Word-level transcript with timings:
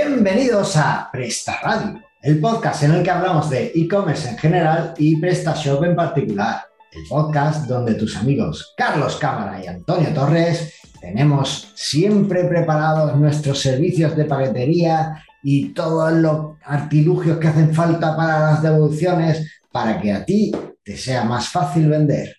Bienvenidos 0.00 0.76
a 0.76 1.08
Presta 1.10 1.58
Radio, 1.60 2.00
el 2.22 2.40
podcast 2.40 2.84
en 2.84 2.92
el 2.92 3.02
que 3.02 3.10
hablamos 3.10 3.50
de 3.50 3.72
e-commerce 3.74 4.28
en 4.28 4.38
general 4.38 4.94
y 4.96 5.20
PrestaShop 5.20 5.82
en 5.82 5.96
particular. 5.96 6.66
El 6.92 7.02
podcast 7.08 7.66
donde 7.66 7.94
tus 7.94 8.16
amigos 8.16 8.74
Carlos 8.76 9.16
Cámara 9.16 9.60
y 9.60 9.66
Antonio 9.66 10.14
Torres 10.14 10.80
tenemos 11.00 11.72
siempre 11.74 12.44
preparados 12.44 13.16
nuestros 13.16 13.60
servicios 13.60 14.16
de 14.16 14.24
paquetería 14.26 15.20
y 15.42 15.70
todos 15.70 16.12
los 16.12 16.56
artilugios 16.62 17.38
que 17.38 17.48
hacen 17.48 17.74
falta 17.74 18.16
para 18.16 18.38
las 18.38 18.62
devoluciones 18.62 19.62
para 19.72 20.00
que 20.00 20.12
a 20.12 20.24
ti 20.24 20.52
te 20.84 20.96
sea 20.96 21.24
más 21.24 21.48
fácil 21.48 21.88
vender. 21.88 22.36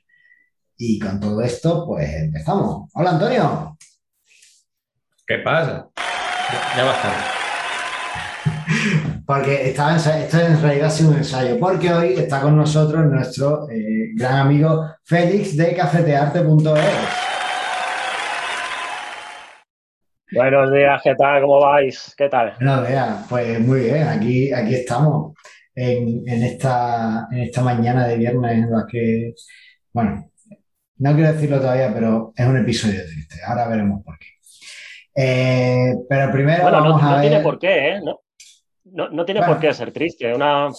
Y 0.77 0.97
con 0.97 1.19
todo 1.19 1.41
esto, 1.41 1.85
pues 1.85 2.09
empezamos. 2.09 2.89
Hola 2.93 3.09
Antonio. 3.09 3.77
¿Qué 5.27 5.39
pasa? 5.39 5.89
Ya, 6.77 6.89
estar. 6.89 7.38
Porque 9.29 9.69
estaba 9.69 9.95
esto 9.95 10.39
en 10.39 10.59
realidad 10.59 10.87
ha 10.87 10.89
sido 10.89 11.11
un 11.11 11.17
ensayo, 11.17 11.59
porque 11.59 11.93
hoy 11.93 12.13
está 12.17 12.41
con 12.41 12.57
nosotros 12.57 13.05
nuestro 13.05 13.69
eh, 13.69 14.09
gran 14.15 14.37
amigo 14.37 14.87
Félix 15.03 15.55
de 15.55 15.75
cafetearte.es. 15.75 16.81
Buenos 20.31 20.71
días, 20.71 20.99
¿qué 21.03 21.13
tal? 21.13 21.41
¿Cómo 21.43 21.59
vais? 21.59 22.15
¿Qué 22.17 22.27
tal? 22.27 22.55
No, 22.59 22.81
vea, 22.81 23.23
pues 23.29 23.59
muy 23.59 23.81
bien, 23.81 24.07
aquí, 24.07 24.51
aquí 24.51 24.73
estamos 24.73 25.35
en, 25.75 26.27
esta, 26.27 27.27
en 27.31 27.41
esta 27.41 27.61
mañana 27.61 28.07
de 28.07 28.17
viernes 28.17 28.51
en 28.51 28.71
la 28.71 28.87
que, 28.89 29.35
bueno, 29.93 30.31
no 30.97 31.13
quiero 31.13 31.33
decirlo 31.33 31.59
todavía, 31.59 31.93
pero 31.93 32.33
es 32.35 32.47
un 32.47 32.57
episodio 32.57 33.01
triste. 33.05 33.35
Ahora 33.45 33.67
veremos 33.67 34.03
por 34.03 34.17
qué. 34.17 34.25
Eh, 35.15 35.93
pero 36.09 36.31
primero 36.31 36.63
bueno, 36.63 36.81
vamos 36.81 36.99
no, 36.99 37.07
a 37.07 37.11
no 37.11 37.17
ver... 37.17 37.29
tiene 37.29 37.43
por 37.43 37.59
qué, 37.59 37.89
¿eh? 37.89 38.01
No, 38.03 38.21
no, 38.93 39.09
no 39.09 39.25
tiene 39.25 39.39
Bueno. 39.41 39.53
por 39.53 39.61
qué 39.61 39.73
ser 39.73 39.91
triste. 39.91 40.33
Una, 40.33 40.69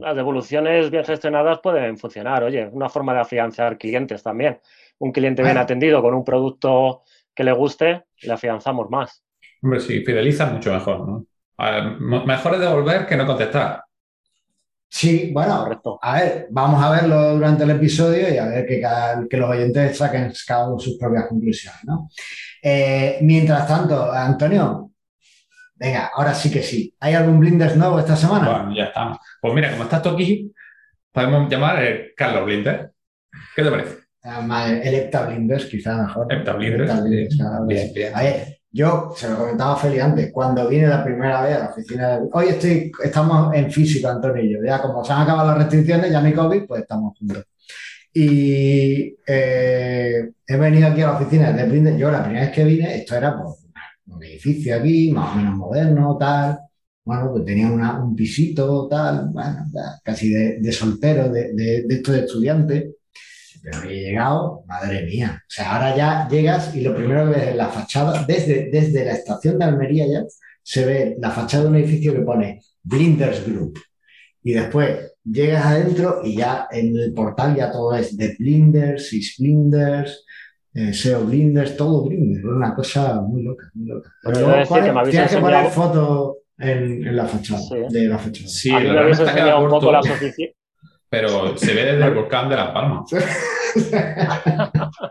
las 0.00 0.16
devoluciones 0.16 0.90
bien 0.90 1.04
gestionadas 1.04 1.60
pueden 1.62 1.96
funcionar. 1.98 2.42
Oye, 2.44 2.68
una 2.72 2.88
forma 2.88 3.14
de 3.14 3.20
afianzar 3.20 3.76
clientes 3.78 4.22
también. 4.22 4.58
Un 4.98 5.12
cliente 5.12 5.42
bien 5.42 5.58
atendido 5.58 6.02
con 6.02 6.14
un 6.14 6.24
producto 6.24 7.02
que 7.34 7.44
le 7.44 7.52
guste, 7.52 8.04
le 8.22 8.32
afianzamos 8.32 8.90
más. 8.90 9.22
Hombre, 9.62 9.80
sí, 9.80 10.04
fideliza 10.04 10.46
mucho 10.46 10.72
mejor, 10.72 11.06
¿no? 11.08 11.24
Ver, 11.58 12.00
mejor 12.00 12.54
es 12.54 12.60
devolver 12.60 13.06
que 13.06 13.16
no 13.16 13.26
contestar. 13.26 13.82
Sí, 14.90 15.30
bueno, 15.34 15.64
Correcto. 15.64 15.98
a 16.00 16.14
ver, 16.14 16.46
vamos 16.50 16.82
a 16.82 16.90
verlo 16.90 17.34
durante 17.34 17.64
el 17.64 17.70
episodio 17.70 18.32
y 18.32 18.38
a 18.38 18.46
ver 18.46 18.66
que, 18.66 18.80
cada- 18.80 19.26
que 19.28 19.36
los 19.36 19.50
oyentes 19.50 19.98
saquen 19.98 20.32
cada 20.46 20.68
uno 20.68 20.78
sus 20.78 20.96
propias 20.96 21.26
conclusiones, 21.28 21.80
¿no? 21.84 22.08
Eh, 22.62 23.18
mientras 23.20 23.66
tanto, 23.68 24.10
Antonio, 24.10 24.90
venga, 25.78 26.10
ahora 26.14 26.34
sí 26.34 26.50
que 26.50 26.62
sí. 26.62 26.94
¿Hay 27.00 27.14
algún 27.14 27.40
Blinders 27.40 27.76
nuevo 27.76 27.98
esta 27.98 28.16
semana? 28.16 28.50
Bueno, 28.50 28.74
ya 28.76 28.84
estamos. 28.84 29.18
Pues 29.40 29.54
mira, 29.54 29.70
como 29.70 29.84
estás 29.84 30.02
tú 30.02 30.10
aquí, 30.10 30.52
podemos 31.12 31.50
llamar 31.50 31.84
eh, 31.84 32.12
Carlos 32.16 32.44
Blinder. 32.44 32.92
¿Qué 33.54 33.62
te 33.62 33.70
parece? 33.70 33.96
Además, 34.22 34.70
el 34.82 35.10
Blinders, 35.26 35.66
quizá 35.66 35.96
mejor. 36.02 36.32
Hepta 36.32 36.52
Blinders, 36.54 36.90
Hepta 36.90 37.02
Blinders, 37.02 37.32
sí. 37.32 37.38
claro, 37.38 37.66
Bien, 37.66 37.88
sí. 37.88 37.94
bien. 37.94 38.12
A 38.14 38.22
ver, 38.22 38.58
yo 38.70 39.12
se 39.16 39.28
lo 39.30 39.36
comentaba 39.36 39.72
a 39.74 39.76
Feli 39.76 39.98
antes, 39.98 40.30
cuando 40.32 40.68
vine 40.68 40.86
la 40.88 41.02
primera 41.02 41.42
vez 41.42 41.56
a 41.56 41.58
la 41.60 41.70
oficina, 41.70 42.20
hoy 42.32 42.48
estoy, 42.48 42.92
estamos 43.02 43.54
en 43.54 43.70
físico, 43.70 44.08
Antonio 44.08 44.42
y 44.44 44.52
yo, 44.52 44.58
ya 44.64 44.82
como 44.82 45.04
se 45.04 45.12
han 45.12 45.22
acabado 45.22 45.48
las 45.48 45.58
restricciones, 45.58 46.10
ya 46.12 46.20
no 46.20 46.26
hay 46.26 46.34
COVID, 46.34 46.66
pues 46.66 46.82
estamos 46.82 47.16
juntos. 47.18 47.44
Y 48.12 49.16
eh, 49.26 50.30
he 50.46 50.56
venido 50.56 50.88
aquí 50.88 51.02
a 51.02 51.06
la 51.06 51.12
oficina 51.16 51.52
de 51.52 51.64
Blinders, 51.64 51.96
yo 51.98 52.10
la 52.10 52.22
primera 52.22 52.46
vez 52.46 52.54
que 52.54 52.64
vine, 52.64 52.94
esto 52.96 53.14
era 53.16 53.40
pues, 53.40 53.64
un 54.08 54.22
edificio 54.24 54.76
aquí, 54.76 55.10
más 55.12 55.34
o 55.34 55.36
menos 55.38 55.54
moderno, 55.56 56.16
tal, 56.18 56.58
bueno, 57.04 57.30
pues 57.32 57.44
tenía 57.44 57.68
una- 57.70 58.02
un 58.02 58.14
pisito, 58.14 58.86
tal, 58.88 59.28
bueno, 59.32 59.64
casi 60.04 60.30
de, 60.30 60.58
de 60.60 60.72
soltero, 60.72 61.30
de, 61.30 61.52
de, 61.54 61.82
de 61.86 61.94
esto 61.94 62.12
de 62.12 62.20
estudiante. 62.20 62.90
Pero 63.62 63.82
he 63.90 63.94
llegado, 64.00 64.62
madre 64.66 65.04
mía. 65.04 65.42
O 65.42 65.50
sea, 65.50 65.74
ahora 65.76 65.96
ya 65.96 66.28
llegas 66.28 66.74
y 66.74 66.80
lo 66.82 66.94
primero 66.94 67.24
que 67.24 67.38
ves 67.38 67.48
es 67.48 67.56
la 67.56 67.68
fachada, 67.68 68.24
desde, 68.26 68.70
desde 68.70 69.04
la 69.04 69.12
estación 69.12 69.58
de 69.58 69.64
Almería 69.64 70.06
ya, 70.06 70.22
se 70.62 70.84
ve 70.86 71.16
la 71.20 71.30
fachada 71.30 71.64
de 71.64 71.70
un 71.70 71.76
edificio 71.76 72.12
que 72.14 72.20
pone 72.20 72.60
Blinders 72.82 73.44
Group. 73.46 73.78
Y 74.42 74.52
después 74.52 75.12
llegas 75.24 75.66
adentro 75.66 76.20
y 76.24 76.36
ya 76.36 76.68
en 76.70 76.96
el 76.96 77.12
portal 77.12 77.56
ya 77.56 77.70
todo 77.72 77.94
es 77.96 78.16
de 78.16 78.36
Blinders, 78.38 79.12
Is 79.12 79.34
Blinders, 79.38 80.24
eh, 80.80 80.92
SEO 80.92 81.20
Blinders, 81.24 81.76
todo 81.76 82.04
Blinders. 82.08 82.44
Una 82.44 82.74
cosa 82.74 83.20
muy 83.20 83.42
loca, 83.42 83.70
muy 83.74 83.88
loca. 83.88 84.10
Pues 84.22 84.38
Tienes 84.38 84.68
que 84.68 85.38
poner 85.40 85.64
enseñado- 85.64 85.70
foto 85.70 86.36
en, 86.58 87.06
en 87.06 87.16
la 87.16 87.24
fachada, 87.26 87.60
Sí. 87.60 87.76
de 87.90 88.04
la 88.08 88.18
fachada. 88.18 88.48
Sí, 88.48 88.70
a 88.70 88.78
mí 88.80 88.86
lo 88.86 88.92
me 88.94 89.00
habéis 89.00 89.20
enseñado 89.20 89.64
un 89.64 89.70
poco 89.70 89.92
las 89.92 90.08
oficinas. 90.10 90.54
pero 91.08 91.56
se 91.56 91.74
ve 91.74 91.84
desde 91.84 92.04
el 92.04 92.14
volcán 92.14 92.48
de 92.48 92.56
Las 92.56 92.70
Palmas. 92.70 93.10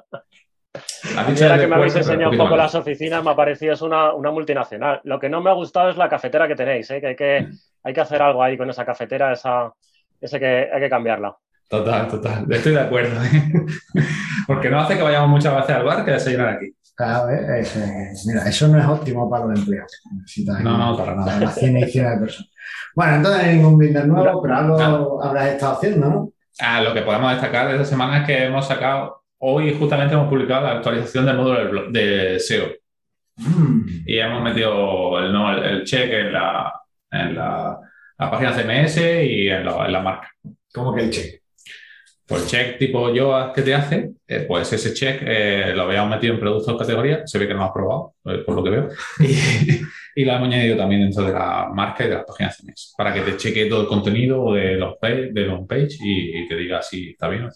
Ahora 1.17 1.57
que 1.59 1.67
me 1.67 1.75
habéis 1.75 1.95
enseñado 1.95 2.31
un 2.31 2.37
poco 2.37 2.55
las 2.55 2.75
oficinas, 2.75 3.23
me 3.23 3.31
ha 3.31 3.35
parecido 3.35 3.73
es 3.73 3.81
una, 3.81 4.13
una 4.13 4.31
multinacional. 4.31 5.01
Lo 5.03 5.19
que 5.19 5.29
no 5.29 5.41
me 5.41 5.49
ha 5.49 5.53
gustado 5.53 5.89
es 5.89 5.97
la 5.97 6.09
cafetera 6.09 6.47
que 6.47 6.55
tenéis, 6.55 6.89
¿eh? 6.91 7.01
que, 7.01 7.07
hay 7.07 7.15
que 7.15 7.47
hay 7.83 7.93
que 7.93 8.01
hacer 8.01 8.21
algo 8.21 8.43
ahí 8.43 8.57
con 8.57 8.69
esa 8.69 8.85
cafetera, 8.85 9.31
esa, 9.33 9.73
ese 10.21 10.39
que 10.39 10.69
hay 10.71 10.79
que 10.81 10.89
cambiarla. 10.89 11.35
Total, 11.69 12.07
total. 12.07 12.45
Estoy 12.49 12.73
de 12.73 12.79
acuerdo. 12.81 13.21
¿eh? 13.23 13.51
Porque 14.47 14.69
no 14.69 14.79
hace 14.79 14.95
que 14.95 15.01
vayamos 15.03 15.29
muchas 15.29 15.53
veces 15.55 15.75
al 15.75 15.83
bar 15.83 16.05
que 16.05 16.11
desayunar 16.11 16.49
aquí. 16.49 16.73
Claro, 16.95 17.29
¿eh? 17.29 17.59
Es, 17.59 17.75
eh, 17.75 18.11
mira, 18.25 18.47
eso 18.47 18.67
no 18.69 18.79
es 18.79 18.85
óptimo 18.85 19.29
para 19.29 19.45
los 19.45 19.59
empleados. 19.59 19.91
Necesitas 20.15 20.61
No, 20.61 20.77
no, 20.77 20.97
para 20.97 21.15
nada. 21.15 21.39
Las 21.39 21.55
100 21.55 21.77
y 21.77 21.85
100 21.85 22.09
de 22.11 22.17
personas. 22.19 22.51
Bueno, 22.95 23.15
entonces 23.17 23.41
no 23.43 23.49
hay 23.49 23.55
ningún 23.57 23.77
Blinder 23.77 24.07
nuevo, 24.07 24.41
pero 24.41 24.55
algo 24.55 25.23
habrás 25.23 25.49
estado 25.49 25.73
haciendo, 25.73 26.09
¿no? 26.09 26.31
Ah, 26.59 26.81
lo 26.81 26.93
que 26.93 27.01
podemos 27.03 27.31
destacar 27.33 27.67
de 27.67 27.73
esta 27.73 27.85
semana 27.85 28.19
es 28.19 28.25
que 28.25 28.45
hemos 28.45 28.67
sacado, 28.67 29.23
hoy 29.37 29.75
justamente 29.77 30.15
hemos 30.15 30.27
publicado 30.29 30.63
la 30.65 30.71
actualización 30.77 31.25
del 31.27 31.37
módulo 31.37 31.59
del 31.59 31.69
blog- 31.69 31.91
de 31.91 32.39
SEO 32.39 32.67
Mm. 33.39 33.81
y 34.07 34.17
hemos 34.17 34.41
metido 34.41 35.19
el, 35.19 35.31
no, 35.31 35.51
el, 35.55 35.63
el 35.63 35.83
check 35.83 36.11
en 36.11 36.33
la, 36.33 36.73
en 37.11 37.35
la, 37.35 37.77
la 38.17 38.31
página 38.31 38.51
CMS 38.51 38.97
y 39.23 39.47
en 39.47 39.63
la, 39.63 39.85
en 39.85 39.91
la 39.91 40.01
marca. 40.01 40.27
¿Cómo 40.73 40.95
que 40.95 41.01
el 41.03 41.11
check? 41.11 41.43
Pues 42.27 42.41
el 42.43 42.47
check 42.49 42.77
tipo 42.77 43.09
YOAS 43.13 43.53
que 43.53 43.61
te 43.61 43.73
hace, 43.73 44.11
eh, 44.27 44.45
pues 44.47 44.71
ese 44.73 44.93
check 44.93 45.21
eh, 45.25 45.71
lo 45.73 45.83
habíamos 45.83 46.09
metido 46.11 46.33
en 46.33 46.39
productos 46.41 46.77
categoría, 46.77 47.25
se 47.25 47.37
ve 47.39 47.47
que 47.47 47.53
no 47.53 47.59
lo 47.61 47.65
has 47.67 47.71
probado, 47.71 48.13
eh, 48.25 48.43
por 48.45 48.55
lo 48.55 48.63
que 48.63 48.69
veo, 48.69 48.89
y, 49.21 50.21
y 50.21 50.25
lo 50.25 50.33
hemos 50.33 50.47
añadido 50.49 50.75
también 50.75 51.01
dentro 51.03 51.23
de 51.23 51.31
la 51.31 51.69
marca 51.73 52.03
y 52.05 52.09
de 52.09 52.15
la 52.15 52.25
página 52.25 52.49
CMS, 52.51 52.93
para 52.97 53.13
que 53.13 53.21
te 53.21 53.37
cheque 53.37 53.67
todo 53.67 53.81
el 53.83 53.87
contenido 53.87 54.51
de 54.53 54.73
los 54.75 54.97
page, 54.97 55.29
de 55.31 55.41
los 55.45 55.65
page 55.65 55.95
y, 56.03 56.39
y 56.43 56.47
te 56.49 56.55
diga 56.57 56.81
si 56.81 57.11
está 57.11 57.29
bien 57.29 57.43
o 57.43 57.47
no. 57.47 57.53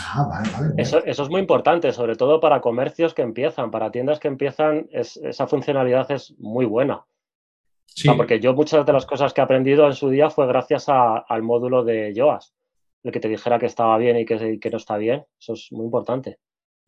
Ah, 0.00 0.26
vale, 0.30 0.50
vale. 0.50 0.68
vale. 0.70 0.82
Eso, 0.82 1.04
eso 1.04 1.22
es 1.22 1.28
muy 1.28 1.40
importante, 1.40 1.92
sobre 1.92 2.16
todo 2.16 2.40
para 2.40 2.60
comercios 2.62 3.12
que 3.12 3.22
empiezan, 3.22 3.70
para 3.70 3.90
tiendas 3.90 4.18
que 4.18 4.28
empiezan, 4.28 4.86
es- 4.92 5.18
esa 5.18 5.46
funcionalidad 5.46 6.10
es 6.10 6.34
muy 6.38 6.64
buena. 6.64 7.04
Sí, 7.86 8.08
porque 8.16 8.40
yo 8.40 8.54
muchas 8.54 8.84
de 8.86 8.92
las 8.92 9.04
cosas 9.06 9.32
que 9.34 9.40
he 9.40 9.44
aprendido 9.44 9.86
en 9.86 9.94
su 9.94 10.08
día 10.10 10.30
fue 10.30 10.46
gracias 10.46 10.88
a- 10.88 11.18
al 11.18 11.42
módulo 11.42 11.82
de 11.84 12.12
YOAS, 12.14 12.54
el 13.06 13.12
que 13.12 13.20
te 13.20 13.28
dijera 13.28 13.58
que 13.58 13.66
estaba 13.66 13.98
bien 13.98 14.18
y 14.18 14.24
que, 14.26 14.58
que 14.60 14.70
no 14.70 14.76
está 14.78 14.96
bien. 14.98 15.24
Eso 15.40 15.54
es 15.54 15.68
muy 15.72 15.86
importante. 15.86 16.38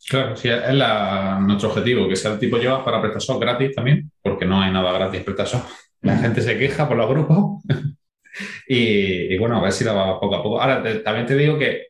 claro, 0.08 0.36
sí, 0.36 0.48
es 0.48 0.74
la- 0.74 1.38
nuestro 1.40 1.70
objetivo, 1.70 2.08
que 2.08 2.16
sea 2.16 2.32
el 2.32 2.38
tipo 2.38 2.58
YOAS 2.58 2.82
para 2.84 3.00
PrestaShop 3.00 3.40
gratis 3.40 3.74
también, 3.74 4.10
porque 4.22 4.44
no 4.46 4.60
hay 4.60 4.72
nada 4.72 4.92
gratis 4.92 5.22
PrestaShop. 5.22 5.62
La 6.02 6.16
gente 6.18 6.40
se 6.42 6.56
queja 6.58 6.86
por 6.88 6.96
los 6.96 7.08
grupos 7.10 7.62
y, 8.68 9.34
y 9.34 9.38
bueno, 9.38 9.58
a 9.58 9.62
ver 9.62 9.72
si 9.72 9.84
la 9.84 9.92
va 9.92 10.20
poco 10.20 10.36
a 10.36 10.42
poco. 10.42 10.60
Ahora, 10.60 10.82
te- 10.82 11.00
también 11.00 11.26
te 11.26 11.37
digo 11.37 11.58
que, 11.58 11.88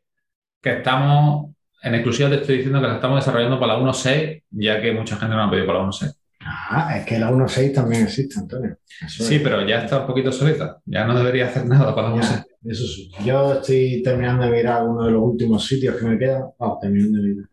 que 0.63 0.79
estamos, 0.79 1.55
en 1.83 1.95
exclusiva 1.97 2.29
te 2.31 2.37
estoy 2.37 2.57
diciendo 2.59 2.81
que 2.81 2.89
la 2.89 2.97
estamos 2.97 3.21
desarrollando 3.21 3.61
para 3.61 3.75
la 3.75 3.81
1.6, 3.81 4.43
ya 4.51 4.81
que 4.83 4.93
mucha 4.93 5.17
gente 5.19 5.35
nos 5.37 5.49
ha 5.49 5.51
pedido 5.51 5.67
para 5.67 5.79
la 5.81 5.85
1.6. 5.87 6.17
Ah, 6.51 6.97
es 6.99 7.05
que 7.05 7.19
la 7.19 7.31
1.6 7.31 7.75
también 7.75 8.05
existe, 8.05 8.39
Antonio. 8.39 8.79
Eso 9.05 9.23
Sí, 9.25 9.37
es. 9.37 9.43
pero 9.43 9.67
ya 9.67 9.83
está 9.85 10.01
un 10.01 10.07
poquito 10.07 10.33
solita, 10.33 10.79
ya 10.87 11.05
no 11.07 11.17
debería 11.19 11.47
hacer 11.47 11.67
nada 11.67 11.95
para 11.95 12.09
la 12.11 12.17
Ya, 12.23 12.23
1.6. 12.23 12.45
eso 12.73 12.87
sí. 12.87 13.11
Yo 13.25 13.55
estoy 13.55 14.03
terminando 14.03 14.45
de 14.47 14.53
mirar 14.53 14.87
uno 14.87 15.05
de 15.05 15.11
los 15.13 15.23
últimos 15.23 15.67
sitios 15.67 15.97
que 15.97 16.07
me 16.07 16.19
quedan. 16.19 16.45
Vamos, 16.59 16.79
terminando 16.81 17.19
de 17.21 17.29
mirar. 17.29 17.49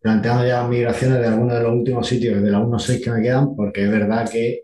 Planteando 0.00 0.46
ya 0.46 0.68
migraciones 0.68 1.20
de 1.20 1.26
algunos 1.26 1.54
de 1.54 1.62
los 1.62 1.72
últimos 1.72 2.06
sitios 2.06 2.42
de 2.42 2.50
la 2.50 2.58
1.6 2.60 3.02
que 3.02 3.10
me 3.10 3.22
quedan, 3.22 3.56
porque 3.56 3.84
es 3.84 3.90
verdad 3.90 4.28
que 4.30 4.60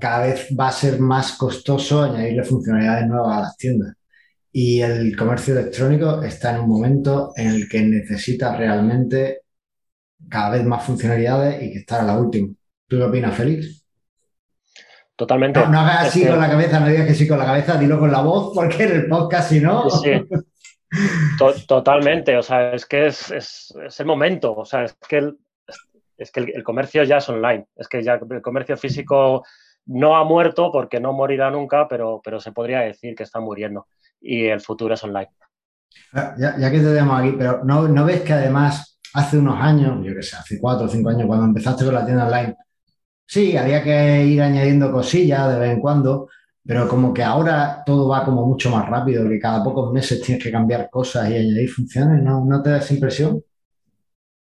cada 0.00 0.26
vez 0.26 0.48
va 0.58 0.68
a 0.68 0.72
ser 0.72 0.98
más 1.00 1.32
costoso 1.32 2.02
añadirle 2.02 2.44
funcionalidades 2.44 3.06
nuevas 3.06 3.36
a 3.36 3.40
las 3.42 3.56
tiendas. 3.58 3.94
Y 4.52 4.80
el 4.80 5.14
comercio 5.16 5.58
electrónico 5.58 6.22
está 6.22 6.54
en 6.54 6.62
un 6.62 6.68
momento 6.68 7.32
en 7.36 7.48
el 7.48 7.68
que 7.68 7.82
necesita 7.82 8.56
realmente 8.56 9.40
cada 10.28 10.50
vez 10.50 10.64
más 10.64 10.82
funcionalidades 10.84 11.62
y 11.62 11.72
que 11.72 11.78
estar 11.80 12.00
a 12.00 12.04
la 12.04 12.18
última. 12.18 12.48
¿Tú 12.90 12.96
qué 12.98 13.04
opinas, 13.04 13.36
Félix? 13.36 13.86
Totalmente. 15.14 15.60
No, 15.60 15.68
no 15.68 15.78
hagas 15.80 16.08
así 16.08 16.22
que- 16.24 16.28
con 16.30 16.40
la 16.40 16.50
cabeza, 16.50 16.80
no 16.80 16.88
digas 16.88 17.06
que 17.06 17.14
sí 17.14 17.28
con 17.28 17.38
la 17.38 17.44
cabeza, 17.46 17.78
dilo 17.78 18.00
con 18.00 18.10
la 18.10 18.20
voz, 18.20 18.52
porque 18.52 18.82
en 18.82 18.92
el 18.92 19.06
podcast, 19.08 19.48
si 19.50 19.60
no. 19.60 19.88
Sí, 19.88 20.10
totalmente. 21.68 22.36
O 22.36 22.42
sea, 22.42 22.72
es 22.72 22.84
que 22.84 23.06
es, 23.06 23.30
es- 23.30 23.72
es 23.86 24.00
el 24.00 24.06
momento. 24.06 24.56
O 24.56 24.64
sea, 24.64 24.84
es 24.84 24.96
que 25.08 25.18
el, 25.18 25.38
es 26.18 26.32
que 26.32 26.40
el, 26.40 26.50
el 26.56 26.64
comercio 26.64 27.04
ya 27.04 27.18
es 27.18 27.28
online. 27.28 27.66
Es 27.76 27.86
que 27.86 28.02
ya 28.02 28.14
el 28.28 28.42
comercio 28.42 28.76
físico 28.76 29.44
no 29.86 30.16
ha 30.16 30.24
muerto 30.24 30.70
porque 30.72 30.98
no 30.98 31.12
morirá 31.12 31.48
nunca, 31.50 31.86
pero, 31.86 32.20
pero 32.24 32.40
se 32.40 32.50
podría 32.52 32.80
decir 32.80 33.14
que 33.14 33.22
está 33.22 33.38
muriendo 33.40 33.86
y 34.20 34.46
el 34.46 34.60
futuro 34.60 34.94
es 34.94 35.04
online. 35.04 35.30
Ah, 36.12 36.34
ya, 36.36 36.54
que 36.70 36.78
te 36.78 36.84
tenemos 36.84 37.20
aquí, 37.20 37.34
pero 37.38 37.62
¿no, 37.64 37.86
¿no 37.88 38.04
ves 38.04 38.22
que 38.22 38.32
además 38.32 39.00
hace 39.14 39.38
unos 39.38 39.60
años, 39.60 40.04
yo 40.04 40.14
qué 40.14 40.22
sé, 40.22 40.36
hace 40.36 40.58
cuatro 40.60 40.86
o 40.86 40.88
cinco 40.88 41.08
años, 41.10 41.26
cuando 41.26 41.46
empezaste 41.46 41.84
con 41.84 41.94
la 41.94 42.04
tienda 42.04 42.26
online, 42.26 42.56
sí, 43.30 43.56
había 43.56 43.82
que 43.82 44.24
ir 44.24 44.42
añadiendo 44.42 44.90
cosillas 44.90 45.52
de 45.52 45.60
vez 45.60 45.70
en 45.70 45.80
cuando, 45.80 46.28
pero 46.66 46.88
como 46.88 47.14
que 47.14 47.22
ahora 47.22 47.84
todo 47.86 48.08
va 48.08 48.24
como 48.24 48.44
mucho 48.44 48.70
más 48.70 48.88
rápido, 48.88 49.28
que 49.28 49.38
cada 49.38 49.62
pocos 49.62 49.92
meses 49.92 50.20
tienes 50.20 50.42
que 50.42 50.50
cambiar 50.50 50.90
cosas 50.90 51.30
y 51.30 51.36
añadir 51.36 51.70
funciones, 51.70 52.22
¿no, 52.24 52.44
¿No 52.44 52.60
te 52.60 52.70
da 52.70 52.78
esa 52.78 52.92
impresión? 52.92 53.40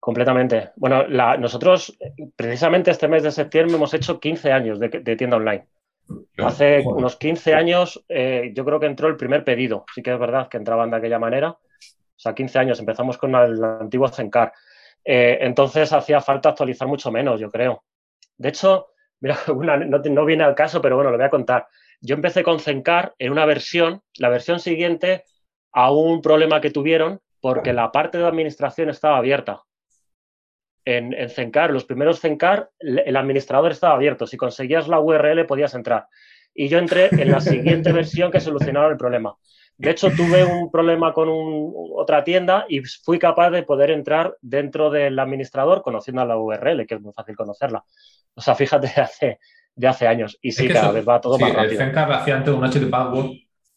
Completamente. 0.00 0.70
Bueno, 0.76 1.06
nosotros 1.36 1.96
precisamente 2.34 2.90
este 2.90 3.08
mes 3.08 3.22
de 3.22 3.30
septiembre 3.30 3.76
hemos 3.76 3.92
hecho 3.92 4.18
15 4.18 4.50
años 4.50 4.80
de, 4.80 5.16
tienda 5.16 5.36
online. 5.36 5.66
Hace 6.38 6.82
unos 6.84 7.16
15 7.16 7.54
años 7.54 8.02
eh, 8.08 8.52
yo 8.54 8.64
creo 8.64 8.80
que 8.80 8.86
entró 8.86 9.06
el 9.06 9.16
primer 9.16 9.44
pedido. 9.44 9.84
Sí 9.94 10.02
que 10.02 10.12
es 10.12 10.18
verdad 10.18 10.48
que 10.48 10.56
entraban 10.56 10.90
de 10.90 10.96
aquella 10.96 11.18
manera. 11.18 11.50
O 11.50 11.58
sea, 12.16 12.34
15 12.34 12.58
años. 12.58 12.80
Empezamos 12.80 13.16
con 13.16 13.34
el 13.34 13.62
antiguo 13.62 14.08
Zencar. 14.08 14.52
Eh, 15.04 15.38
entonces 15.40 15.92
hacía 15.92 16.20
falta 16.20 16.48
actualizar 16.48 16.88
mucho 16.88 17.12
menos, 17.12 17.38
yo 17.38 17.48
creo. 17.50 17.84
De 18.42 18.48
hecho, 18.48 18.88
mira, 19.20 19.38
no, 19.46 19.98
no, 19.98 20.24
viene 20.24 20.42
al 20.42 20.56
caso, 20.56 20.82
pero 20.82 20.96
bueno, 20.96 21.10
lo 21.12 21.16
voy 21.16 21.26
a 21.26 21.30
contar. 21.30 21.68
Yo 22.00 22.16
empecé 22.16 22.42
con 22.42 22.58
Zencar 22.58 23.14
en 23.18 23.30
una 23.30 23.46
versión, 23.46 24.02
la 24.18 24.28
versión 24.28 24.58
siguiente 24.58 25.24
a 25.72 25.92
un 25.92 26.20
problema 26.20 26.60
que 26.60 26.70
tuvieron 26.70 27.20
porque 27.40 27.72
la 27.72 27.92
parte 27.92 28.18
de 28.18 28.26
administración 28.26 28.90
estaba 28.90 29.18
abierta 29.18 29.62
en, 30.84 31.12
en 31.12 31.30
Zencar, 31.30 31.70
los 31.70 31.84
primeros 31.84 32.20
Zencar, 32.20 32.70
el 32.80 33.16
administrador 33.16 33.70
estaba 33.70 33.94
abierto. 33.94 34.26
Si 34.26 34.36
conseguías 34.36 34.88
la 34.88 34.98
URL 34.98 35.46
podías 35.46 35.74
entrar. 35.74 36.06
Y 36.52 36.68
yo 36.68 36.78
entré 36.78 37.08
en 37.12 37.30
la 37.30 37.40
siguiente 37.40 37.92
versión 37.92 38.32
que 38.32 38.40
solucionaba 38.40 38.88
el 38.88 38.96
problema. 38.96 39.36
De 39.78 39.90
hecho, 39.90 40.10
tuve 40.10 40.44
un 40.44 40.70
problema 40.70 41.12
con 41.12 41.28
otra 41.96 42.22
tienda 42.22 42.66
y 42.68 42.82
fui 42.82 43.18
capaz 43.18 43.50
de 43.50 43.62
poder 43.62 43.90
entrar 43.90 44.36
dentro 44.40 44.90
del 44.90 45.18
administrador 45.18 45.82
conociendo 45.82 46.24
la 46.24 46.36
URL, 46.36 46.86
que 46.86 46.94
es 46.94 47.00
muy 47.00 47.12
fácil 47.12 47.34
conocerla. 47.36 47.84
O 48.34 48.40
sea, 48.40 48.54
fíjate 48.54 48.86
hace, 49.00 49.38
de 49.74 49.88
hace 49.88 50.06
años. 50.06 50.38
Y 50.40 50.52
sí, 50.52 50.68
cada 50.68 50.92
vez 50.92 51.06
va 51.06 51.20
todo 51.20 51.38
más 51.38 51.52
rápido. 51.52 51.72
El 51.72 51.78
Zencar 51.78 52.12
hacía 52.12 52.36
antes 52.36 52.54
un 52.54 52.64
HTTP 52.64 52.90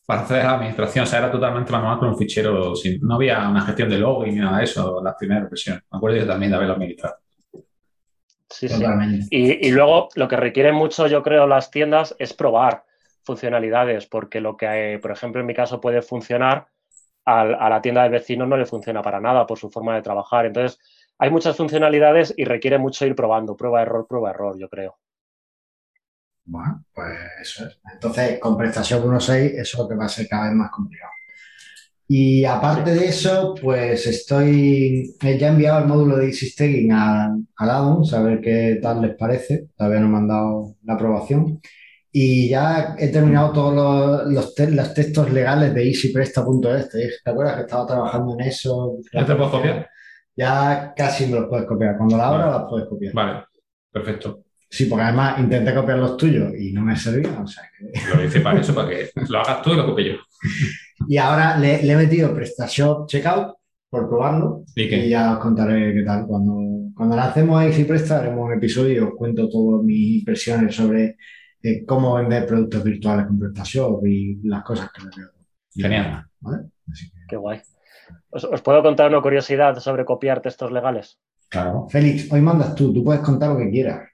para 0.05 0.21
hacer 0.21 0.43
la 0.43 0.55
administración. 0.55 1.03
O 1.03 1.07
sea, 1.07 1.19
era 1.19 1.31
totalmente 1.31 1.71
manual 1.71 1.97
con 1.97 2.09
un 2.09 2.17
fichero. 2.17 2.75
Sin, 2.75 2.99
no 3.01 3.15
había 3.15 3.47
una 3.49 3.61
gestión 3.61 3.89
de 3.89 3.97
login 3.97 4.35
ni 4.35 4.41
nada 4.41 4.59
de 4.59 4.65
eso, 4.65 5.01
la 5.03 5.15
primera 5.17 5.45
versión. 5.45 5.81
Me 5.91 5.97
acuerdo 5.97 6.17
yo 6.17 6.27
también 6.27 6.51
de 6.51 6.57
haberlo 6.57 6.75
administrado. 6.75 7.15
Sí, 8.49 8.69
sí. 8.69 8.83
Y, 9.31 9.67
y, 9.67 9.71
luego 9.71 10.09
lo 10.15 10.27
que 10.27 10.37
requieren 10.37 10.75
mucho, 10.75 11.07
yo 11.07 11.23
creo, 11.23 11.47
las 11.47 11.71
tiendas 11.71 12.15
es 12.19 12.31
probar 12.33 12.85
funcionalidades, 13.25 14.05
porque 14.07 14.39
lo 14.39 14.55
que, 14.55 14.99
por 15.01 15.11
ejemplo, 15.11 15.41
en 15.41 15.47
mi 15.47 15.53
caso 15.53 15.81
puede 15.81 16.01
funcionar, 16.01 16.67
a, 17.25 17.69
la 17.69 17.81
tienda 17.81 18.03
del 18.03 18.11
vecino 18.11 18.45
no 18.45 18.55
le 18.55 18.65
funciona 18.65 19.01
para 19.01 19.19
nada 19.19 19.45
por 19.47 19.57
su 19.57 19.69
forma 19.69 19.95
de 19.95 20.01
trabajar. 20.01 20.45
Entonces, 20.45 20.79
hay 21.17 21.29
muchas 21.31 21.57
funcionalidades 21.57 22.33
y 22.37 22.45
requiere 22.45 22.77
mucho 22.77 23.05
ir 23.05 23.15
probando, 23.15 23.57
prueba, 23.57 23.81
error, 23.81 24.05
prueba, 24.07 24.29
error, 24.29 24.57
yo 24.59 24.69
creo. 24.69 24.97
Bueno, 26.45 26.85
pues 26.93 27.17
eso 27.41 27.65
es. 27.65 27.79
Entonces, 27.91 28.39
con 28.39 28.55
prestación 28.55 29.03
1.6, 29.03 29.53
eso 29.55 29.61
es 29.61 29.77
lo 29.77 29.89
que 29.89 29.95
va 29.95 30.05
a 30.05 30.09
ser 30.09 30.27
cada 30.27 30.45
vez 30.45 30.53
más 30.53 30.69
complicado. 30.69 31.11
Y 32.07 32.45
aparte 32.45 32.93
de 32.93 33.07
eso, 33.07 33.55
pues 33.59 34.05
estoy, 34.05 35.15
ya 35.19 35.29
he 35.29 35.47
enviado 35.47 35.79
el 35.79 35.87
módulo 35.87 36.17
de 36.17 36.27
Easy 36.27 36.47
Staging 36.47 36.91
a, 36.91 37.35
a 37.57 37.65
a 37.65 38.21
ver 38.21 38.41
qué 38.41 38.77
tal 38.79 39.01
les 39.01 39.15
parece. 39.15 39.69
Todavía 39.75 40.01
no 40.01 40.09
me 40.09 40.17
han 40.17 40.27
dado 40.27 40.75
la 40.83 40.93
aprobación. 40.93 41.59
Y 42.17 42.47
ya 42.47 42.95
he 42.97 43.09
terminado 43.09 43.51
todos 43.51 44.25
los, 44.25 44.57
los, 44.71 44.93
textos 44.93 45.29
legales 45.33 45.73
de 45.73 45.83
easypresta.es. 45.83 46.89
¿Te 47.21 47.29
acuerdas 47.29 47.55
que 47.57 47.61
estaba 47.63 47.85
trabajando 47.85 48.35
en 48.39 48.47
eso? 48.47 48.99
¿Ya 49.11 49.25
te 49.25 49.35
puedo 49.35 49.51
copiar? 49.51 49.89
Ya 50.33 50.93
casi 50.95 51.25
me 51.25 51.41
los 51.41 51.49
puedes 51.49 51.67
copiar. 51.67 51.97
Cuando 51.97 52.15
la 52.15 52.29
abra, 52.29 52.51
las 52.51 52.63
puedes 52.69 52.87
copiar. 52.87 53.13
Vale, 53.13 53.43
perfecto. 53.91 54.45
Sí, 54.69 54.85
porque 54.85 55.03
además 55.03 55.39
intenté 55.39 55.75
copiar 55.75 55.97
los 55.97 56.15
tuyos 56.15 56.53
y 56.57 56.71
no 56.71 56.83
me 56.83 56.95
servía. 56.95 57.37
O 57.37 57.45
sea 57.45 57.65
Lo 58.15 58.23
hice 58.23 58.39
para 58.39 58.61
eso, 58.61 58.73
para 58.73 58.87
que 58.87 59.09
lo 59.27 59.39
hagas 59.39 59.61
tú 59.61 59.73
y 59.73 59.75
lo 59.75 59.85
copie 59.85 60.13
yo. 60.13 60.15
Y 61.09 61.17
ahora 61.17 61.57
le, 61.57 61.85
he 61.85 61.95
metido 61.97 62.33
PrestaShop 62.33 63.09
Checkout 63.09 63.57
por 63.89 64.07
probarlo 64.07 64.63
¿Y, 64.73 65.09
ya 65.09 65.33
os 65.33 65.39
contaré 65.39 65.93
qué 65.93 66.03
tal. 66.03 66.25
Cuando, 66.25 66.93
cuando 66.95 67.17
lancemos 67.17 67.61
a 67.61 67.85
Presta 67.85 68.19
haremos 68.19 68.45
un 68.45 68.53
episodio 68.53 68.93
y 68.93 68.99
os 68.99 69.15
cuento 69.15 69.49
todas 69.49 69.83
mis 69.83 70.19
impresiones 70.19 70.73
sobre 70.73 71.17
eh, 71.65 71.83
cómo 71.83 72.13
vender 72.13 72.45
productos 72.45 72.83
virtuales 72.83 73.25
con 73.25 73.39
PrestaShop 73.39 74.05
y 74.05 74.39
las 74.43 74.63
cosas 74.63 74.91
que 74.91 75.01
le 75.01 75.09
veo. 75.17 75.31
Genial. 75.73 76.25
Qué 77.27 77.35
guay. 77.35 77.59
¿Os, 78.29 78.43
¿Os, 78.43 78.61
puedo 78.61 78.83
contar 78.83 79.09
una 79.09 79.21
curiosidad 79.21 79.79
sobre 79.79 80.05
copiar 80.05 80.41
textos 80.41 80.71
legales? 80.71 81.19
Claro. 81.49 81.87
Félix, 81.89 82.31
hoy 82.31 82.41
mandas 82.41 82.75
tú, 82.75 82.93
tú 82.93 83.03
puedes 83.03 83.21
contar 83.21 83.49
lo 83.49 83.57
que 83.57 83.71
quieras. 83.71 84.09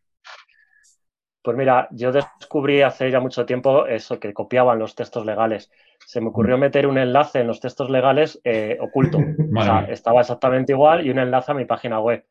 Pues 1.43 1.57
mira, 1.57 1.87
yo 1.91 2.11
descubrí 2.11 2.83
hace 2.83 3.09
ya 3.09 3.19
mucho 3.19 3.45
tiempo 3.45 3.87
eso, 3.87 4.19
que 4.19 4.33
copiaban 4.33 4.77
los 4.77 4.93
textos 4.93 5.25
legales. 5.25 5.71
Se 6.05 6.21
me 6.21 6.27
ocurrió 6.27 6.55
mm. 6.57 6.59
meter 6.61 6.87
un 6.87 6.99
enlace 6.99 7.39
en 7.39 7.47
los 7.47 7.59
textos 7.59 7.89
legales 7.89 8.39
eh, 8.43 8.77
oculto. 8.79 9.17
o 9.57 9.63
sea, 9.63 9.85
estaba 9.89 10.21
exactamente 10.21 10.71
igual 10.71 11.05
y 11.05 11.09
un 11.09 11.19
enlace 11.19 11.51
a 11.51 11.55
mi 11.55 11.65
página 11.65 11.99
web. 11.99 12.23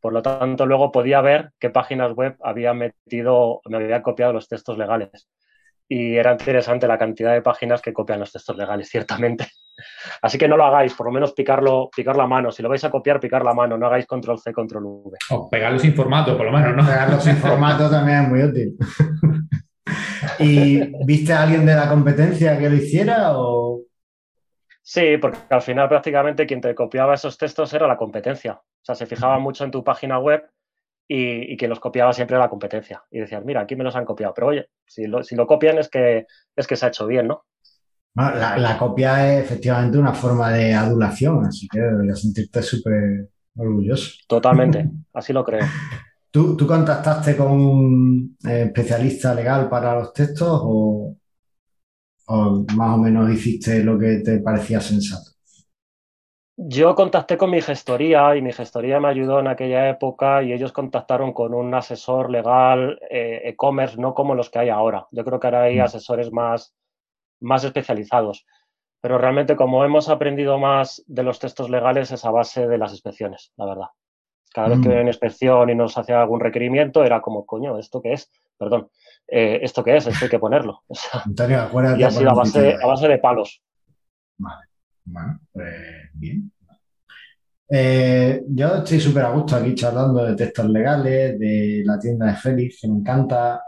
Por 0.00 0.12
lo 0.12 0.22
tanto, 0.22 0.66
luego 0.66 0.92
podía 0.92 1.20
ver 1.20 1.50
qué 1.58 1.70
páginas 1.70 2.12
web 2.12 2.36
había 2.42 2.72
metido, 2.74 3.60
me 3.66 3.78
había 3.78 4.02
copiado 4.02 4.32
los 4.32 4.48
textos 4.48 4.78
legales 4.78 5.28
y 5.88 6.16
era 6.16 6.32
interesante 6.32 6.86
la 6.86 6.98
cantidad 6.98 7.32
de 7.32 7.40
páginas 7.40 7.80
que 7.80 7.94
copian 7.94 8.20
los 8.20 8.30
textos 8.30 8.56
legales, 8.56 8.88
ciertamente. 8.88 9.46
Así 10.22 10.36
que 10.36 10.46
no 10.46 10.56
lo 10.56 10.64
hagáis, 10.64 10.92
por 10.92 11.06
lo 11.06 11.12
menos 11.12 11.32
picarlo, 11.32 11.88
picar 11.94 12.16
la 12.16 12.26
mano. 12.26 12.52
Si 12.52 12.62
lo 12.62 12.68
vais 12.68 12.84
a 12.84 12.90
copiar, 12.90 13.18
picar 13.18 13.44
la 13.44 13.54
mano, 13.54 13.78
no 13.78 13.86
hagáis 13.86 14.06
control 14.06 14.38
C, 14.38 14.52
control 14.52 14.84
V. 14.84 15.16
O 15.30 15.48
pegarlo 15.48 15.78
sin 15.78 15.94
formato, 15.94 16.36
por 16.36 16.46
lo 16.46 16.52
menos, 16.52 16.76
¿no? 16.76 16.84
Pegarlo 16.84 17.18
sin 17.20 17.36
formato 17.36 17.88
también 17.88 18.24
es 18.24 18.28
muy 18.28 18.42
útil. 18.42 18.76
¿Y 20.40 21.04
viste 21.06 21.32
a 21.32 21.44
alguien 21.44 21.64
de 21.64 21.74
la 21.74 21.88
competencia 21.88 22.58
que 22.58 22.68
lo 22.68 22.76
hiciera 22.76 23.38
o...? 23.38 23.80
Sí, 24.90 25.18
porque 25.20 25.38
al 25.50 25.60
final 25.60 25.86
prácticamente 25.86 26.46
quien 26.46 26.62
te 26.62 26.74
copiaba 26.74 27.12
esos 27.12 27.36
textos 27.36 27.74
era 27.74 27.86
la 27.86 27.98
competencia. 27.98 28.54
O 28.54 28.80
sea, 28.80 28.94
se 28.94 29.04
fijaba 29.04 29.38
mucho 29.38 29.62
en 29.62 29.70
tu 29.70 29.84
página 29.84 30.18
web 30.18 30.48
y, 31.06 31.58
que 31.58 31.68
los 31.68 31.78
copiaba 31.78 32.14
siempre 32.14 32.38
la 32.38 32.48
competencia. 32.48 33.04
Y 33.10 33.18
decían, 33.18 33.44
mira, 33.44 33.60
aquí 33.60 33.76
me 33.76 33.84
los 33.84 33.94
han 33.96 34.06
copiado. 34.06 34.32
Pero 34.32 34.46
oye, 34.46 34.70
si 34.86 35.06
lo, 35.06 35.22
si 35.22 35.36
lo 35.36 35.46
copian 35.46 35.76
es 35.76 35.90
que, 35.90 36.24
es 36.56 36.66
que 36.66 36.74
se 36.74 36.86
ha 36.86 36.88
hecho 36.88 37.06
bien, 37.06 37.28
¿no? 37.28 37.44
la, 38.14 38.78
copia 38.78 39.30
es 39.30 39.44
efectivamente 39.44 39.98
una 39.98 40.14
forma 40.14 40.50
de 40.52 40.72
adulación, 40.72 41.44
así 41.44 41.68
que 41.68 41.80
deberías 41.80 42.22
sentirte 42.22 42.62
súper 42.62 43.28
orgulloso. 43.58 44.12
Totalmente, 44.26 44.88
así 45.12 45.34
lo 45.34 45.44
creo. 45.44 45.66
¿Tú, 46.30 46.56
¿Tú, 46.56 46.66
contactaste 46.66 47.36
con 47.36 47.52
un 47.52 48.38
eh, 48.48 48.62
especialista 48.68 49.34
legal 49.34 49.68
para 49.68 49.94
los 49.96 50.14
textos 50.14 50.60
o, 50.62 51.17
o 52.28 52.64
más 52.76 52.94
o 52.94 52.98
menos 52.98 53.30
hiciste 53.30 53.82
lo 53.82 53.98
que 53.98 54.18
te 54.18 54.38
parecía 54.38 54.80
sensato? 54.80 55.30
Yo 56.60 56.94
contacté 56.94 57.38
con 57.38 57.50
mi 57.50 57.62
gestoría 57.62 58.34
y 58.34 58.42
mi 58.42 58.52
gestoría 58.52 58.98
me 58.98 59.08
ayudó 59.08 59.38
en 59.38 59.46
aquella 59.46 59.88
época 59.88 60.42
y 60.42 60.52
ellos 60.52 60.72
contactaron 60.72 61.32
con 61.32 61.54
un 61.54 61.72
asesor 61.72 62.30
legal 62.30 62.98
eh, 63.10 63.42
e-commerce, 63.44 63.96
no 63.96 64.12
como 64.12 64.34
los 64.34 64.50
que 64.50 64.58
hay 64.58 64.68
ahora. 64.68 65.06
Yo 65.12 65.24
creo 65.24 65.38
que 65.38 65.46
ahora 65.46 65.62
hay 65.62 65.78
mm. 65.78 65.82
asesores 65.82 66.32
más, 66.32 66.74
más 67.40 67.62
especializados. 67.62 68.44
Pero 69.00 69.18
realmente 69.18 69.54
como 69.54 69.84
hemos 69.84 70.08
aprendido 70.08 70.58
más 70.58 71.04
de 71.06 71.22
los 71.22 71.38
textos 71.38 71.70
legales 71.70 72.10
es 72.10 72.24
a 72.24 72.32
base 72.32 72.66
de 72.66 72.76
las 72.76 72.90
inspecciones, 72.90 73.52
la 73.56 73.66
verdad. 73.66 73.86
Cada 74.52 74.68
vez 74.68 74.80
que 74.80 74.88
mm. 74.88 75.00
una 75.00 75.10
inspección 75.10 75.70
y 75.70 75.76
nos 75.76 75.96
hacía 75.96 76.20
algún 76.20 76.40
requerimiento 76.40 77.04
era 77.04 77.20
como, 77.20 77.46
coño, 77.46 77.78
¿esto 77.78 78.02
qué 78.02 78.14
es? 78.14 78.32
Perdón, 78.58 78.90
eh, 79.28 79.60
¿esto 79.62 79.84
qué 79.84 79.96
es? 79.96 80.06
Esto 80.06 80.24
hay 80.24 80.30
que 80.30 80.38
ponerlo. 80.38 80.82
Antonio, 81.24 81.68
y 81.96 82.02
ha 82.02 82.10
sido 82.10 82.30
a 82.30 82.34
base, 82.34 82.76
a 82.82 82.86
base 82.86 83.08
de 83.08 83.18
palos. 83.18 83.62
Vale. 84.38 84.66
Bueno, 85.04 85.40
pues 85.52 85.74
bien. 86.14 86.50
Eh, 87.70 88.42
yo 88.48 88.76
estoy 88.76 88.98
súper 88.98 89.24
a 89.24 89.30
gusto 89.30 89.56
aquí 89.56 89.74
charlando 89.74 90.24
de 90.24 90.34
textos 90.34 90.68
legales, 90.70 91.38
de 91.38 91.82
la 91.84 91.98
tienda 91.98 92.26
de 92.26 92.36
Félix, 92.36 92.80
que 92.80 92.88
me 92.88 92.98
encanta, 92.98 93.62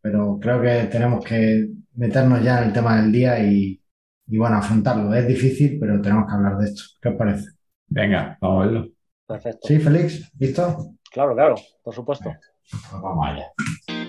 pero 0.00 0.38
creo 0.40 0.62
que 0.62 0.88
tenemos 0.90 1.22
que 1.24 1.68
meternos 1.96 2.42
ya 2.42 2.58
en 2.58 2.68
el 2.68 2.72
tema 2.72 3.00
del 3.00 3.12
día 3.12 3.38
y, 3.42 3.78
bueno, 4.26 4.56
afrontarlo. 4.56 5.12
Es 5.14 5.26
difícil, 5.26 5.78
pero 5.78 6.00
tenemos 6.00 6.26
que 6.26 6.34
hablar 6.34 6.56
de 6.56 6.66
esto. 6.66 6.82
¿Qué 7.00 7.08
os 7.10 7.16
parece? 7.16 7.50
Venga, 7.88 8.38
vamos 8.40 8.62
a 8.62 8.66
verlo. 8.66 8.88
Perfecto. 9.26 9.68
¿Sí, 9.68 9.78
Félix? 9.78 10.32
¿Listo? 10.38 10.94
Claro, 11.12 11.34
claro, 11.34 11.56
por 11.82 11.94
supuesto. 11.94 12.30
Pues 12.70 13.02
vamos 13.02 13.26
allá. 13.26 13.99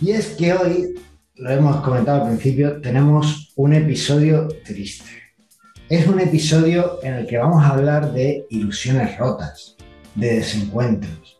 Y 0.00 0.12
es 0.12 0.28
que 0.28 0.54
hoy, 0.54 0.94
lo 1.34 1.50
hemos 1.50 1.82
comentado 1.82 2.22
al 2.22 2.28
principio, 2.28 2.80
tenemos 2.80 3.52
un 3.56 3.74
episodio 3.74 4.48
triste. 4.64 5.10
Es 5.90 6.06
un 6.06 6.18
episodio 6.20 7.00
en 7.02 7.14
el 7.14 7.26
que 7.26 7.36
vamos 7.36 7.62
a 7.62 7.70
hablar 7.70 8.12
de 8.14 8.46
ilusiones 8.48 9.18
rotas, 9.18 9.76
de 10.14 10.36
desencuentros, 10.36 11.38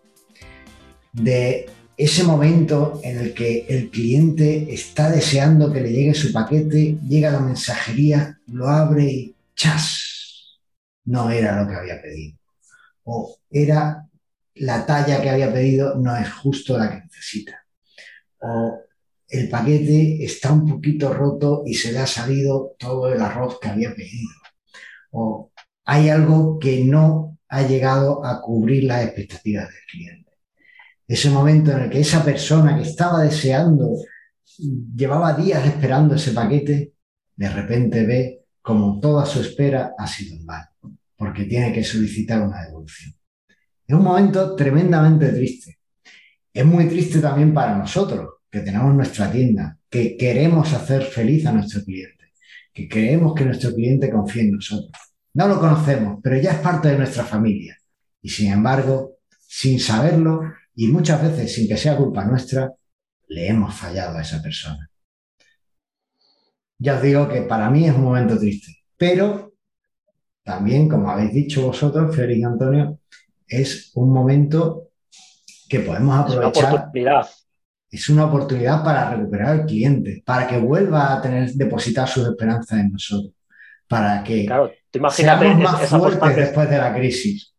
de 1.15 1.71
ese 1.97 2.23
momento 2.25 3.01
en 3.03 3.19
el 3.19 3.33
que 3.33 3.65
el 3.67 3.89
cliente 3.89 4.75
está 4.75 5.11
deseando 5.11 5.73
que 5.73 5.81
le 5.81 5.93
llegue 5.93 6.15
su 6.15 6.31
paquete, 6.31 6.99
llega 7.09 7.31
la 7.31 7.41
mensajería, 7.41 8.39
lo 8.49 8.69
abre 8.69 9.05
y 9.05 9.37
¡chas! 9.55 10.61
No 11.07 11.31
era 11.31 11.63
lo 11.63 11.67
que 11.67 11.77
había 11.77 12.03
pedido. 12.03 12.37
O 13.05 13.39
era 13.51 14.07
la 14.57 14.85
talla 14.85 15.23
que 15.23 15.31
había 15.31 15.51
pedido, 15.51 15.95
no 15.95 16.15
es 16.15 16.31
justo 16.31 16.77
la 16.77 16.91
que 16.91 17.05
necesita. 17.07 17.60
O 18.41 18.81
el 19.29 19.49
paquete 19.49 20.25
está 20.25 20.53
un 20.53 20.67
poquito 20.67 21.13
roto 21.13 21.63
y 21.67 21.75
se 21.75 21.93
le 21.93 22.01
ha 22.01 22.07
salido 22.07 22.75
todo 22.79 23.13
el 23.13 23.21
arroz 23.21 23.59
que 23.61 23.69
había 23.69 23.95
pedido. 23.95 24.31
O 25.13 25.53
hay 25.85 26.09
algo 26.09 26.59
que 26.59 26.85
no 26.85 27.39
ha 27.49 27.63
llegado 27.63 28.25
a 28.25 28.41
cubrir 28.41 28.85
las 28.85 29.05
expectativas 29.05 29.69
del 29.69 29.85
cliente 29.91 30.21
ese 31.11 31.29
momento 31.29 31.73
en 31.73 31.81
el 31.81 31.91
que 31.91 31.99
esa 31.99 32.25
persona 32.25 32.77
que 32.77 32.89
estaba 32.89 33.25
deseando, 33.25 33.97
llevaba 34.95 35.35
días 35.35 35.67
esperando 35.67 36.15
ese 36.15 36.31
paquete, 36.31 36.93
de 37.35 37.49
repente 37.49 38.07
ve 38.07 38.45
como 38.63 39.01
toda 39.01 39.27
su 39.27 39.41
espera 39.41 39.93
ha 39.99 40.07
sido 40.07 40.37
en 40.37 40.47
vano, 40.47 40.69
porque 41.17 41.47
tiene 41.47 41.73
que 41.73 41.83
solicitar 41.83 42.41
una 42.41 42.63
devolución. 42.63 43.13
Es 43.85 43.93
un 43.97 44.05
momento 44.05 44.55
tremendamente 44.55 45.31
triste. 45.31 45.80
Es 46.53 46.65
muy 46.65 46.89
triste 46.89 47.21
también 47.21 47.55
para 47.55 47.77
nosotros, 47.77 48.29
que 48.51 48.61
tenemos 48.61 48.95
nuestra 48.95 49.31
tienda, 49.31 49.79
que 49.89 50.17
queremos 50.17 50.73
hacer 50.73 51.03
feliz 51.03 51.47
a 51.47 51.53
nuestro 51.53 51.83
cliente, 51.85 52.33
que 52.73 52.89
queremos 52.89 53.35
que 53.35 53.45
nuestro 53.45 53.73
cliente 53.75 54.11
confíe 54.11 54.43
en 54.43 54.53
nosotros. 54.53 54.93
No 55.35 55.47
lo 55.47 55.61
conocemos, 55.61 56.19
pero 56.23 56.37
ya 56.39 56.53
es 56.53 56.59
parte 56.59 56.89
de 56.89 56.99
nuestra 56.99 57.25
familia. 57.25 57.77
Y 58.21 58.29
sin 58.29 58.53
embargo, 58.53 59.19
sin 59.39 59.79
saberlo, 59.79 60.43
y 60.75 60.89
muchas 60.89 61.23
veces, 61.23 61.55
sin 61.55 61.69
que 61.69 61.77
sea 61.77 61.97
culpa 61.97 62.25
nuestra, 62.25 62.73
le 63.29 63.49
hemos 63.49 63.75
fallado 63.75 64.19
a 64.19 64.23
esa 64.23 64.43
persona. 64.43 64.91
Ya 66.79 66.97
os 66.97 67.03
digo 67.03 67.29
que 67.29 67.43
para 67.43 67.71
mí 67.71 67.87
es 67.87 67.95
un 67.95 68.03
momento 68.03 68.39
triste, 68.39 68.79
pero 68.97 69.55
también, 70.43 70.89
como 70.89 71.11
habéis 71.11 71.33
dicho 71.33 71.67
vosotros, 71.67 72.15
Félix 72.15 72.41
y 72.41 72.45
Antonio, 72.45 72.99
es 73.47 73.93
un 73.95 74.13
momento 74.13 74.90
que 75.71 75.81
podemos 75.81 76.19
aprovechar. 76.19 76.51
Es 76.51 76.59
una 76.59 76.75
oportunidad. 76.75 77.31
Es 77.91 78.09
una 78.09 78.25
oportunidad 78.27 78.85
para 78.85 79.11
recuperar 79.11 79.49
al 79.49 79.67
cliente, 79.67 80.23
para 80.25 80.47
que 80.47 80.59
vuelva 80.59 81.15
a 81.15 81.23
tener 81.23 81.51
depositar 81.53 82.09
sus 82.09 82.29
esperanzas 82.29 82.79
en 82.79 82.93
nosotros, 82.93 83.33
para 83.89 84.23
que 84.23 84.49
seamos 85.11 85.57
más 85.59 85.89
fuertes 85.89 86.37
después 86.37 86.69
de 86.69 86.79
la 86.79 86.95
crisis. 86.95 87.55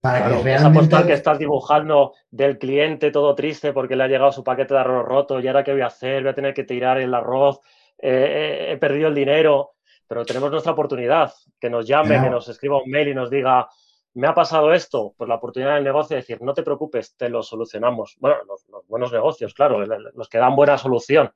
Para 0.00 0.24
que 0.24 0.42
realmente... 0.42 0.54
Esa 0.54 0.72
postal 0.72 1.06
que 1.06 1.12
estás 1.12 1.38
dibujando 1.38 2.14
del 2.30 2.58
cliente 2.58 3.10
todo 3.10 3.34
triste 3.34 3.72
porque 3.72 3.96
le 3.96 4.04
ha 4.04 4.08
llegado 4.08 4.32
su 4.32 4.42
paquete 4.42 4.74
de 4.74 4.80
arroz 4.80 5.06
roto 5.06 5.40
y 5.40 5.46
ahora 5.46 5.62
qué 5.62 5.72
voy 5.72 5.82
a 5.82 5.86
hacer, 5.86 6.22
voy 6.22 6.32
a 6.32 6.34
tener 6.34 6.54
que 6.54 6.64
tirar 6.64 6.98
el 6.98 7.12
arroz, 7.12 7.60
eh, 7.98 8.68
he 8.70 8.76
perdido 8.78 9.08
el 9.08 9.14
dinero, 9.14 9.72
pero 10.08 10.24
tenemos 10.24 10.50
nuestra 10.50 10.72
oportunidad, 10.72 11.32
que 11.58 11.68
nos 11.68 11.86
llame, 11.86 12.20
que 12.20 12.30
nos 12.30 12.48
escriba 12.48 12.82
un 12.82 12.90
mail 12.90 13.08
y 13.08 13.14
nos 13.14 13.30
diga, 13.30 13.68
me 14.14 14.26
ha 14.26 14.34
pasado 14.34 14.72
esto, 14.72 15.14
pues 15.16 15.28
la 15.28 15.36
oportunidad 15.36 15.74
del 15.74 15.84
negocio 15.84 16.14
de 16.14 16.22
decir, 16.22 16.42
no 16.42 16.52
te 16.52 16.62
preocupes, 16.62 17.14
te 17.16 17.28
lo 17.28 17.42
solucionamos. 17.42 18.16
Bueno, 18.18 18.36
los, 18.46 18.66
buenos 18.88 19.12
negocios, 19.12 19.54
claro, 19.54 19.84
los 19.86 20.28
que 20.28 20.38
dan 20.38 20.56
buena 20.56 20.76
solución. 20.78 21.30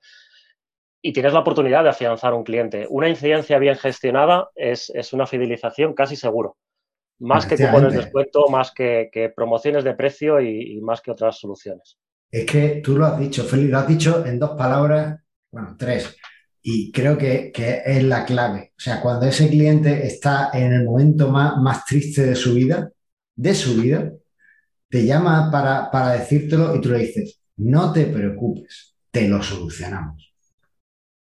Y 1.00 1.12
tienes 1.12 1.34
la 1.34 1.40
oportunidad 1.40 1.82
de 1.82 1.90
afianzar 1.90 2.32
un 2.34 2.44
cliente. 2.44 2.86
Una 2.88 3.08
incidencia 3.08 3.58
bien 3.58 3.76
gestionada 3.76 4.48
es, 4.54 4.90
es 4.90 5.12
una 5.12 5.26
fidelización 5.26 5.92
casi 5.92 6.16
seguro. 6.16 6.56
Más 7.20 7.46
que 7.46 7.56
cupones 7.56 7.92
de 7.92 8.00
descuento, 8.00 8.48
más 8.48 8.72
que, 8.72 9.32
promociones 9.36 9.84
de 9.84 9.94
precio 9.94 10.40
y, 10.40 10.80
más 10.80 11.00
que 11.00 11.12
otras 11.12 11.38
soluciones. 11.38 11.98
Es 12.30 12.44
que 12.44 12.80
tú 12.82 12.96
lo 12.96 13.06
has 13.06 13.18
dicho, 13.18 13.44
Félix, 13.44 13.70
lo 13.70 13.78
has 13.78 13.86
dicho 13.86 14.26
en 14.26 14.38
dos 14.38 14.50
palabras, 14.56 15.20
bueno, 15.52 15.76
tres, 15.78 16.16
y 16.66 16.90
creo 16.92 17.18
que, 17.18 17.52
es 17.84 18.02
la 18.04 18.24
clave. 18.24 18.72
O 18.74 18.80
sea, 18.80 19.02
cuando 19.02 19.26
ese 19.26 19.50
cliente 19.50 20.06
está 20.06 20.48
en 20.54 20.72
el 20.72 20.84
momento 20.84 21.30
más, 21.30 21.58
más 21.58 21.84
triste 21.84 22.24
de 22.24 22.34
su 22.34 22.54
vida, 22.54 22.90
de 23.36 23.54
su 23.54 23.74
vida, 23.74 24.10
te 24.88 25.04
llama 25.04 25.50
para, 25.52 25.90
para 25.90 26.14
decírtelo 26.14 26.74
y 26.74 26.80
tú 26.80 26.88
le 26.88 27.00
dices, 27.00 27.38
no 27.58 27.92
te 27.92 28.06
preocupes, 28.06 28.96
te 29.10 29.28
lo 29.28 29.42
solucionamos. 29.42 30.34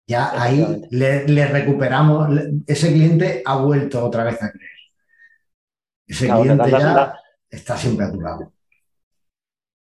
Ya 0.08 0.42
ahí 0.42 0.66
le, 0.90 1.28
le 1.28 1.46
recuperamos, 1.46 2.28
ese 2.66 2.92
cliente 2.92 3.44
ha 3.46 3.58
vuelto 3.58 4.04
otra 4.04 4.24
vez 4.24 4.42
a 4.42 4.52
creer. 4.52 4.72
Ese 6.08 6.28
cliente 6.28 6.72
ya 6.72 7.14
está 7.52 7.78
siempre 7.78 8.08
a 8.08 8.12
tu 8.12 8.20
lado. 8.20 8.52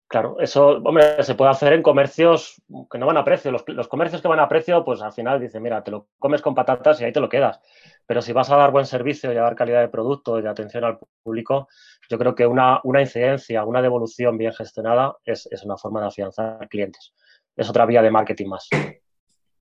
Claro, 0.08 0.38
eso, 0.40 0.78
hombre, 0.84 1.24
se 1.24 1.34
puede 1.34 1.50
hacer 1.50 1.74
en 1.74 1.82
comercios 1.82 2.62
que 2.92 2.98
no 3.00 3.08
van 3.08 3.18
a 3.18 3.24
precio. 3.24 3.52
Los, 3.52 3.88
comercios 3.88 4.22
que 4.22 4.28
van 4.28 4.40
a 4.40 4.48
precio, 4.48 4.86
pues 4.86 5.02
al 5.02 5.12
final 5.12 5.40
dicen, 5.40 5.64
mira, 5.64 5.84
te 5.84 5.90
lo 5.90 6.10
comes 6.20 6.44
con 6.44 6.54
patatas 6.54 7.02
y 7.02 7.06
ahí 7.06 7.12
te 7.12 7.20
lo 7.20 7.28
quedas. 7.28 7.60
Pero 8.06 8.22
si 8.22 8.32
vas 8.32 8.52
a 8.52 8.56
dar 8.56 8.72
buen 8.72 8.86
servicio 8.86 9.34
y 9.34 9.38
a 9.38 9.42
dar 9.42 9.56
calidad 9.56 9.82
de 9.82 9.88
producto 9.88 10.38
y 10.38 10.44
de 10.44 10.50
atención 10.50 10.84
al 10.84 11.00
público, 11.24 11.68
yo 12.08 12.20
creo 12.20 12.36
que 12.36 12.46
una, 12.46 12.82
incidencia, 13.00 13.66
una 13.66 13.82
devolución 13.82 14.38
bien 14.38 14.54
gestionada 14.54 15.16
es, 15.26 15.48
una 15.64 15.76
forma 15.76 16.02
de 16.02 16.08
afianzar 16.08 16.70
clientes. 16.70 17.14
Es 17.56 17.68
otra 17.68 17.88
vía 17.88 18.04
de 18.04 18.12
marketing 18.12 18.48
más. 18.48 18.70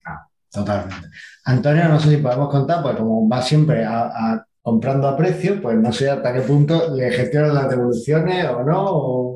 Ah, 0.04 0.28
totalmente. 0.50 1.08
Antonio, 1.46 1.88
no 1.88 1.98
sé 1.98 2.10
si 2.10 2.16
podemos 2.18 2.50
contar, 2.50 2.82
pues 2.82 2.96
como 2.96 3.26
va 3.26 3.40
siempre 3.40 3.84
a 3.86 4.44
comprando 4.64 5.06
a 5.06 5.14
precio, 5.14 5.60
pues 5.60 5.76
no 5.76 5.92
sé 5.92 6.08
hasta 6.08 6.32
qué 6.32 6.40
punto 6.40 6.94
le 6.96 7.10
gestionan 7.10 7.54
las 7.54 7.68
devoluciones 7.68 8.46
o 8.46 8.64
no. 8.64 9.33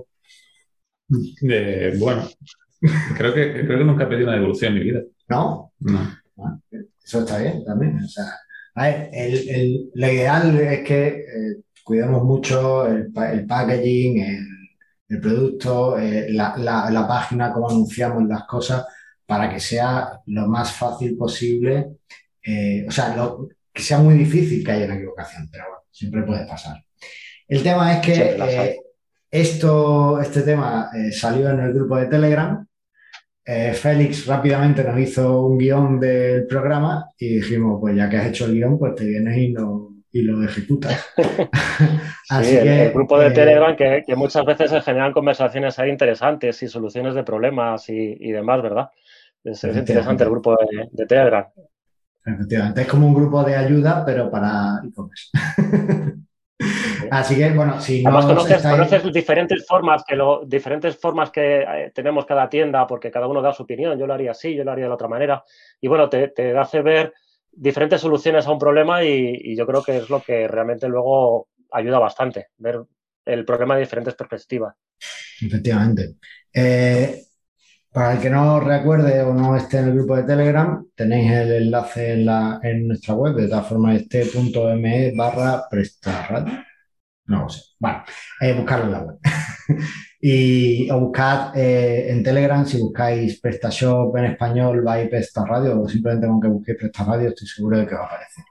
Bueno, 1.98 2.28
creo 3.16 3.34
que, 3.34 3.64
creo 3.66 3.78
que 3.78 3.84
nunca 3.84 4.04
he 4.04 4.06
pedido 4.06 4.28
una 4.28 4.36
devolución 4.36 4.72
en 4.72 4.78
mi 4.78 4.84
vida. 4.84 5.02
¿No? 5.28 5.72
No. 5.80 6.00
Ah, 6.38 6.58
eso 7.04 7.20
está 7.20 7.38
bien 7.38 7.64
también. 7.64 7.96
O 7.96 8.08
sea, 8.08 8.24
a 8.74 8.84
ver, 8.84 9.10
el, 9.12 9.90
lo 9.94 10.12
ideal 10.12 10.58
es 10.60 10.80
que 10.86 11.06
eh, 11.08 11.62
cuidemos 11.82 12.22
mucho 12.24 12.86
el, 12.86 13.12
packaging, 13.12 14.20
el, 15.08 15.20
producto, 15.20 15.98
eh, 15.98 16.26
la, 16.30 16.56
la, 16.56 17.08
página, 17.08 17.52
cómo 17.52 17.70
anunciamos 17.70 18.28
las 18.28 18.44
cosas, 18.44 18.86
para 19.26 19.52
que 19.52 19.58
sea 19.58 20.20
lo 20.26 20.46
más 20.46 20.72
fácil 20.72 21.16
posible. 21.16 21.86
Eh, 22.42 22.84
o 22.86 22.90
sea, 22.90 23.16
lo, 23.16 23.48
que 23.72 23.82
sea 23.82 23.98
muy 23.98 24.14
difícil 24.14 24.64
que 24.64 24.72
haya 24.72 24.84
una 24.84 24.96
equivocación, 24.96 25.48
pero 25.50 25.64
bueno, 25.64 25.82
siempre 25.90 26.22
puede 26.22 26.46
pasar. 26.46 26.84
El 27.48 27.62
tema 27.62 27.94
es 27.94 28.06
que 28.06 28.78
esto, 29.30 30.20
este 30.20 30.42
tema 30.42 30.90
eh, 30.94 31.12
salió 31.12 31.50
en 31.50 31.60
el 31.60 31.72
grupo 31.72 31.96
de 31.96 32.06
Telegram. 32.06 32.66
Eh, 33.44 33.72
Félix 33.72 34.26
rápidamente 34.26 34.84
nos 34.84 34.98
hizo 34.98 35.46
un 35.46 35.58
guion 35.58 35.98
del 35.98 36.46
programa 36.46 37.10
y 37.18 37.36
dijimos, 37.36 37.78
pues 37.80 37.96
ya 37.96 38.08
que 38.08 38.18
has 38.18 38.26
hecho 38.26 38.44
el 38.44 38.52
guion, 38.52 38.78
pues 38.78 38.94
te 38.94 39.06
vienes 39.06 39.36
y 39.38 39.48
lo, 39.48 39.92
y 40.12 40.22
lo 40.22 40.42
ejecutas. 40.44 41.06
Así 42.30 42.52
que, 42.52 42.86
el, 42.86 42.92
grupo 42.92 43.18
de 43.18 43.30
Telegram 43.30 43.74
que, 43.74 44.04
muchas 44.16 44.44
veces 44.44 44.70
se 44.70 44.80
generan 44.82 45.12
conversaciones 45.12 45.78
ahí 45.78 45.90
interesantes 45.90 46.62
y 46.62 46.68
soluciones 46.68 47.14
de 47.14 47.22
problemas 47.22 47.88
y, 47.88 48.32
demás, 48.32 48.62
¿verdad? 48.62 48.90
Es, 49.44 49.64
interesante 49.64 50.24
el 50.24 50.30
grupo 50.30 50.56
de 50.92 51.06
Telegram. 51.06 51.46
Efectivamente, 52.24 52.82
es 52.82 52.86
como 52.86 53.06
un 53.06 53.14
grupo 53.14 53.42
de 53.42 53.56
ayuda, 53.56 54.04
pero 54.04 54.30
para 54.30 54.82
e-commerce. 54.84 55.30
Así 57.10 57.36
que, 57.36 57.50
bueno, 57.50 57.80
si 57.80 58.02
no 58.02 58.20
conoces, 58.20 59.12
diferentes 59.12 59.64
formas 59.66 60.04
que 60.06 60.16
lo, 60.16 60.44
diferentes 60.44 60.96
formas 60.96 61.30
que 61.30 61.60
eh, 61.60 61.92
tenemos 61.94 62.26
cada 62.26 62.48
tienda, 62.48 62.86
porque 62.86 63.10
cada 63.10 63.28
uno 63.28 63.40
da 63.40 63.52
su 63.52 63.62
opinión. 63.62 63.98
Yo 63.98 64.06
lo 64.06 64.14
haría 64.14 64.32
así, 64.32 64.54
yo 64.54 64.64
lo 64.64 64.72
haría 64.72 64.84
de 64.84 64.88
la 64.88 64.94
otra 64.94 65.08
manera. 65.08 65.44
Y 65.80 65.88
bueno, 65.88 66.08
te, 66.08 66.32
hace 66.58 66.82
ver 66.82 67.14
diferentes 67.52 68.00
soluciones 68.00 68.46
a 68.46 68.52
un 68.52 68.58
problema 68.58 69.04
y, 69.04 69.56
yo 69.56 69.66
creo 69.66 69.82
que 69.82 69.98
es 69.98 70.10
lo 70.10 70.20
que 70.20 70.48
realmente 70.48 70.88
luego 70.88 71.48
ayuda 71.70 71.98
bastante, 71.98 72.48
ver 72.58 72.82
el 73.24 73.44
problema 73.44 73.74
de 73.74 73.80
diferentes 73.82 74.14
perspectivas. 74.14 74.74
Efectivamente. 75.40 76.16
Eh, 76.52 77.22
para 77.92 78.12
el 78.12 78.20
que 78.20 78.30
no 78.30 78.60
recuerde 78.60 79.22
o 79.22 79.32
no 79.34 79.56
esté 79.56 79.78
en 79.78 79.88
el 79.88 79.94
grupo 79.94 80.16
de 80.16 80.24
Telegram, 80.24 80.84
tenéis 80.94 81.32
el 81.32 81.52
enlace 81.52 82.12
en, 82.12 82.26
la, 82.26 82.60
en 82.62 82.88
nuestra 82.88 83.14
web, 83.14 83.34
de 83.34 83.48
todas 83.48 83.66
formas, 83.66 84.00
este.me 84.00 85.12
barra 85.16 85.64
prestarradio. 85.70 86.64
No 87.26 87.42
lo 87.42 87.48
sé. 87.48 87.60
Bueno, 87.78 88.04
eh, 88.40 88.54
buscarlo 88.54 88.84
en 88.86 88.92
la 88.92 89.00
web. 89.00 89.18
y 90.20 90.90
o 90.90 91.00
buscad 91.00 91.56
eh, 91.56 92.10
en 92.10 92.22
Telegram, 92.22 92.66
si 92.66 92.78
buscáis 92.80 93.40
PrestaShop 93.40 94.16
en 94.16 94.24
español, 94.26 94.82
vais 94.82 95.10
Radio 95.34 95.80
o 95.80 95.88
simplemente 95.88 96.26
con 96.26 96.40
que 96.40 96.48
busquéis 96.48 96.78
Radio, 97.06 97.28
estoy 97.28 97.46
seguro 97.46 97.78
de 97.78 97.86
que 97.86 97.94
va 97.94 98.02
a 98.02 98.06
aparecer. 98.06 98.44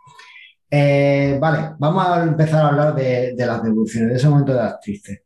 Eh, 0.70 1.38
vale, 1.39 1.75
vamos 1.79 2.06
a 2.06 2.24
empezar 2.24 2.65
a 2.65 2.67
hablar 2.70 2.96
de, 2.96 3.34
de, 3.36 3.46
las 3.46 3.63
devoluciones, 3.63 4.10
de 4.12 4.15
ese 4.17 4.29
momento 4.29 4.53
de 4.53 4.60
las 4.60 4.79
tristes. 4.79 5.22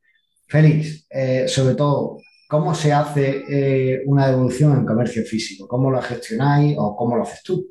Félix, 0.48 1.08
eh, 1.10 1.48
sobre 1.48 1.75
todo, 1.75 2.18
¿Cómo 2.51 2.75
se 2.75 2.91
hace 2.91 3.46
eh, 3.48 4.03
una 4.08 4.27
devolución 4.27 4.74
en 4.74 4.86
comercio 4.86 5.24
físico? 5.24 5.70
¿Cómo 5.70 5.89
lo 5.89 6.01
gestionáis 6.01 6.75
o 6.77 6.98
cómo 6.98 7.15
lo 7.15 7.24
haces 7.24 7.41
tú? 7.43 7.65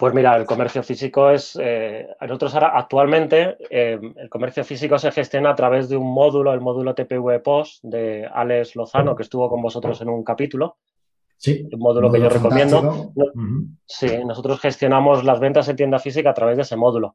Pues 0.00 0.12
mira, 0.12 0.36
el 0.36 0.44
comercio 0.46 0.82
físico 0.82 1.30
es, 1.30 1.56
eh, 1.62 2.08
nosotros 2.22 2.52
ahora 2.54 2.72
actualmente 2.74 3.56
eh, 3.70 4.00
el 4.16 4.28
comercio 4.28 4.64
físico 4.64 4.98
se 4.98 5.12
gestiona 5.12 5.50
a 5.50 5.54
través 5.54 5.88
de 5.88 5.96
un 5.96 6.12
módulo, 6.12 6.52
el 6.52 6.60
módulo 6.60 6.92
TPV 6.92 7.40
Post 7.40 7.84
de 7.84 8.26
Alex 8.26 8.74
Lozano, 8.74 9.14
que 9.14 9.22
estuvo 9.22 9.48
con 9.48 9.62
vosotros 9.62 10.00
en 10.00 10.08
un 10.08 10.24
capítulo. 10.24 10.78
Sí. 11.36 11.64
Un 11.72 11.78
módulo, 11.78 12.10
que 12.10 12.18
yo 12.18 12.28
recomiendo. 12.28 13.12
Sí, 13.86 14.08
nosotros 14.26 14.58
gestionamos 14.58 15.22
las 15.22 15.38
ventas 15.38 15.68
en 15.68 15.76
tienda 15.76 16.00
física 16.00 16.30
a 16.30 16.34
través 16.34 16.56
de 16.56 16.62
ese 16.62 16.74
módulo. 16.74 17.14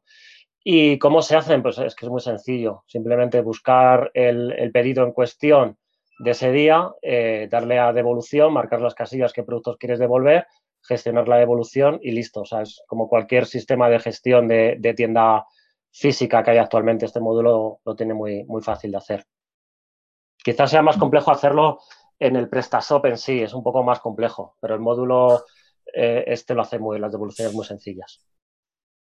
¿Y 0.64 0.98
cómo 0.98 1.22
se 1.22 1.36
hacen? 1.36 1.62
Pues 1.62 1.78
es 1.78 1.94
que 1.94 2.06
es 2.06 2.10
muy 2.10 2.20
sencillo. 2.20 2.82
Simplemente 2.86 3.40
buscar 3.40 4.10
el, 4.14 4.70
pedido 4.72 5.04
en 5.04 5.12
cuestión 5.12 5.78
de 6.18 6.32
ese 6.32 6.50
día, 6.50 6.90
eh, 7.00 7.48
darle 7.50 7.78
a 7.78 7.92
devolución, 7.92 8.52
marcar 8.52 8.80
las 8.80 8.94
casillas 8.94 9.32
qué 9.32 9.44
productos 9.44 9.76
quieres 9.78 9.98
devolver 9.98 10.46
gestionar 10.82 11.28
la 11.28 11.36
devolución 11.36 11.98
y 12.02 12.12
listo. 12.12 12.42
O 12.42 12.44
sea, 12.44 12.62
es 12.62 12.82
como 12.86 13.08
cualquier 13.08 13.46
sistema 13.46 13.88
de 13.88 14.00
gestión 14.00 14.48
de, 14.48 14.94
tienda 14.96 15.46
física 15.90 16.42
que 16.42 16.52
hay 16.52 16.58
actualmente. 16.58 17.06
Este 17.06 17.20
módulo 17.20 17.80
lo 17.84 17.96
tiene 17.96 18.14
muy, 18.14 18.44
muy 18.44 18.62
fácil 18.62 18.90
de 18.90 18.96
hacer. 18.96 19.26
Quizás 20.42 20.70
sea 20.70 20.82
más 20.82 20.96
complejo 20.96 21.30
hacerlo 21.30 21.80
en 22.18 22.36
el 22.36 22.48
PrestaShop 22.48 23.04
en 23.06 23.18
sí, 23.18 23.42
es 23.42 23.54
un 23.54 23.62
poco 23.62 23.82
más 23.82 24.00
complejo, 24.00 24.56
pero 24.60 24.74
el 24.74 24.80
módulo 24.80 25.44
eh, 25.94 26.24
este 26.26 26.54
lo 26.54 26.62
hace 26.62 26.78
muy, 26.78 26.98
las 26.98 27.12
devoluciones 27.12 27.54
muy 27.54 27.64
sencillas. 27.64 28.24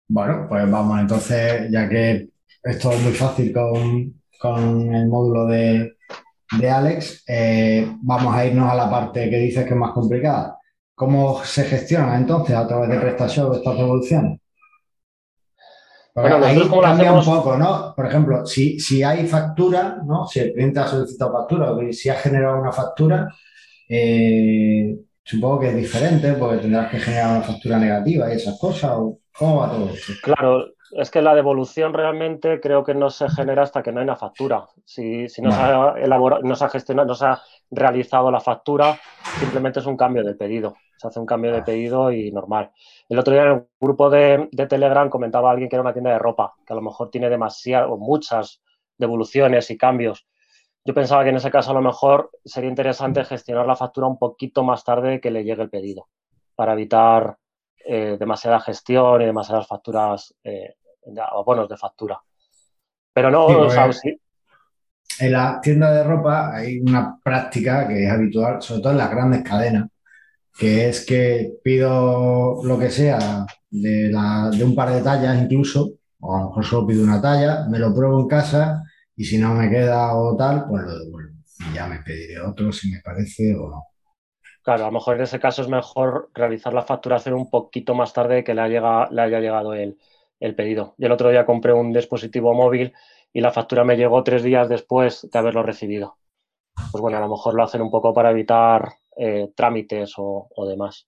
Bueno, 0.10 0.46
pues 0.48 0.70
vamos, 0.70 1.00
entonces, 1.00 1.70
ya 1.70 1.90
que 1.90 2.30
esto 2.64 2.92
es 2.92 3.02
muy 3.02 3.12
fácil 3.12 3.54
con, 3.54 4.96
el 4.96 5.08
módulo 5.08 5.46
de, 5.48 5.96
Alex, 6.70 7.24
eh, 7.28 7.92
vamos 8.02 8.34
a 8.34 8.46
irnos 8.46 8.72
a 8.72 8.76
la 8.76 8.90
parte 8.90 9.30
que 9.30 9.38
dices 9.38 9.66
que 9.66 9.72
es 9.72 9.80
más 9.80 9.92
complicada. 9.92 10.58
¿Cómo 10.96 11.44
se 11.44 11.66
gestiona 11.66 12.18
entonces 12.18 12.56
a 12.56 12.68
través 12.68 12.90
de 12.90 13.00
PrestaShop 13.00 13.56
estas 13.56 13.78
devoluciones? 13.78 14.40
Bueno, 16.16 16.44
ahí 16.44 16.60
cambia 16.82 17.12
un 17.12 17.24
poco, 17.24 17.58
¿no? 17.58 17.94
Por 17.96 18.08
ejemplo, 18.08 18.46
si, 18.46 18.80
si 18.80 19.04
hay 19.04 19.28
factura, 19.28 20.02
¿no? 20.04 20.26
Si 20.26 20.40
el 20.40 20.54
cliente 20.54 20.80
ha 20.80 20.88
solicitado 20.88 21.34
factura 21.34 21.72
o 21.72 21.94
si 21.94 22.10
ha 22.10 22.16
generado 22.16 22.60
una 22.60 22.72
factura, 22.72 23.32
eh, 23.88 24.98
supongo 25.28 25.60
que 25.60 25.70
es 25.70 25.76
diferente 25.76 26.34
porque 26.34 26.58
tendrás 26.58 26.90
que 26.90 27.00
generar 27.00 27.32
una 27.32 27.42
factura 27.42 27.78
negativa 27.78 28.32
y 28.32 28.38
esas 28.38 28.58
cosas. 28.58 28.92
¿Cómo 29.38 29.58
va 29.58 29.70
todo 29.70 29.90
esto? 29.90 30.14
Claro, 30.24 30.68
es 30.92 31.12
que 31.12 31.22
la 31.22 31.36
devolución 31.36 31.94
realmente 31.94 32.62
creo 32.62 32.84
que 32.84 32.94
no 32.94 33.10
se 33.10 33.30
genera 33.30 33.64
hasta 33.64 33.84
que 33.84 33.92
no 33.92 34.00
hay 34.00 34.06
una 34.06 34.16
factura. 34.16 34.66
Si, 34.86 35.28
no, 35.42 35.52
se 35.52 35.62
ha 35.62 35.96
elaborado, 35.98 36.42
no 36.44 36.56
se 36.56 36.66
ha 36.66 36.70
gestionado, 36.70 37.10
no 37.10 37.16
se 37.16 37.26
ha 37.26 37.42
realizado 37.70 38.32
la 38.32 38.40
factura, 38.40 38.98
simplemente 39.40 39.82
es 39.82 39.86
un 39.86 39.98
cambio 39.98 40.24
de 40.24 40.36
pedido. 40.36 40.76
Se 40.98 41.08
hace 41.08 41.20
un 41.20 41.26
cambio 41.26 41.52
de 41.52 41.62
pedido 41.62 42.12
y 42.12 42.32
normal. 42.32 42.72
El 43.10 43.20
otro 43.20 43.34
día 43.34 43.44
en 43.44 43.52
el 43.52 43.68
grupo 43.80 44.10
de, 44.10 44.50
Telegram 44.70 45.10
comentaba 45.10 45.52
alguien 45.52 45.70
que 45.70 45.76
era 45.76 45.84
una 45.84 45.94
tienda 45.94 46.12
de 46.12 46.20
ropa, 46.20 46.54
que 46.66 46.74
a 46.74 46.76
lo 46.76 46.82
mejor 46.82 47.10
tiene 47.10 47.30
demasiadas 47.30 47.90
o 47.92 47.98
muchas 47.98 48.62
devoluciones 48.98 49.70
y 49.70 49.78
cambios. 49.78 50.26
Yo 50.88 50.94
pensaba 50.94 51.22
que 51.25 51.32
en 51.32 51.36
ese 51.36 51.51
caso 51.51 51.72
a 51.72 51.74
lo 51.74 51.82
mejor 51.82 52.32
sería 52.46 52.70
interesante 52.70 53.25
gestionar 53.25 53.67
la 53.67 53.75
factura 53.75 54.08
un 54.08 54.17
poquito 54.17 54.63
más 54.63 54.86
tarde 54.86 55.20
que 55.20 55.29
le 55.29 55.44
llegue 55.44 55.62
el 55.62 55.70
pedido, 55.70 56.08
para 56.56 56.72
evitar 56.72 57.36
eh, 57.86 58.15
demasiada 58.17 58.62
gestión 58.62 59.22
y 59.22 59.25
demasiadas 59.25 59.67
facturas 59.67 60.34
eh, 60.46 60.75
o 61.34 61.44
bonos 61.44 61.67
de 61.67 61.75
factura. 61.75 62.17
Pero 63.12 63.29
no, 63.29 63.67
En 65.20 65.32
la 65.34 65.60
tienda 65.62 65.91
de 65.91 66.06
ropa 66.06 66.56
hay 66.56 66.79
una 66.79 67.20
práctica 67.22 67.86
que 67.86 68.06
es 68.06 68.10
habitual, 68.10 68.62
sobre 68.62 68.82
todo 68.82 68.94
en 68.94 69.00
las 69.00 69.12
grandes 69.12 69.43
cadenas, 69.43 69.89
que 70.58 70.88
es 70.88 71.06
que 71.06 71.52
pido 71.62 72.63
lo 72.63 72.80
que 72.80 72.89
sea 72.89 73.45
de, 73.69 74.08
de 74.08 74.63
un 74.63 74.73
par 74.73 74.91
de 74.91 75.02
tallas 75.02 75.38
incluso, 75.38 75.95
o 76.21 76.34
a 76.34 76.39
lo 76.39 76.47
mejor 76.47 76.63
solo 76.63 76.88
pido 76.88 77.04
una 77.04 77.21
talla, 77.21 77.65
me 77.69 77.78
lo 77.78 77.93
pruebo 77.93 78.21
en 78.21 78.28
casa 78.30 78.84
y 79.17 79.25
si 79.25 79.39
no 79.39 79.53
me 79.56 79.69
queda 79.69 80.15
o 80.15 80.38
tal, 80.38 80.65
pues 80.69 80.84
lo 80.84 80.99
devuelvo. 80.99 81.36
Y 81.60 81.73
ya 81.73 81.88
me 81.88 81.99
pediré 81.99 82.39
otro 82.39 82.71
si 82.71 82.91
me 82.91 83.01
parece 83.03 83.53
o 83.56 83.67
no. 83.69 83.84
Claro, 84.62 84.84
a 84.84 84.88
lo 84.88 84.93
mejor 84.93 85.15
en 85.15 85.23
ese 85.23 85.39
caso 85.39 85.63
es 85.63 85.69
mejor 85.69 86.30
realizar 86.34 86.73
la 86.73 86.84
facturación 86.84 87.34
un 87.34 87.49
poquito 87.49 87.95
más 87.95 88.13
tarde 88.13 88.43
que 88.43 88.53
le, 88.53 88.62
haya, 88.62 89.08
le 89.10 89.21
haya 89.21 89.39
llegado 89.39 89.73
el, 89.73 89.97
pedido. 90.56 90.93
Yo 90.97 91.08
el 91.08 91.13
otro 91.13 91.30
día 91.30 91.45
compré 91.45 91.73
un 91.73 91.91
dispositivo 91.91 92.53
móvil 92.53 92.93
y 93.34 93.41
la 93.41 93.51
factura 93.51 93.84
me 93.84 93.97
llegó 93.97 94.23
tres 94.23 94.43
días 94.43 94.69
después 94.69 95.27
de 95.32 95.39
haberlo 95.39 95.63
recibido. 95.63 96.17
Pues 96.91 97.01
bueno, 97.01 97.17
a 97.17 97.21
lo 97.21 97.30
mejor 97.30 97.56
lo 97.56 97.63
hacen 97.63 97.82
un 97.82 97.89
poco 97.89 98.13
para 98.13 98.32
evitar 98.32 98.93
eh, 99.15 99.51
trámites 99.56 100.13
o, 100.17 100.49
demás. 100.67 101.08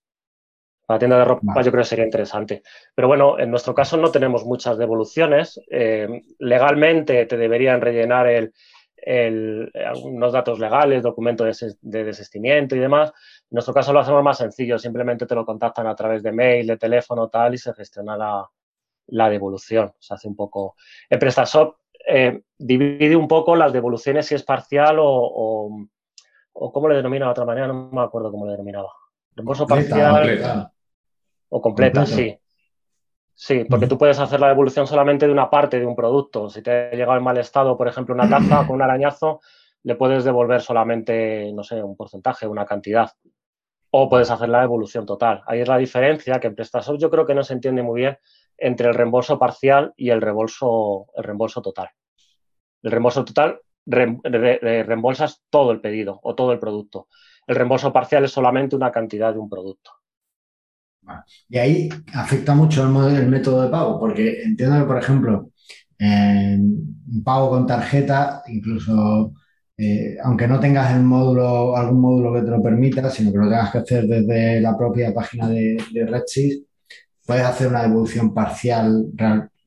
Para 0.90 0.96
la 0.96 1.00
tienda 1.02 1.18
de 1.20 1.26
ropa 1.26 1.62
yo 1.62 1.70
creo 1.70 1.84
que 1.84 1.88
sería 1.88 2.06
interesante. 2.06 2.64
Pero 2.96 3.08
bueno, 3.08 3.38
en 3.38 3.52
nuestro 3.52 3.76
caso 3.76 3.96
no 3.96 4.10
tenemos 4.10 4.44
muchas 4.44 4.76
devoluciones. 4.76 5.62
Eh, 5.70 6.24
legalmente 6.40 7.28
te 7.28 7.38
deberían 7.38 7.80
rellenar 7.80 8.26
el, 8.26 8.52
el, 8.96 9.72
unos 10.02 10.34
datos 10.34 10.58
legales, 10.58 11.04
documento 11.04 11.44
de, 11.44 12.04
desistimiento 12.04 12.76
y 12.76 12.80
demás. 12.80 13.12
En 13.12 13.52
nuestro 13.52 13.72
caso 13.72 13.94
lo 13.94 14.00
hacemos 14.00 14.24
más 14.24 14.40
sencillo, 14.40 14.80
simplemente 14.80 15.28
te 15.28 15.36
lo 15.36 15.46
contactan 15.46 15.86
a 15.86 15.94
través 15.94 16.24
de 16.24 16.32
mail, 16.32 16.66
de 16.66 16.78
teléfono, 16.78 17.30
tal, 17.30 17.54
y 17.54 17.60
se 17.60 17.72
gestiona 17.76 18.18
la, 19.06 19.30
devolución. 19.30 19.94
Se 20.00 20.16
hace 20.16 20.28
un 20.28 20.36
poco. 20.36 20.76
El 21.08 21.20
PrestaShop 21.20 21.76
eh, 22.08 22.42
divide 22.58 23.16
un 23.16 23.28
poco 23.28 23.56
las 23.56 23.72
devoluciones 23.72 24.26
si 24.26 24.34
es 24.34 24.42
parcial 24.42 24.98
o, 24.98 25.70
o, 26.52 26.72
cómo 26.72 26.90
le 26.90 26.96
denomina 26.96 27.26
de 27.26 27.32
otra 27.32 27.46
manera, 27.46 27.68
no 27.68 27.92
me 27.92 28.02
acuerdo 28.02 28.32
cómo 28.32 28.48
le 28.48 28.54
denominaba. 28.54 28.90
Reembolso 29.36 29.68
parcial 29.68 30.72
o 31.50 31.62
completa, 31.62 32.06
sí. 32.06 32.38
Sí, 33.34 33.64
porque 33.70 33.88
tú 33.88 33.98
puedes 33.98 34.20
hacer 34.20 34.40
la 34.42 34.50
devolución 34.50 34.86
solamente 34.86 35.26
de 35.26 35.32
una 35.32 35.50
parte 35.50 35.80
de 35.80 35.86
un 35.86 35.96
producto. 35.96 36.50
Si 36.50 36.62
te 36.62 36.72
ha 36.72 36.92
llegado 36.92 37.18
en 37.18 37.24
mal 37.24 37.38
estado, 37.38 37.78
por 37.78 37.88
ejemplo, 37.88 38.14
una 38.14 38.30
taza 38.30 38.66
con 38.68 38.76
un 38.76 38.82
arañazo, 38.82 39.40
le 39.84 39.96
puedes 39.96 40.26
devolver 40.26 40.62
solamente, 40.62 41.52
no 41.54 41.64
sé, 41.64 41.82
un 41.82 41.96
porcentaje, 41.96 42.48
una 42.48 42.66
cantidad. 42.66 43.10
O 43.92 44.10
puedes 44.10 44.30
hacer 44.30 44.50
la 44.50 44.60
devolución 44.60 45.06
total. 45.06 45.42
Ahí 45.48 45.62
es 45.62 45.68
la 45.70 45.78
diferencia 45.78 46.40
que 46.40 46.48
en 46.48 46.56
PrestaShop 46.56 46.98
yo 47.00 47.10
creo 47.10 47.26
que 47.26 47.34
no 47.34 47.44
se 47.44 47.54
entiende 47.54 47.82
muy 47.82 48.02
bien 48.02 48.18
entre 48.58 48.90
el 48.90 48.94
reembolso 48.94 49.40
parcial 49.40 49.94
y 49.96 50.10
el 50.10 50.22
reembolso, 50.22 51.08
el 51.16 51.24
reembolso 51.24 51.62
total. 51.62 51.90
El 52.84 52.92
reembolso 52.92 53.24
total 53.24 53.62
reembolsas 53.90 55.44
todo 55.50 55.72
el 55.72 55.82
pedido 55.82 56.20
o 56.24 56.36
todo 56.36 56.52
el 56.52 56.60
producto. 56.60 57.08
El 57.48 57.56
reembolso 57.56 57.92
parcial 57.92 58.26
es 58.26 58.32
solamente 58.32 58.76
una 58.76 58.92
cantidad 58.92 59.34
de 59.34 59.40
un 59.40 59.50
producto. 59.50 59.92
Y 61.48 61.58
ahí 61.58 61.90
afecta 62.14 62.54
mucho 62.56 62.84
el, 62.84 63.16
el 63.16 63.28
método 63.28 63.64
de 63.64 63.70
pago, 63.70 64.00
porque 64.00 64.44
entiendo 64.44 64.80
que, 64.80 64.86
por 64.86 64.98
ejemplo, 64.98 65.52
un 66.00 67.24
pago 67.24 67.50
con 67.50 67.68
tarjeta, 67.68 68.44
incluso 68.48 69.34
eh, 69.78 70.18
aunque 70.24 70.48
no 70.48 70.60
tengas 70.60 70.94
el 70.94 71.04
módulo, 71.04 71.76
algún 71.76 72.02
módulo 72.02 72.34
que 72.34 72.42
te 72.42 72.52
lo 72.52 72.62
permita, 72.62 73.10
sino 73.10 73.32
que 73.32 73.38
lo 73.38 73.50
tengas 73.50 73.72
que 73.72 73.78
hacer 73.80 74.08
desde 74.08 74.60
la 74.60 74.78
propia 74.78 75.14
página 75.14 75.48
de, 75.48 75.78
de 75.94 76.06
puedes 77.26 77.46
hacer 77.46 77.68
una 77.68 77.84
devolución 77.84 78.34
parcial 78.34 79.06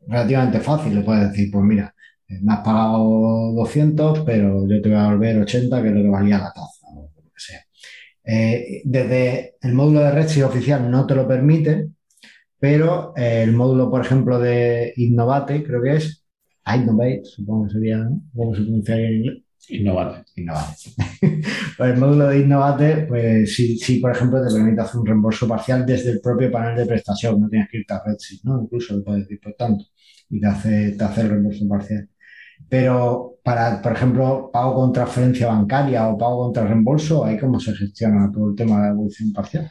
relativamente 0.06 0.60
fácil. 0.60 0.96
Le 0.96 1.02
puedes 1.02 1.30
decir, 1.30 1.50
pues 1.50 1.64
mira, 1.64 1.94
eh, 2.28 2.40
me 2.42 2.52
has 2.52 2.60
pagado 2.60 3.52
200, 3.52 4.20
pero 4.20 4.68
yo 4.68 4.82
te 4.82 4.88
voy 4.90 4.98
a 4.98 5.02
devolver 5.04 5.38
80, 5.40 5.82
que 5.82 5.88
es 5.88 5.94
lo 5.94 6.02
que 6.02 6.08
valía 6.08 6.38
la 6.38 6.52
taza, 6.52 6.86
o 6.94 7.10
lo 7.16 7.22
que 7.22 7.30
sea. 7.36 7.60
Eh, 8.24 8.82
desde 8.84 9.56
el 9.60 9.74
módulo 9.74 10.00
de 10.00 10.12
Redshift 10.12 10.46
oficial 10.46 10.90
no 10.90 11.06
te 11.06 11.14
lo 11.14 11.26
permite, 11.26 11.88
pero 12.58 13.12
eh, 13.16 13.42
el 13.42 13.52
módulo, 13.52 13.90
por 13.90 14.00
ejemplo, 14.00 14.38
de 14.38 14.92
Innovate, 14.96 15.64
creo 15.64 15.82
que 15.82 15.96
es, 15.96 16.24
Innovate, 16.66 17.22
supongo 17.24 17.66
que 17.66 17.72
sería, 17.72 18.08
¿cómo 18.34 18.54
se 18.54 18.62
pronunciaría 18.62 19.08
en 19.08 19.14
inglés? 19.16 19.42
Innovate. 19.68 20.24
Innovate. 20.36 20.74
pues 21.78 21.92
el 21.92 21.98
módulo 21.98 22.28
de 22.28 22.38
Innovate, 22.40 23.06
pues 23.08 23.54
sí, 23.54 23.76
sí, 23.78 23.98
por 23.98 24.12
ejemplo, 24.12 24.46
te 24.46 24.54
permite 24.54 24.80
hacer 24.80 25.00
un 25.00 25.06
reembolso 25.06 25.48
parcial 25.48 25.86
desde 25.86 26.10
el 26.10 26.20
propio 26.20 26.50
panel 26.50 26.76
de 26.76 26.86
prestación, 26.86 27.40
no 27.40 27.48
tienes 27.48 27.68
que 27.68 27.78
irte 27.78 27.94
a 27.94 28.02
Redshift, 28.04 28.44
¿no? 28.44 28.62
Incluso 28.62 28.96
lo 28.96 29.04
puedes 29.04 29.22
decir 29.22 29.40
por 29.40 29.54
tanto, 29.54 29.84
y 30.30 30.40
te 30.40 30.46
hace, 30.46 30.92
te 30.92 31.04
hace 31.04 31.20
el 31.22 31.30
reembolso 31.30 31.68
parcial. 31.68 32.08
Pero 32.68 33.36
para, 33.42 33.82
por 33.82 33.92
ejemplo, 33.92 34.50
pago 34.52 34.74
con 34.74 34.92
transferencia 34.92 35.48
bancaria 35.48 36.08
o 36.08 36.18
pago 36.18 36.44
contra 36.44 36.64
reembolso, 36.64 37.24
¿ahí 37.24 37.38
cómo 37.38 37.58
se 37.60 37.74
gestiona 37.74 38.30
todo 38.32 38.50
el 38.50 38.56
tema 38.56 38.76
de 38.76 38.82
la 38.82 38.88
evolución 38.90 39.32
parcial? 39.32 39.70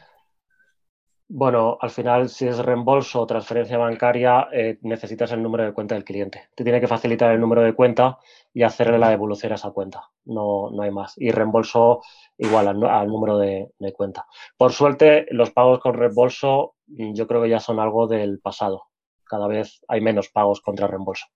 Bueno, 1.34 1.78
al 1.80 1.88
final, 1.88 2.28
si 2.28 2.46
es 2.46 2.58
reembolso 2.58 3.22
o 3.22 3.26
transferencia 3.26 3.78
bancaria, 3.78 4.48
eh, 4.52 4.78
necesitas 4.82 5.32
el 5.32 5.42
número 5.42 5.64
de 5.64 5.72
cuenta 5.72 5.94
del 5.94 6.04
cliente. 6.04 6.50
Te 6.54 6.62
tiene 6.62 6.78
que 6.78 6.86
facilitar 6.86 7.32
el 7.32 7.40
número 7.40 7.62
de 7.62 7.74
cuenta 7.74 8.18
y 8.52 8.62
hacerle 8.64 8.98
la 8.98 9.08
devolución 9.08 9.50
a 9.52 9.54
esa 9.54 9.70
cuenta. 9.70 10.10
No, 10.26 10.70
no 10.70 10.82
hay 10.82 10.90
más. 10.90 11.14
Y 11.16 11.30
reembolso 11.30 12.02
igual 12.36 12.68
al, 12.68 13.08
número 13.08 13.38
de, 13.38 13.72
de, 13.78 13.92
cuenta. 13.94 14.26
Por 14.58 14.72
suerte, 14.72 15.24
los 15.30 15.50
pagos 15.50 15.80
con 15.80 15.94
reembolso 15.94 16.74
mm, 16.88 17.14
yo 17.14 17.26
creo 17.26 17.42
que 17.42 17.48
ya 17.48 17.60
son 17.60 17.80
algo 17.80 18.06
del 18.06 18.38
pasado. 18.38 18.82
Cada 19.24 19.46
vez 19.46 19.80
hay 19.88 20.02
menos 20.02 20.28
pagos 20.28 20.60
contra 20.60 20.86
reembolso. 20.86 21.28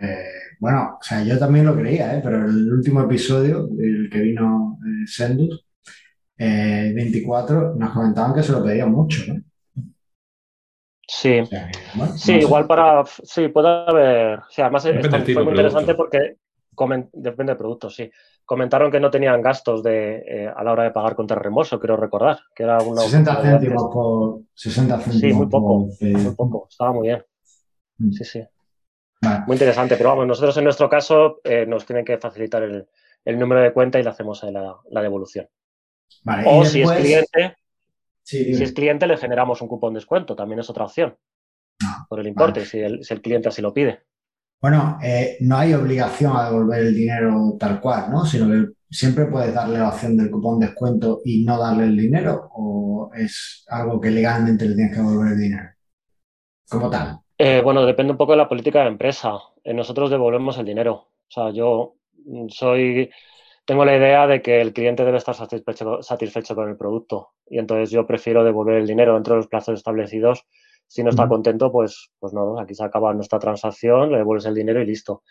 Eh, 0.00 0.28
bueno, 0.60 0.98
o 1.00 1.02
sea, 1.02 1.22
yo 1.22 1.38
también 1.38 1.66
lo 1.66 1.76
creía, 1.76 2.16
¿eh? 2.16 2.20
pero 2.22 2.44
el 2.44 2.72
último 2.72 3.02
episodio, 3.02 3.68
el 3.78 4.08
que 4.10 4.20
vino 4.20 4.78
eh, 4.84 5.06
Sendus, 5.06 5.64
24, 6.38 7.74
nos 7.76 7.90
comentaban 7.92 8.34
que 8.34 8.42
se 8.42 8.52
lo 8.52 8.62
pedían 8.62 8.92
mucho, 8.92 9.32
¿no? 9.32 9.42
Sí, 11.08 11.40
sí 12.16 12.32
igual 12.32 12.66
para. 12.66 13.04
Sí, 13.22 13.48
puede 13.48 13.68
haber. 13.68 14.40
O 14.40 14.50
sea, 14.50 14.66
además 14.66 14.82
fue 14.82 15.44
muy 15.44 15.50
interesante 15.50 15.94
porque. 15.94 16.36
depende 17.12 17.52
del 17.52 17.56
producto, 17.56 17.88
sí. 17.88 18.10
Comentaron 18.44 18.90
que 18.90 19.00
no 19.00 19.10
tenían 19.10 19.40
gastos 19.40 19.82
de, 19.82 20.18
eh, 20.18 20.52
a 20.54 20.62
la 20.62 20.72
hora 20.72 20.82
de 20.84 20.90
pagar 20.90 21.14
contra 21.14 21.38
reembolso, 21.38 21.78
quiero 21.78 21.96
recordar. 21.96 22.40
Que 22.54 22.64
era 22.64 22.78
una 22.78 23.02
60 23.02 23.36
céntimos 23.40 23.84
por. 23.92 24.40
60 24.54 24.98
céntimos. 24.98 25.20
Sí, 25.20 25.32
muy 25.32 25.46
poco. 25.46 25.88
Muy 26.00 26.34
poco. 26.34 26.66
Estaba 26.68 26.92
muy 26.92 27.08
bien. 27.08 27.24
Mm. 27.98 28.10
Sí, 28.10 28.42
Muy 29.46 29.54
interesante, 29.54 29.96
pero 29.96 30.10
vamos, 30.10 30.26
nosotros 30.26 30.56
en 30.56 30.64
nuestro 30.64 30.88
caso 30.88 31.40
eh, 31.44 31.66
nos 31.66 31.86
tienen 31.86 32.04
que 32.04 32.18
facilitar 32.18 32.62
el, 32.62 32.86
número 33.38 33.60
de 33.60 33.72
cuenta 33.72 33.98
y 33.98 34.02
le 34.02 34.10
hacemos 34.10 34.42
la, 34.44 34.76
la 34.90 35.02
devolución. 35.02 35.48
o 36.44 36.64
si 36.64 36.82
es 36.82 36.90
cliente, 36.92 37.56
si 38.22 38.62
es 38.62 38.72
cliente 38.72 39.06
le 39.06 39.16
generamos 39.16 39.62
un 39.62 39.68
cupón 39.68 39.94
descuento, 39.94 40.34
también 40.34 40.60
es 40.60 40.68
otra 40.68 40.84
opción. 40.84 41.16
Ah, 41.84 42.06
por 42.08 42.20
el 42.20 42.26
importe, 42.26 42.64
si, 42.64 42.78
el, 42.80 43.22
cliente 43.22 43.48
así 43.48 43.62
lo 43.62 43.72
pide. 43.72 44.00
Bueno, 44.60 44.98
eh, 45.02 45.36
no 45.40 45.58
hay 45.58 45.74
obligación 45.74 46.36
a 46.36 46.46
devolver 46.46 46.80
el 46.80 46.94
dinero 46.94 47.56
tal 47.58 47.80
cual, 47.80 48.10
¿no? 48.10 48.24
Sino 48.24 48.48
que 48.48 48.72
siempre 48.90 49.26
puedes 49.26 49.54
darle 49.54 49.78
la 49.78 49.90
opción 49.90 50.16
del 50.16 50.30
cupón 50.30 50.58
descuento 50.58 51.20
y 51.24 51.44
no 51.44 51.58
darle 51.58 51.84
el 51.84 51.96
dinero, 51.96 52.48
o 52.52 53.10
es 53.14 53.64
algo 53.68 54.00
que 54.00 54.10
legalmente 54.10 54.66
le 54.66 54.74
tienes 54.74 54.96
que 54.96 55.02
devolver 55.02 55.32
el 55.32 55.38
dinero. 55.38 55.68
Como 56.68 56.90
tal. 56.90 57.20
Eh, 57.38 57.60
bueno, 57.62 57.84
depende 57.84 58.12
un 58.12 58.18
poco 58.18 58.32
de 58.32 58.38
la 58.38 58.48
política 58.48 58.82
de 58.82 58.88
empresa. 58.88 59.38
Eh, 59.62 59.74
nosotros 59.74 60.10
devolvemos 60.10 60.56
el 60.58 60.66
dinero. 60.66 60.92
O 60.94 61.30
sea, 61.30 61.50
yo 61.50 61.96
mm, 62.24 62.48
soy, 62.48 63.10
tengo 63.64 63.84
la 63.84 63.96
idea 63.96 64.26
de 64.26 64.40
que 64.40 64.60
el 64.60 64.72
cliente 64.72 65.04
debe 65.04 65.18
estar 65.18 65.34
satisfecho, 65.34 66.02
satisfecho 66.02 66.54
con 66.54 66.68
el 66.68 66.76
producto 66.76 67.30
y 67.48 67.58
entonces 67.58 67.90
yo 67.90 68.06
prefiero 68.06 68.44
devolver 68.44 68.76
el 68.76 68.86
dinero 68.86 69.14
dentro 69.14 69.34
de 69.34 69.38
los 69.38 69.48
plazos 69.48 69.78
establecidos. 69.78 70.46
Si 70.88 71.02
no 71.02 71.10
está 71.10 71.28
contento, 71.28 71.72
pues, 71.72 72.10
pues 72.20 72.32
no, 72.32 72.60
aquí 72.60 72.74
se 72.74 72.84
acaba 72.84 73.12
nuestra 73.12 73.40
transacción, 73.40 74.12
le 74.12 74.18
devuelves 74.18 74.46
el 74.46 74.54
dinero 74.54 74.80
y 74.80 74.86
listo. 74.86 75.24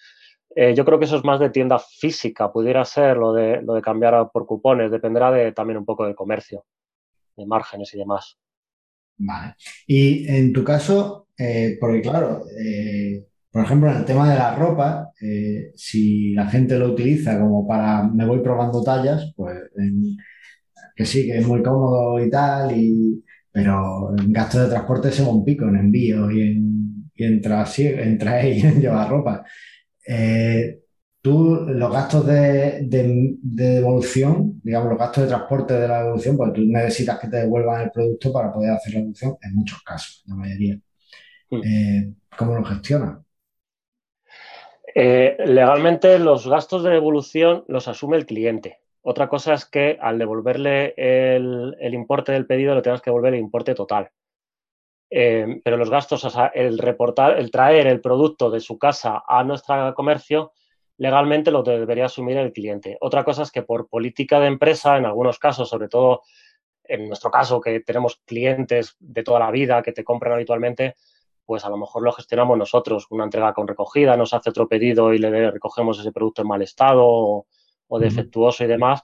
Eh, 0.53 0.73
yo 0.75 0.83
creo 0.83 0.99
que 0.99 1.05
eso 1.05 1.17
es 1.17 1.23
más 1.23 1.39
de 1.39 1.49
tienda 1.49 1.79
física, 1.79 2.51
pudiera 2.51 2.83
ser 2.83 3.17
lo 3.17 3.33
de, 3.33 3.61
lo 3.61 3.73
de 3.73 3.81
cambiar 3.81 4.31
por 4.31 4.45
cupones, 4.45 4.91
dependerá 4.91 5.31
de, 5.31 5.53
también 5.53 5.77
un 5.77 5.85
poco 5.85 6.05
del 6.05 6.15
comercio, 6.15 6.65
de 7.37 7.45
márgenes 7.45 7.93
y 7.93 7.97
demás. 7.97 8.37
Vale. 9.17 9.55
Y 9.87 10.27
en 10.27 10.51
tu 10.51 10.63
caso, 10.63 11.24
eh, 11.37 11.77
porque 11.79 12.01
claro, 12.01 12.43
eh, 12.57 13.25
por 13.51 13.63
ejemplo, 13.63 13.89
en 13.91 13.97
el 13.97 14.05
tema 14.05 14.29
de 14.31 14.37
la 14.37 14.55
ropa, 14.55 15.11
eh, 15.21 15.71
si 15.75 16.33
la 16.33 16.47
gente 16.47 16.77
lo 16.77 16.91
utiliza 16.91 17.39
como 17.39 17.67
para 17.67 18.03
me 18.03 18.25
voy 18.25 18.41
probando 18.41 18.83
tallas, 18.83 19.33
pues 19.35 19.57
que 20.95 21.05
sí, 21.05 21.25
que 21.27 21.37
es 21.39 21.47
muy 21.47 21.61
cómodo 21.63 22.23
y 22.23 22.29
tal, 22.29 22.71
y, 22.77 23.23
pero 23.51 24.13
en 24.17 24.31
gasto 24.33 24.61
de 24.61 24.69
transporte 24.69 25.09
va 25.23 25.29
un 25.29 25.45
pico 25.45 25.65
en 25.67 25.75
envío 25.77 26.31
y 26.31 26.41
en, 26.41 27.11
y 27.15 27.23
en, 27.23 27.41
y 28.43 28.61
en 28.61 28.81
llevar 28.81 29.09
ropa 29.09 29.45
tú 31.25 31.65
los 31.67 31.91
gastos 31.91 32.27
de, 32.27 32.87
devolución, 33.41 34.61
digamos, 34.63 34.89
los 34.91 34.99
gastos 34.99 35.23
de 35.23 35.29
transporte 35.29 35.73
de 35.73 35.87
la 35.87 36.03
devolución, 36.03 36.37
pues 36.37 36.53
tú 36.53 36.61
necesitas 36.67 37.19
que 37.19 37.27
te 37.27 37.37
devuelvan 37.37 37.81
el 37.81 37.91
producto 37.91 38.31
para 38.31 38.53
poder 38.53 38.69
hacer 38.69 38.93
la 38.93 38.99
devolución, 38.99 39.35
en 39.41 39.55
muchos 39.55 39.81
casos, 39.81 40.23
la 40.27 40.35
mayoría. 40.35 40.79
Mm. 41.49 41.61
Eh, 41.63 42.13
¿Cómo 42.37 42.55
lo 42.55 42.63
gestionas? 42.63 43.19
Eh, 44.93 45.35
legalmente 45.45 46.17
los 46.19 46.47
gastos 46.47 46.83
de 46.83 46.91
devolución 46.91 47.65
los 47.67 47.87
asume 47.87 48.17
el 48.17 48.25
cliente. 48.25 48.79
Otra 49.01 49.27
cosa 49.27 49.53
es 49.53 49.65
que 49.65 49.97
al 50.01 50.17
devolverle 50.17 50.93
el, 50.97 51.93
importe 51.93 52.31
del 52.31 52.47
pedido 52.47 52.73
le 52.73 52.81
tengas 52.81 53.01
que 53.01 53.09
devolver 53.09 53.33
el 53.33 53.39
importe 53.39 53.75
total. 53.75 54.09
Eh, 55.09 55.61
pero 55.63 55.77
los 55.77 55.89
gastos, 55.89 56.23
o 56.25 56.29
sea, 56.29 56.47
el 56.47 56.79
reportar, 56.79 57.37
el 57.37 57.51
traer 57.51 57.87
el 57.87 58.01
producto 58.01 58.49
de 58.49 58.59
su 58.59 58.79
casa 58.79 59.23
a 59.27 59.43
nuestro 59.43 59.93
comercio, 59.93 60.53
legalmente 60.97 61.51
lo 61.51 61.61
debería 61.61 62.05
asumir 62.05 62.37
el 62.37 62.53
cliente. 62.53 62.97
Otra 63.01 63.23
cosa 63.23 63.43
es 63.43 63.51
que 63.51 63.61
por 63.63 63.87
política 63.87 64.39
de 64.39 64.47
empresa, 64.47 64.97
en 64.97 65.05
algunos 65.05 65.39
casos, 65.39 65.69
sobre 65.69 65.89
todo 65.89 66.21
en 66.83 67.07
nuestro 67.07 67.29
caso, 67.29 67.59
que 67.61 67.79
tenemos 67.81 68.21
clientes 68.25 68.95
de 68.99 69.23
toda 69.23 69.39
la 69.39 69.51
vida 69.51 69.83
que 69.83 69.91
te 69.91 70.03
compran 70.03 70.33
habitualmente, 70.33 70.95
pues 71.45 71.63
a 71.65 71.69
lo 71.69 71.77
mejor 71.77 72.03
lo 72.03 72.11
gestionamos 72.11 72.57
nosotros, 72.57 73.07
una 73.09 73.23
entrega 73.23 73.53
con 73.53 73.67
recogida, 73.67 74.17
nos 74.17 74.33
hace 74.33 74.49
otro 74.49 74.67
pedido 74.67 75.13
y 75.13 75.19
le 75.19 75.51
recogemos 75.51 75.99
ese 75.99 76.11
producto 76.11 76.41
en 76.41 76.47
mal 76.47 76.61
estado 76.61 77.03
o, 77.05 77.99
defectuoso 77.99 78.63
y 78.63 78.67
demás, 78.67 79.01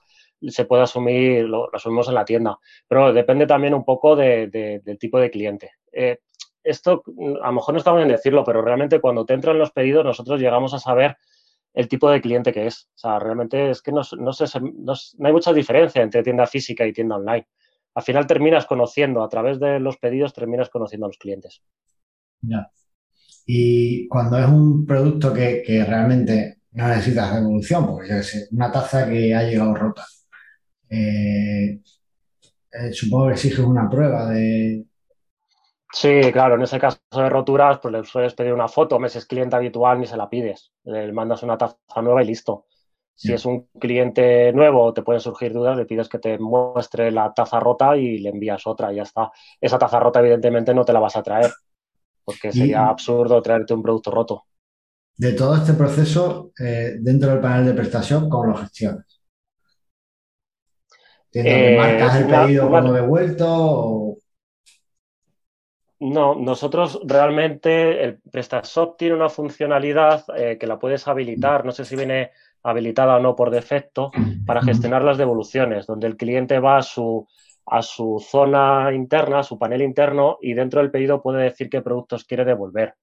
se 0.48 0.64
puede 0.64 0.82
asumir, 0.82 1.44
lo, 1.44 1.74
asumimos 1.74 2.08
en 2.08 2.14
la 2.14 2.24
tienda. 2.24 2.58
Pero 2.88 3.12
depende 3.12 3.46
también 3.46 3.74
un 3.74 3.84
poco 3.84 4.16
del 4.16 4.98
tipo 4.98 5.18
de 5.18 5.30
cliente. 5.30 5.72
Eh, 5.92 6.18
esto 6.64 7.02
a 7.42 7.46
lo 7.46 7.52
mejor 7.52 7.74
no 7.74 7.78
está 7.78 7.94
bien 7.94 8.08
decirlo, 8.08 8.44
pero 8.44 8.62
realmente 8.62 9.00
cuando 9.00 9.24
te 9.24 9.34
entran 9.34 9.58
los 9.58 9.72
pedidos 9.72 10.04
nosotros 10.04 10.40
llegamos 10.40 10.74
a 10.74 10.78
saber 10.78 11.16
el 11.74 11.88
tipo 11.88 12.10
de 12.10 12.20
cliente 12.20 12.52
que 12.52 12.66
es. 12.66 12.88
O 12.94 12.98
sea, 12.98 13.18
realmente 13.18 13.70
es 13.70 13.82
que 13.82 13.92
no, 13.92 14.02
no, 14.18 14.32
sé, 14.32 14.60
no, 14.60 14.92
hay 14.92 15.32
mucha 15.32 15.52
diferencia 15.52 16.02
entre 16.02 16.22
tienda 16.22 16.46
física 16.46 16.86
y 16.86 16.92
tienda 16.92 17.16
online. 17.16 17.48
Al 17.94 18.02
final 18.02 18.26
terminas 18.26 18.66
conociendo, 18.66 19.22
a 19.22 19.28
través 19.28 19.58
de 19.60 19.78
los 19.78 19.98
pedidos 19.98 20.32
terminas 20.32 20.70
conociendo 20.70 21.06
a 21.06 21.08
los 21.08 21.18
clientes. 21.18 21.62
Ya. 22.42 22.70
Y 23.46 24.08
cuando 24.08 24.38
es 24.38 24.46
un 24.46 24.86
producto 24.86 25.32
que, 25.32 25.84
realmente 25.86 26.58
no 26.72 26.88
necesitas 26.88 27.34
devolución, 27.34 27.86
porque 27.86 28.08
yo 28.08 28.22
sé, 28.22 28.48
una 28.52 28.70
taza 28.70 29.08
que 29.08 29.34
ha 29.34 29.42
llegado 29.42 29.74
rota, 29.74 30.04
eh, 30.88 31.80
eh, 32.72 32.92
supongo 32.92 33.28
que 33.28 33.32
exiges 33.34 33.58
una 33.60 33.88
prueba 33.88 34.30
de, 34.30 34.86
Sí, 35.94 36.08
claro, 36.32 36.54
en 36.54 36.62
ese 36.62 36.78
caso 36.78 36.98
de 37.14 37.28
roturas, 37.28 37.78
pues 37.80 37.92
le 37.92 38.04
sueles 38.04 38.32
pedir 38.32 38.54
una 38.54 38.66
foto, 38.66 38.98
mes 38.98 39.14
es 39.14 39.26
cliente 39.26 39.56
habitual, 39.56 40.00
ni 40.00 40.06
se 40.06 40.16
la 40.16 40.30
pides. 40.30 40.72
Le 40.84 41.12
mandas 41.12 41.42
una 41.42 41.58
taza 41.58 41.76
nueva 42.02 42.22
y 42.22 42.26
listo. 42.26 42.64
Si 43.14 43.32
es 43.32 43.44
un 43.44 43.68
cliente 43.78 44.52
nuevo, 44.54 44.94
te 44.94 45.02
pueden 45.02 45.20
surgir 45.20 45.52
dudas, 45.52 45.76
le 45.76 45.84
pides 45.84 46.08
que 46.08 46.18
te 46.18 46.38
muestre 46.38 47.12
la 47.12 47.32
taza 47.34 47.60
rota 47.60 47.94
y 47.96 48.18
le 48.18 48.30
envías 48.30 48.66
otra 48.66 48.90
y 48.90 48.96
ya 48.96 49.02
está. 49.02 49.30
Esa 49.60 49.78
taza 49.78 50.00
rota, 50.00 50.20
evidentemente, 50.20 50.72
no 50.74 50.84
te 50.84 50.94
la 50.94 50.98
vas 50.98 51.14
a 51.16 51.22
traer, 51.22 51.50
porque 52.24 52.52
sería 52.52 52.86
absurdo 52.86 53.42
traerte 53.42 53.74
un 53.74 53.82
producto 53.82 54.10
roto. 54.10 54.44
De 55.16 55.32
todo 55.32 55.56
este 55.56 55.74
proceso, 55.74 56.52
eh, 56.58 56.96
dentro 57.00 57.30
del 57.30 57.40
panel 57.40 57.66
de 57.66 57.74
prestación, 57.74 58.28
¿cómo 58.28 58.46
lo 58.46 58.56
gestionas? 58.56 59.20
Eh, 61.32 61.76
¿Marcas 61.78 62.16
el 62.16 62.26
pedido 62.26 62.70
como 62.70 62.92
devuelto? 62.92 63.46
O... 63.48 64.18
No, 66.00 66.34
nosotros 66.34 67.00
realmente 67.04 68.04
el 68.04 68.20
PrestaShop 68.20 68.96
tiene 68.96 69.14
una 69.14 69.28
funcionalidad 69.28 70.24
eh, 70.36 70.58
que 70.58 70.66
la 70.66 70.78
puedes 70.78 71.06
habilitar, 71.06 71.64
no 71.64 71.72
sé 71.72 71.84
si 71.84 71.94
viene 71.94 72.32
habilitada 72.64 73.16
o 73.16 73.20
no 73.20 73.34
por 73.34 73.50
defecto, 73.50 74.12
para 74.46 74.62
gestionar 74.62 75.02
las 75.02 75.18
devoluciones, 75.18 75.86
donde 75.86 76.06
el 76.06 76.16
cliente 76.16 76.60
va 76.60 76.78
a 76.78 76.82
su, 76.82 77.26
a 77.66 77.82
su 77.82 78.18
zona 78.20 78.92
interna, 78.92 79.40
a 79.40 79.42
su 79.42 79.58
panel 79.58 79.82
interno 79.82 80.38
y 80.40 80.54
dentro 80.54 80.80
del 80.80 80.90
pedido 80.90 81.22
puede 81.22 81.44
decir 81.44 81.68
qué 81.70 81.80
productos 81.80 82.24
quiere 82.24 82.44
devolver. 82.44 82.94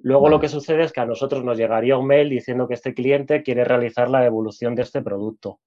Luego 0.00 0.28
lo 0.28 0.38
que 0.38 0.48
sucede 0.48 0.84
es 0.84 0.92
que 0.92 1.00
a 1.00 1.06
nosotros 1.06 1.42
nos 1.44 1.58
llegaría 1.58 1.96
un 1.96 2.06
mail 2.06 2.28
diciendo 2.28 2.68
que 2.68 2.74
este 2.74 2.94
cliente 2.94 3.42
quiere 3.42 3.64
realizar 3.64 4.08
la 4.08 4.20
devolución 4.20 4.74
de 4.74 4.82
este 4.82 5.02
producto. 5.02 5.60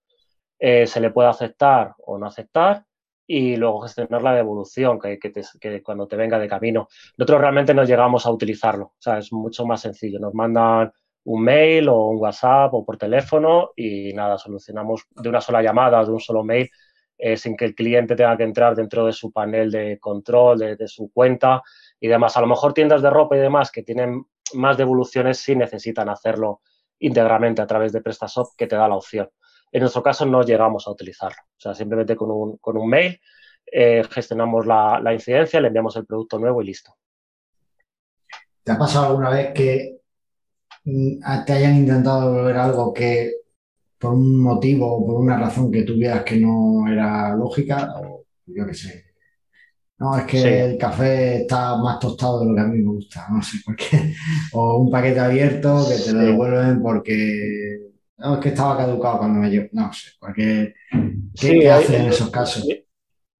Eh, 0.57 0.87
se 0.87 1.01
le 1.01 1.11
puede 1.11 1.27
aceptar 1.27 1.95
o 1.97 2.17
no 2.17 2.27
aceptar 2.27 2.85
y 3.27 3.55
luego 3.55 3.81
gestionar 3.81 4.21
la 4.21 4.33
devolución 4.33 4.99
que, 4.99 5.17
que, 5.19 5.81
cuando 5.81 6.07
te 6.07 6.15
venga 6.15 6.39
de 6.39 6.47
camino. 6.47 6.87
Nosotros 7.17 7.41
realmente 7.41 7.73
no 7.73 7.83
llegamos 7.83 8.25
a 8.25 8.31
utilizarlo, 8.31 8.85
o 8.85 8.95
sea, 8.99 9.17
es 9.17 9.33
mucho 9.33 9.65
más 9.65 9.81
sencillo. 9.81 10.19
Nos 10.19 10.33
mandan 10.33 10.91
un 11.23 11.43
mail 11.43 11.89
o 11.89 12.07
un 12.07 12.17
WhatsApp 12.19 12.73
o 12.73 12.85
por 12.85 12.97
teléfono 12.97 13.71
y 13.75 14.13
nada, 14.13 14.37
solucionamos 14.37 15.05
de 15.11 15.29
una 15.29 15.41
sola 15.41 15.61
llamada, 15.61 16.03
de 16.03 16.11
un 16.11 16.19
solo 16.19 16.43
mail, 16.43 16.69
eh, 17.23 17.37
sin 17.37 17.55
que 17.55 17.65
el 17.65 17.75
cliente 17.75 18.15
tenga 18.15 18.35
que 18.35 18.41
entrar 18.41 18.75
dentro 18.75 19.05
de 19.05 19.13
su 19.13 19.31
panel 19.31 19.69
de 19.69 19.99
control, 19.99 20.57
de, 20.57 20.87
su 20.87 21.11
cuenta 21.13 21.61
y 21.99 22.07
demás. 22.07 22.35
A 22.35 22.41
lo 22.41 22.47
mejor 22.47 22.73
tiendas 22.73 23.03
de 23.03 23.11
ropa 23.11 23.37
y 23.37 23.39
demás 23.39 23.69
que 23.69 23.83
tienen 23.83 24.25
más 24.55 24.75
devoluciones 24.75 25.37
sí 25.37 25.55
necesitan 25.55 26.09
hacerlo 26.09 26.61
íntegramente 26.97 27.61
a 27.61 27.67
través 27.67 27.91
de 27.91 28.01
PrestaShop 28.01 28.55
que 28.57 28.65
te 28.65 28.75
da 28.75 28.87
la 28.87 28.95
opción. 28.95 29.29
En 29.71 29.81
nuestro 29.81 30.01
caso 30.01 30.25
no 30.25 30.41
llegamos 30.41 30.87
a 30.87 30.91
utilizarlo. 30.91 31.37
O 31.43 31.59
sea, 31.59 31.75
simplemente 31.75 32.15
con 32.15 32.31
un, 32.31 32.57
con 32.57 32.75
un 32.75 32.89
mail 32.89 33.21
eh, 33.71 34.03
gestionamos 34.09 34.65
la, 34.65 35.13
incidencia, 35.13 35.61
le 35.61 35.67
enviamos 35.67 35.95
el 35.97 36.07
producto 36.07 36.39
nuevo 36.39 36.59
y 36.63 36.65
listo. 36.65 36.97
¿Te 38.63 38.71
ha 38.71 38.79
pasado 38.79 39.09
alguna 39.09 39.29
vez 39.29 39.53
que 39.53 40.01
mm, 40.85 41.45
te 41.45 41.53
hayan 41.53 41.75
intentado 41.75 42.31
devolver 42.33 42.57
algo 42.57 42.91
que 42.91 43.40
por 44.01 44.13
un 44.13 44.41
motivo 44.41 44.97
o 44.97 45.05
por 45.05 45.21
una 45.21 45.37
razón 45.37 45.71
que 45.71 45.83
tuvieras 45.83 46.23
que 46.23 46.37
no 46.37 46.87
era 46.91 47.35
lógica? 47.35 47.93
O 48.01 48.25
yo 48.47 48.65
qué 48.65 48.73
sé. 48.73 49.05
No, 49.99 50.17
es 50.17 50.25
que 50.25 50.65
el 50.65 50.77
café 50.79 51.43
está 51.43 51.77
más 51.77 51.99
tostado 51.99 52.39
de 52.39 52.47
lo 52.47 52.55
que 52.55 52.61
a 52.61 52.65
mí 52.65 52.79
me 52.79 52.91
gusta, 52.91 53.27
no 53.31 53.43
sé 53.43 53.59
por 53.63 53.75
qué. 53.75 54.15
O 54.53 54.79
un 54.79 54.89
paquete 54.89 55.19
abierto 55.19 55.85
que 55.87 56.03
te 56.03 56.11
lo 56.11 56.19
devuelven 56.21 56.81
porque 56.81 57.91
no, 58.17 58.35
es 58.35 58.39
que 58.39 58.49
estaba 58.49 58.77
caducado 58.77 59.19
cuando 59.19 59.39
me 59.39 59.49
llevo. 59.49 59.69
No 59.71 59.93
sé, 59.93 60.09
porque. 60.19 60.73
¿Qué, 61.39 61.69
hacen 61.69 62.01
en 62.01 62.07
esos 62.07 62.29
casos? 62.31 62.67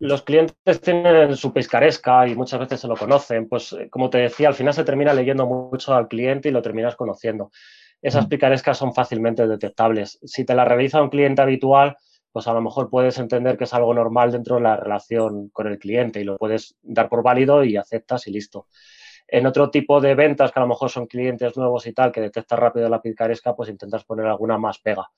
los 0.02 0.24
clientes 0.24 0.82
tienen 0.82 1.36
su 1.36 1.54
pescaresca 1.54 2.28
y 2.28 2.34
muchas 2.34 2.60
veces 2.60 2.80
se 2.80 2.88
lo 2.88 2.96
conocen. 2.96 3.48
Pues, 3.48 3.72
eh, 3.74 3.88
como 3.90 4.10
te 4.10 4.18
decía, 4.18 4.48
al 4.48 4.56
final 4.56 4.74
se 4.74 4.84
termina 4.84 5.14
leyendo 5.14 5.46
mucho 5.46 5.94
al 5.94 6.08
cliente 6.08 6.50
y 6.50 6.52
lo 6.52 6.64
terminas 6.64 6.96
conociendo. 6.96 7.52
Esas 8.02 8.28
picarescas 8.28 8.78
son 8.78 8.94
fácilmente 8.94 9.48
detectables. 9.48 10.20
Si 10.24 10.44
te 10.46 10.56
la 10.56 10.66
realiza 10.66 11.02
un 11.02 11.10
cliente 11.10 11.42
habitual, 11.42 11.98
pues 12.32 12.48
a 12.48 12.54
lo 12.54 12.62
mejor 12.62 12.90
puedes 12.90 13.18
entender 13.20 13.58
que 13.58 13.66
es 13.66 13.74
algo 13.74 13.94
normal 13.94 14.32
dentro 14.32 14.56
de 14.56 14.62
la 14.62 14.78
relación 14.78 15.50
con 15.50 15.68
el 15.68 15.78
cliente 15.78 16.22
y 16.22 16.24
lo 16.24 16.38
puedes 16.38 16.76
dar 16.82 17.10
por 17.10 17.24
válido 17.24 17.64
y 17.64 17.78
aceptas 17.78 18.28
y 18.28 18.32
listo. 18.32 18.68
En 19.28 19.46
otro 19.46 19.70
tipo 19.70 20.02
de 20.02 20.16
ventas, 20.16 20.52
que 20.52 20.60
a 20.60 20.64
lo 20.64 20.68
mejor 20.68 20.90
son 20.90 21.08
clientes 21.08 21.56
nuevos 21.56 21.88
y 21.88 21.94
tal, 21.94 22.12
que 22.12 22.22
detectas 22.22 22.60
rápido 22.60 22.90
la 22.90 23.02
picaresca, 23.02 23.56
pues 23.56 23.70
intentas 23.70 24.04
poner 24.04 24.26
alguna 24.26 24.58
más 24.58 24.80
pega. 24.80 25.10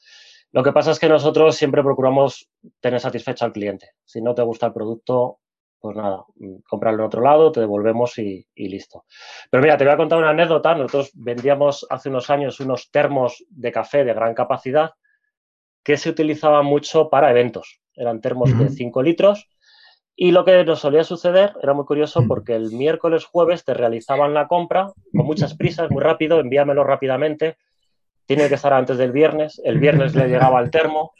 Lo 0.51 0.61
que 0.61 0.71
pasa 0.71 0.91
es 0.91 0.99
que 0.99 1.09
nosotros 1.09 1.55
siempre 1.55 1.81
procuramos 1.81 2.47
tener 2.79 2.99
satisfecho 2.99 3.45
al 3.45 3.53
cliente. 3.53 3.91
Si 4.05 4.21
no 4.21 4.35
te 4.35 4.43
gusta 4.43 4.67
el 4.67 4.73
producto, 4.73 5.39
pues 5.83 5.97
nada, 5.97 6.23
mm, 6.37 6.59
comprarlo 6.65 7.03
en 7.03 7.07
otro 7.07 7.21
lado, 7.21 7.51
te 7.51 7.59
devolvemos 7.59 8.17
y, 8.17 8.47
listo. 8.55 9.03
Pero 9.51 9.61
mira, 9.61 9.75
te 9.75 9.83
voy 9.83 9.93
a 9.93 9.97
contar 9.97 10.17
una 10.17 10.29
anécdota. 10.29 10.73
Nosotros 10.75 11.11
vendíamos 11.13 11.85
hace 11.89 12.07
unos 12.07 12.29
años 12.29 12.61
unos 12.61 12.89
termos 12.89 13.43
de 13.49 13.69
café 13.73 14.05
de 14.05 14.13
gran 14.13 14.33
capacidad 14.33 14.91
que 15.83 15.97
se 15.97 16.09
utilizaban 16.09 16.65
mucho 16.65 17.09
para 17.09 17.31
eventos. 17.31 17.81
Eran 17.95 18.21
termos 18.21 18.57
de 18.57 18.69
5 18.69 19.03
litros. 19.03 19.49
Y 20.15 20.31
lo 20.31 20.45
que 20.45 20.63
nos 20.63 20.79
solía 20.79 21.03
suceder 21.03 21.53
era 21.61 21.73
muy 21.73 21.83
curioso 21.83 22.23
porque 22.29 22.55
el 22.55 22.71
miércoles, 22.71 23.25
jueves 23.25 23.65
te 23.65 23.73
realizaban 23.73 24.33
la 24.33 24.47
compra 24.47 24.93
con 25.11 25.25
muchas 25.25 25.53
prisas, 25.53 25.91
muy 25.91 26.01
rápido, 26.01 26.39
envíamelo 26.39 26.85
rápidamente 26.85 27.57
tiene 28.25 28.47
que 28.47 28.55
estar 28.55 28.71
antes 28.71 28.97
del 28.97 29.11
viernes, 29.11 29.61
el 29.65 29.79
viernes 29.79 30.15
le 30.15 30.29
llegaba 30.29 30.61
el 30.61 30.71
termo 30.71 31.11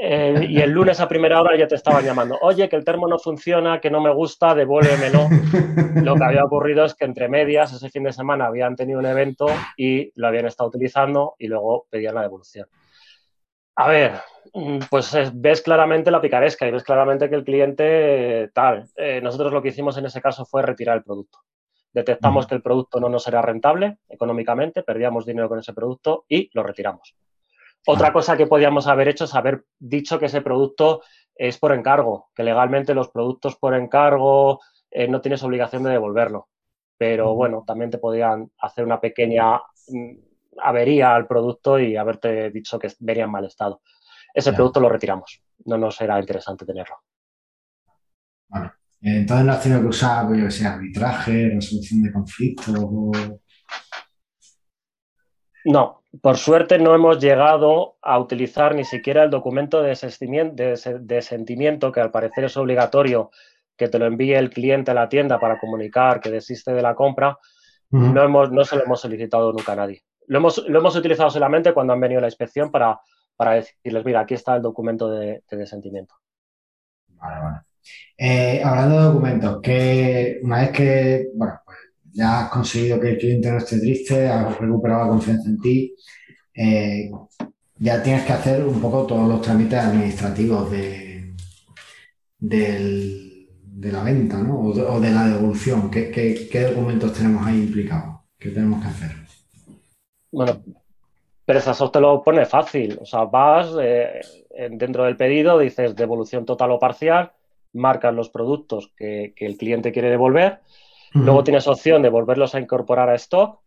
eh, 0.00 0.46
y 0.48 0.60
el 0.60 0.70
lunes 0.70 1.00
a 1.00 1.08
primera 1.08 1.40
hora 1.40 1.56
ya 1.56 1.66
te 1.66 1.74
estaban 1.74 2.04
llamando, 2.04 2.38
oye, 2.40 2.68
que 2.68 2.76
el 2.76 2.84
termo 2.84 3.08
no 3.08 3.18
funciona, 3.18 3.80
que 3.80 3.90
no 3.90 4.00
me 4.00 4.14
gusta, 4.14 4.54
devuélvemelo. 4.54 5.28
Lo 6.02 6.14
que 6.14 6.24
había 6.24 6.44
ocurrido 6.44 6.84
es 6.84 6.94
que 6.94 7.04
entre 7.04 7.28
medias, 7.28 7.72
ese 7.72 7.90
fin 7.90 8.04
de 8.04 8.12
semana 8.12 8.46
habían 8.46 8.76
tenido 8.76 9.00
un 9.00 9.06
evento 9.06 9.46
y 9.76 10.12
lo 10.14 10.28
habían 10.28 10.46
estado 10.46 10.68
utilizando 10.68 11.34
y 11.36 11.48
luego 11.48 11.86
pedían 11.90 12.14
la 12.14 12.22
devolución. 12.22 12.68
A 13.74 13.88
ver, 13.88 14.12
mm, 14.54 14.78
pues 14.88 15.16
ves 15.34 15.62
claramente 15.62 16.12
la 16.12 16.20
picaresca 16.20 16.66
y 16.66 16.70
ves 16.70 16.84
claramente 16.84 17.28
que 17.28 17.34
el 17.34 17.44
cliente 17.44 18.50
tal. 18.54 18.88
Eh, 18.94 19.20
nosotros 19.20 19.52
lo 19.52 19.60
que 19.60 19.68
hicimos 19.70 19.98
en 19.98 20.06
ese 20.06 20.20
caso 20.20 20.44
fue 20.46 20.62
retirar 20.62 20.96
el 20.96 21.02
producto 21.02 21.38
detectamos 21.90 22.46
que 22.46 22.54
el 22.54 22.62
producto 22.62 23.00
no 23.00 23.08
nos 23.08 23.26
era 23.26 23.42
rentable 23.42 23.98
económicamente, 24.08 24.82
perdíamos 24.82 25.26
dinero 25.26 25.48
con 25.48 25.58
ese 25.58 25.72
producto 25.72 26.24
y 26.28 26.50
lo 26.52 26.62
retiramos. 26.62 27.16
Otra 27.90 28.12
cosa 28.12 28.36
que 28.36 28.46
podíamos 28.46 28.86
haber 28.86 29.08
hecho 29.08 29.24
es 29.24 29.34
haber 29.34 29.64
dicho 29.78 30.18
que 30.18 30.26
ese 30.26 30.42
producto 30.42 31.00
es 31.34 31.56
por 31.56 31.72
encargo, 31.72 32.28
que 32.34 32.42
legalmente 32.42 32.92
los 32.92 33.08
productos 33.08 33.56
por 33.56 33.74
encargo 33.74 34.60
eh, 34.90 35.08
no 35.08 35.22
tienes 35.22 35.42
obligación 35.42 35.84
de 35.84 35.92
devolverlo. 35.92 36.48
Pero 36.98 37.34
bueno, 37.34 37.64
también 37.66 37.90
te 37.90 37.96
podían 37.96 38.50
hacer 38.58 38.84
una 38.84 39.00
pequeña 39.00 39.56
mm, 39.56 40.16
avería 40.62 41.14
al 41.14 41.26
producto 41.26 41.78
y 41.78 41.96
haberte 41.96 42.50
dicho 42.50 42.78
que 42.78 42.92
venía 42.98 43.24
en 43.24 43.30
mal 43.30 43.46
estado. 43.46 43.80
Ese 44.34 44.52
producto 44.52 44.80
lo 44.80 44.90
retiramos. 44.90 45.42
No 45.64 45.78
nos 45.78 45.98
era 46.02 46.20
interesante 46.20 46.66
tenerlo. 46.66 46.96
Entonces 49.00 49.46
no 49.46 49.52
has 49.52 49.62
tenido 49.62 49.80
que 49.80 49.86
usar, 49.86 50.26
pues, 50.26 50.42
yo 50.42 50.50
sé, 50.50 50.66
arbitraje, 50.66 51.52
resolución 51.54 52.02
de 52.02 52.12
conflictos. 52.12 52.74
No, 55.64 55.97
por 56.22 56.38
suerte 56.38 56.78
no 56.78 56.94
hemos 56.94 57.18
llegado 57.20 57.96
a 58.02 58.18
utilizar 58.18 58.74
ni 58.74 58.84
siquiera 58.84 59.24
el 59.24 59.30
documento 59.30 59.82
de 59.82 59.94
sentimiento, 59.94 61.92
que 61.92 62.00
al 62.00 62.10
parecer 62.10 62.44
es 62.44 62.56
obligatorio 62.56 63.30
que 63.76 63.88
te 63.88 63.98
lo 63.98 64.06
envíe 64.06 64.34
el 64.34 64.50
cliente 64.50 64.90
a 64.90 64.94
la 64.94 65.08
tienda 65.08 65.38
para 65.38 65.58
comunicar 65.58 66.20
que 66.20 66.30
desiste 66.30 66.72
de 66.72 66.82
la 66.82 66.94
compra. 66.94 67.38
no, 67.90 68.22
hemos, 68.22 68.50
no 68.50 68.64
se 68.64 68.76
lo 68.76 68.84
hemos 68.84 69.00
solicitado 69.00 69.52
nunca 69.52 69.72
a 69.72 69.76
nadie. 69.76 70.02
Lo 70.26 70.38
hemos, 70.38 70.58
lo 70.66 70.78
hemos 70.78 70.96
utilizado 70.96 71.30
solamente 71.30 71.72
cuando 71.72 71.92
han 71.92 72.00
venido 72.00 72.18
a 72.18 72.22
la 72.22 72.28
inspección 72.28 72.70
para, 72.70 73.00
para 73.36 73.52
decirles, 73.52 74.04
mira, 74.04 74.20
aquí 74.20 74.34
está 74.34 74.56
el 74.56 74.62
documento 74.62 75.10
de, 75.10 75.42
de 75.48 75.56
desentimiento. 75.56 76.16
Vale, 77.08 77.40
vale. 77.40 77.58
Eh, 78.16 78.60
hablando 78.64 78.96
de 78.96 79.04
documentos, 79.04 79.60
que 79.62 80.40
una 80.42 80.60
vez 80.60 80.70
que 80.72 81.28
bueno, 81.34 81.60
ya 82.18 82.40
has 82.40 82.50
conseguido 82.50 82.98
que 82.98 83.10
el 83.10 83.18
cliente 83.18 83.50
no 83.50 83.58
esté 83.58 83.78
triste, 83.78 84.26
has 84.26 84.58
recuperado 84.58 85.04
la 85.04 85.10
confianza 85.10 85.48
en 85.48 85.60
ti, 85.60 85.94
eh, 86.52 87.10
ya 87.78 88.02
tienes 88.02 88.24
que 88.24 88.32
hacer 88.32 88.64
un 88.64 88.80
poco 88.80 89.06
todos 89.06 89.28
los 89.28 89.40
trámites 89.40 89.78
administrativos 89.78 90.68
de, 90.70 91.34
de 92.40 93.92
la 93.92 94.02
venta 94.02 94.38
¿no? 94.38 94.58
o, 94.58 95.00
de, 95.00 95.10
la 95.10 95.28
devolución. 95.28 95.90
¿Qué, 95.90 96.66
documentos 96.68 97.12
tenemos 97.12 97.46
ahí 97.46 97.60
implicados? 97.60 98.16
¿Qué 98.36 98.50
tenemos 98.50 98.82
que 98.82 98.88
hacer? 98.88 99.10
Bueno, 100.32 100.60
pero 101.44 101.58
eso 101.60 101.90
te 101.90 102.00
lo 102.00 102.20
pone 102.24 102.44
fácil. 102.46 102.98
O 103.00 103.06
sea, 103.06 103.24
vas 103.24 103.70
eh, 103.80 104.20
dentro 104.72 105.04
del 105.04 105.16
pedido, 105.16 105.56
dices 105.56 105.94
devolución 105.94 106.44
total 106.44 106.72
o 106.72 106.80
parcial 106.80 107.30
marcas 107.72 108.14
los 108.14 108.30
productos 108.30 108.92
que, 108.96 109.34
el 109.36 109.56
cliente 109.56 109.92
quiere 109.92 110.10
devolver. 110.10 110.60
Luego 111.14 111.44
tienes 111.44 111.66
opción 111.66 112.02
de 112.02 112.08
volverlos 112.08 112.54
a 112.54 112.60
incorporar 112.60 113.08
a 113.08 113.14
stock 113.14 113.60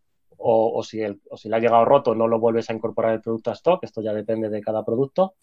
o, 0.44 0.82
si 0.82 1.00
si 1.36 1.48
le 1.48 1.56
ha 1.56 1.60
llegado 1.60 1.84
roto 1.84 2.14
no 2.14 2.26
lo 2.26 2.40
vuelves 2.40 2.68
a 2.68 2.72
incorporar 2.72 3.12
el 3.14 3.20
producto 3.20 3.50
a 3.50 3.54
stock. 3.54 3.84
Esto 3.84 4.02
ya 4.02 4.12
depende 4.12 4.48
de 4.48 4.60
cada 4.60 4.84
producto. 4.84 5.34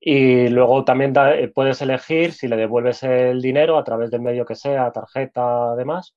Y 0.00 0.48
luego 0.48 0.84
también 0.84 1.14
eh, 1.16 1.48
puedes 1.48 1.80
elegir 1.80 2.32
si 2.32 2.46
le 2.46 2.56
devuelves 2.56 3.02
el 3.02 3.40
dinero 3.40 3.78
a 3.78 3.84
través 3.84 4.10
del 4.10 4.20
medio 4.20 4.44
que 4.44 4.54
sea, 4.54 4.92
tarjeta, 4.92 5.70
además, 5.70 6.14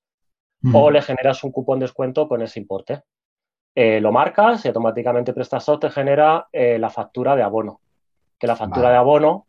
o 0.74 0.92
le 0.92 1.02
generas 1.02 1.44
un 1.44 1.52
cupón 1.52 1.80
de 1.80 1.86
descuento 1.86 2.28
con 2.28 2.42
ese 2.42 2.60
importe. 2.60 3.04
Eh, 3.74 4.02
lo 4.02 4.12
marcas 4.12 4.66
y 4.66 4.68
automáticamente 4.68 5.34
PrestaShop 5.34 5.80
te 5.80 5.90
genera 5.90 6.48
eh, 6.52 6.78
la 6.80 6.90
factura 6.90 7.36
de 7.36 7.44
abono. 7.44 7.80
Que 8.38 8.48
la 8.48 8.56
factura 8.56 8.90
de 8.90 8.98
abono 8.98 9.46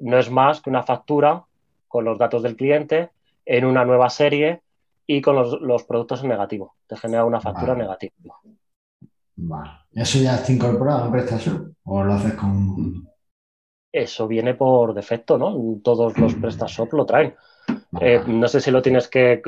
no 0.00 0.18
es 0.18 0.30
más 0.30 0.60
que 0.60 0.70
una 0.70 0.82
factura 0.82 1.44
con 1.88 2.04
los 2.04 2.18
datos 2.18 2.42
del 2.42 2.54
cliente 2.54 3.10
en 3.44 3.64
una 3.64 3.84
nueva 3.84 4.10
serie 4.10 4.60
y 5.06 5.20
con 5.20 5.36
los, 5.36 5.84
productos 5.84 6.22
en 6.22 6.30
negativo. 6.30 6.76
Te 6.86 6.96
genera 6.96 7.24
una 7.24 7.40
factura 7.40 7.74
negativa. 7.74 8.36
Vale. 9.36 9.70
¿Eso 9.92 10.18
ya 10.18 10.36
está 10.36 10.52
incorporado 10.52 11.06
en 11.06 11.12
prestación 11.12 11.76
o 11.84 12.04
lo 12.04 12.14
haces 12.14 12.34
con...? 12.34 13.08
Eso 13.92 14.26
viene 14.26 14.54
por 14.54 14.94
defecto, 14.94 15.36
¿no? 15.36 15.54
Todos 15.82 16.16
los 16.16 16.34
PrestaShop 16.34 16.92
lo 16.94 17.04
traen. 17.04 17.34
Eh, 18.00 18.22
no 18.26 18.48
sé 18.48 18.60
si 18.60 18.70
lo 18.70 18.80
tienes 18.80 19.08
que, 19.08 19.42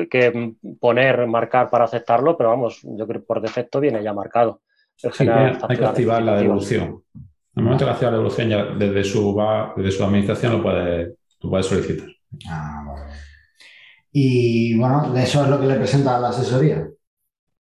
poner, 0.79 1.27
marcar 1.27 1.71
para 1.71 1.85
aceptarlo, 1.85 2.37
pero 2.37 2.51
vamos, 2.51 2.81
yo 2.83 3.07
creo 3.07 3.23
que 3.23 3.27
por 3.27 3.41
defecto 3.41 3.81
viene 3.81 4.03
ya 4.03 4.13
marcado. 4.13 4.61
hay 5.03 5.77
que 5.77 5.85
activar 5.85 6.23
la 6.23 6.37
devolución. 6.37 7.03
En 7.15 7.61
el 7.61 7.65
momento 7.65 7.85
que 7.85 7.91
hace 7.93 8.05
la 8.05 8.11
devolución, 8.11 8.49
ya 8.49 8.65
desde 8.65 9.05
su, 9.05 9.35
desde 9.77 9.91
su 9.93 10.05
administración 10.05 10.53
lo 10.55 10.63
puede, 10.63 11.15
lo 11.41 11.63
solicitar. 11.63 12.09
Ah, 12.49 12.85
y 14.17 14.79
bueno, 14.79 15.13
eso 15.17 15.43
es 15.43 15.49
lo 15.49 15.61
que 15.61 15.67
le 15.67 15.75
presenta 15.75 16.17
a 16.17 16.21
la 16.21 16.29
asesoría. 16.29 16.89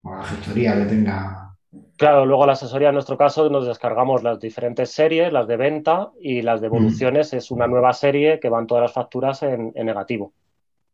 O 0.02 0.14
a 0.14 0.20
la 0.20 0.24
gestoría 0.24 0.78
que 0.78 0.86
tenga. 0.86 1.54
Claro, 1.98 2.26
luego 2.26 2.46
la 2.46 2.54
asesoría, 2.54 2.88
en 2.88 2.94
nuestro 2.94 3.18
caso, 3.18 3.50
nos 3.50 3.68
descargamos 3.68 4.24
las 4.24 4.40
diferentes 4.40 4.92
series, 4.92 5.34
las 5.34 5.46
de 5.46 5.58
venta 5.58 6.12
y 6.22 6.42
las 6.42 6.62
devoluciones. 6.62 7.34
Es 7.34 7.52
una 7.52 7.68
nueva 7.68 7.92
serie 7.92 8.40
que 8.40 8.48
van 8.48 8.66
todas 8.66 8.84
las 8.84 8.94
facturas 8.94 9.44
en, 9.44 9.74
negativo, 9.74 10.32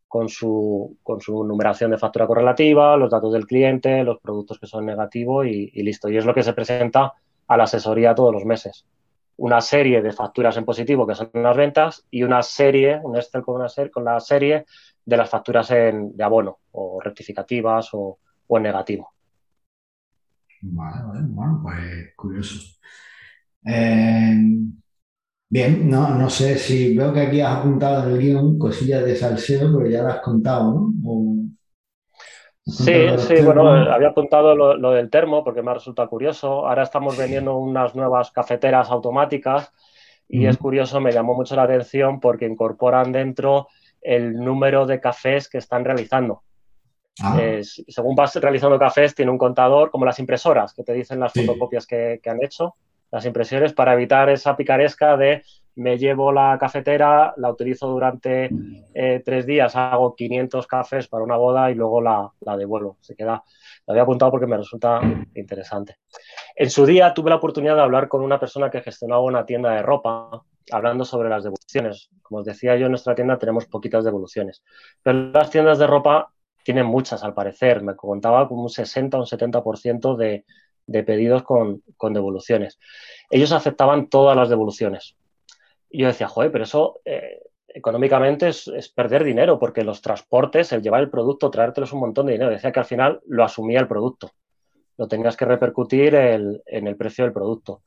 con 0.07 0.27
su, 0.27 0.97
con 1.03 1.21
su, 1.21 1.43
numeración 1.43 1.91
de 1.91 1.99
factura 1.99 2.25
correlativa, 2.25 2.97
los 2.97 3.11
datos 3.11 3.31
del 3.31 3.45
cliente, 3.45 4.03
los 4.03 4.17
productos 4.21 4.57
que 4.57 4.65
son 4.65 4.87
negativos 4.87 5.45
y, 5.45 5.69
y 5.71 5.83
listo. 5.83 6.09
Y 6.09 6.17
es 6.17 6.25
lo 6.25 6.33
que 6.33 6.41
se 6.41 6.53
presenta 6.53 7.13
a 7.47 7.57
la 7.57 7.65
asesoría 7.65 8.15
todos 8.15 8.33
los 8.33 8.43
meses. 8.43 8.87
Una 9.37 9.61
serie 9.61 10.01
de 10.01 10.13
facturas 10.13 10.57
en 10.57 10.65
positivo 10.65 11.05
que 11.05 11.13
son 11.13 11.29
las 11.33 11.55
ventas 11.55 12.05
y 12.09 12.23
una 12.23 12.41
serie, 12.41 12.99
un 13.03 13.15
Excel 13.17 13.43
con, 13.43 13.55
una 13.55 13.67
con 13.91 14.03
la 14.03 14.19
serie 14.19 14.65
de 15.05 15.17
las 15.17 15.29
facturas 15.29 15.69
en, 15.71 16.15
de 16.15 16.23
abono 16.23 16.59
o 16.71 16.99
rectificativas 17.01 17.89
o, 17.93 18.19
en 18.49 18.63
negativo. 18.63 19.13
Vale, 20.61 21.03
vale, 21.05 21.19
bueno, 21.23 21.59
pues 21.63 22.13
curioso. 22.15 22.59
Eh, 23.65 24.35
bien, 25.49 25.89
no, 25.89 26.09
no 26.15 26.29
sé 26.29 26.57
si 26.57 26.95
veo 26.95 27.11
que 27.11 27.21
aquí 27.21 27.41
has 27.41 27.57
apuntado 27.57 28.07
en 28.07 28.15
el 28.15 28.19
guion 28.19 28.59
cosillas 28.59 29.03
de 29.03 29.15
salseo, 29.15 29.75
pero 29.75 29.89
ya 29.89 30.03
lo 30.03 30.09
has 30.09 30.21
contado, 30.21 30.73
¿no? 30.73 30.93
Sí, 32.65 32.93
sí, 33.17 33.41
bueno, 33.43 33.67
había 33.69 34.09
apuntado 34.09 34.55
lo, 34.55 34.91
del 34.91 35.09
termo 35.09 35.43
porque 35.43 35.61
me 35.61 35.71
ha 35.71 35.73
resultado 35.73 36.09
curioso. 36.09 36.65
Ahora 36.65 36.83
estamos 36.83 37.17
vendiendo 37.17 37.57
unas 37.57 37.93
nuevas 37.93 38.31
cafeteras 38.31 38.89
automáticas 38.89 39.73
y 40.29 40.45
es 40.45 40.57
curioso, 40.57 41.01
me 41.01 41.11
llamó 41.11 41.33
mucho 41.35 41.57
la 41.57 41.63
atención 41.63 42.21
porque 42.21 42.45
incorporan 42.45 43.11
dentro 43.11 43.67
el 44.03 44.33
número 44.33 44.85
de 44.85 44.99
cafés 44.99 45.49
que 45.49 45.57
están 45.57 45.85
realizando. 45.85 46.43
Ah. 47.21 47.37
según 47.61 48.15
vas 48.15 48.35
realizando 48.35 48.79
cafés, 48.79 49.13
tiene 49.13 49.29
un 49.29 49.37
contador, 49.37 49.91
como 49.91 50.03
las 50.03 50.17
impresoras, 50.17 50.73
que 50.73 50.83
te 50.83 50.93
dicen 50.93 51.19
las 51.19 51.31
fotocopias 51.31 51.85
que, 51.85 52.19
han 52.25 52.43
hecho, 52.43 52.75
las 53.11 53.25
impresiones, 53.25 53.73
para 53.73 53.93
evitar 53.93 54.29
esa 54.29 54.57
picaresca 54.57 55.15
de 55.15 55.43
me 55.75 55.97
llevo 55.97 56.31
la 56.31 56.57
cafetera, 56.59 57.33
la 57.37 57.51
utilizo 57.51 57.87
durante 57.87 58.49
eh, 58.93 59.21
tres 59.25 59.45
días, 59.45 59.75
hago 59.75 60.15
500 60.15 60.67
cafés 60.67 61.07
para 61.07 61.23
una 61.23 61.37
boda 61.37 61.71
y 61.71 61.75
luego 61.75 62.01
la, 62.01 62.31
la 62.41 62.57
devuelvo. 62.57 62.97
Se 63.01 63.15
queda, 63.15 63.43
la 63.85 63.91
había 63.91 64.03
apuntado 64.03 64.31
porque 64.31 64.47
me 64.47 64.57
resulta 64.57 65.01
interesante. 65.33 65.97
En 66.55 66.69
su 66.69 66.85
día 66.85 67.13
tuve 67.13 67.31
la 67.31 67.37
oportunidad 67.37 67.75
de 67.75 67.81
hablar 67.81 68.07
con 68.07 68.21
una 68.21 68.39
persona 68.39 68.69
que 68.69 68.81
gestionaba 68.81 69.21
una 69.21 69.45
tienda 69.45 69.71
de 69.71 69.81
ropa, 69.81 70.43
hablando 70.71 71.05
sobre 71.05 71.29
las 71.29 71.43
devoluciones. 71.43 72.09
Como 72.21 72.39
os 72.39 72.45
decía 72.45 72.75
yo, 72.75 72.85
en 72.85 72.91
nuestra 72.91 73.15
tienda 73.15 73.37
tenemos 73.37 73.65
poquitas 73.65 74.03
devoluciones, 74.03 74.63
pero 75.01 75.31
las 75.31 75.49
tiendas 75.49 75.79
de 75.79 75.87
ropa 75.87 76.33
tienen 76.63 76.85
muchas 76.85 77.23
al 77.23 77.33
parecer. 77.33 77.81
Me 77.83 77.95
contaba 77.95 78.47
como 78.47 78.63
un 78.63 78.69
60 78.69 79.17
o 79.17 79.21
un 79.21 79.25
70% 79.27 80.15
de, 80.15 80.45
de 80.85 81.03
pedidos 81.03 81.43
con, 81.43 81.83
con 81.97 82.13
devoluciones. 82.13 82.79
Ellos 83.29 83.51
aceptaban 83.51 84.07
todas 84.09 84.35
las 84.35 84.49
devoluciones 84.49 85.15
y 85.93 85.99
yo 85.99 86.07
decía, 86.07 86.27
joder, 86.27 86.51
pero 86.51 86.63
eso 86.63 87.01
eh, 87.05 87.39
económicamente 87.67 88.47
es, 88.47 88.89
perder 88.95 89.23
dinero, 89.23 89.59
porque 89.59 89.83
los 89.83 90.01
transportes, 90.01 90.71
el 90.71 90.81
llevar 90.81 91.01
el 91.01 91.11
producto, 91.11 91.51
traértelo 91.51 91.85
es 91.85 91.93
un 91.93 91.99
montón 91.99 92.25
de 92.25 92.33
dinero. 92.33 92.49
Decía 92.49 92.71
que 92.71 92.79
al 92.79 92.85
final 92.85 93.21
lo 93.27 93.43
asumía 93.43 93.79
el 93.79 93.87
producto. 93.87 94.31
Lo 94.97 95.07
tenías 95.07 95.37
que 95.37 95.45
repercutir 95.45 96.15
en 96.15 96.87
el 96.87 96.97
precio 96.97 97.25
del 97.25 97.33
producto. 97.33 97.83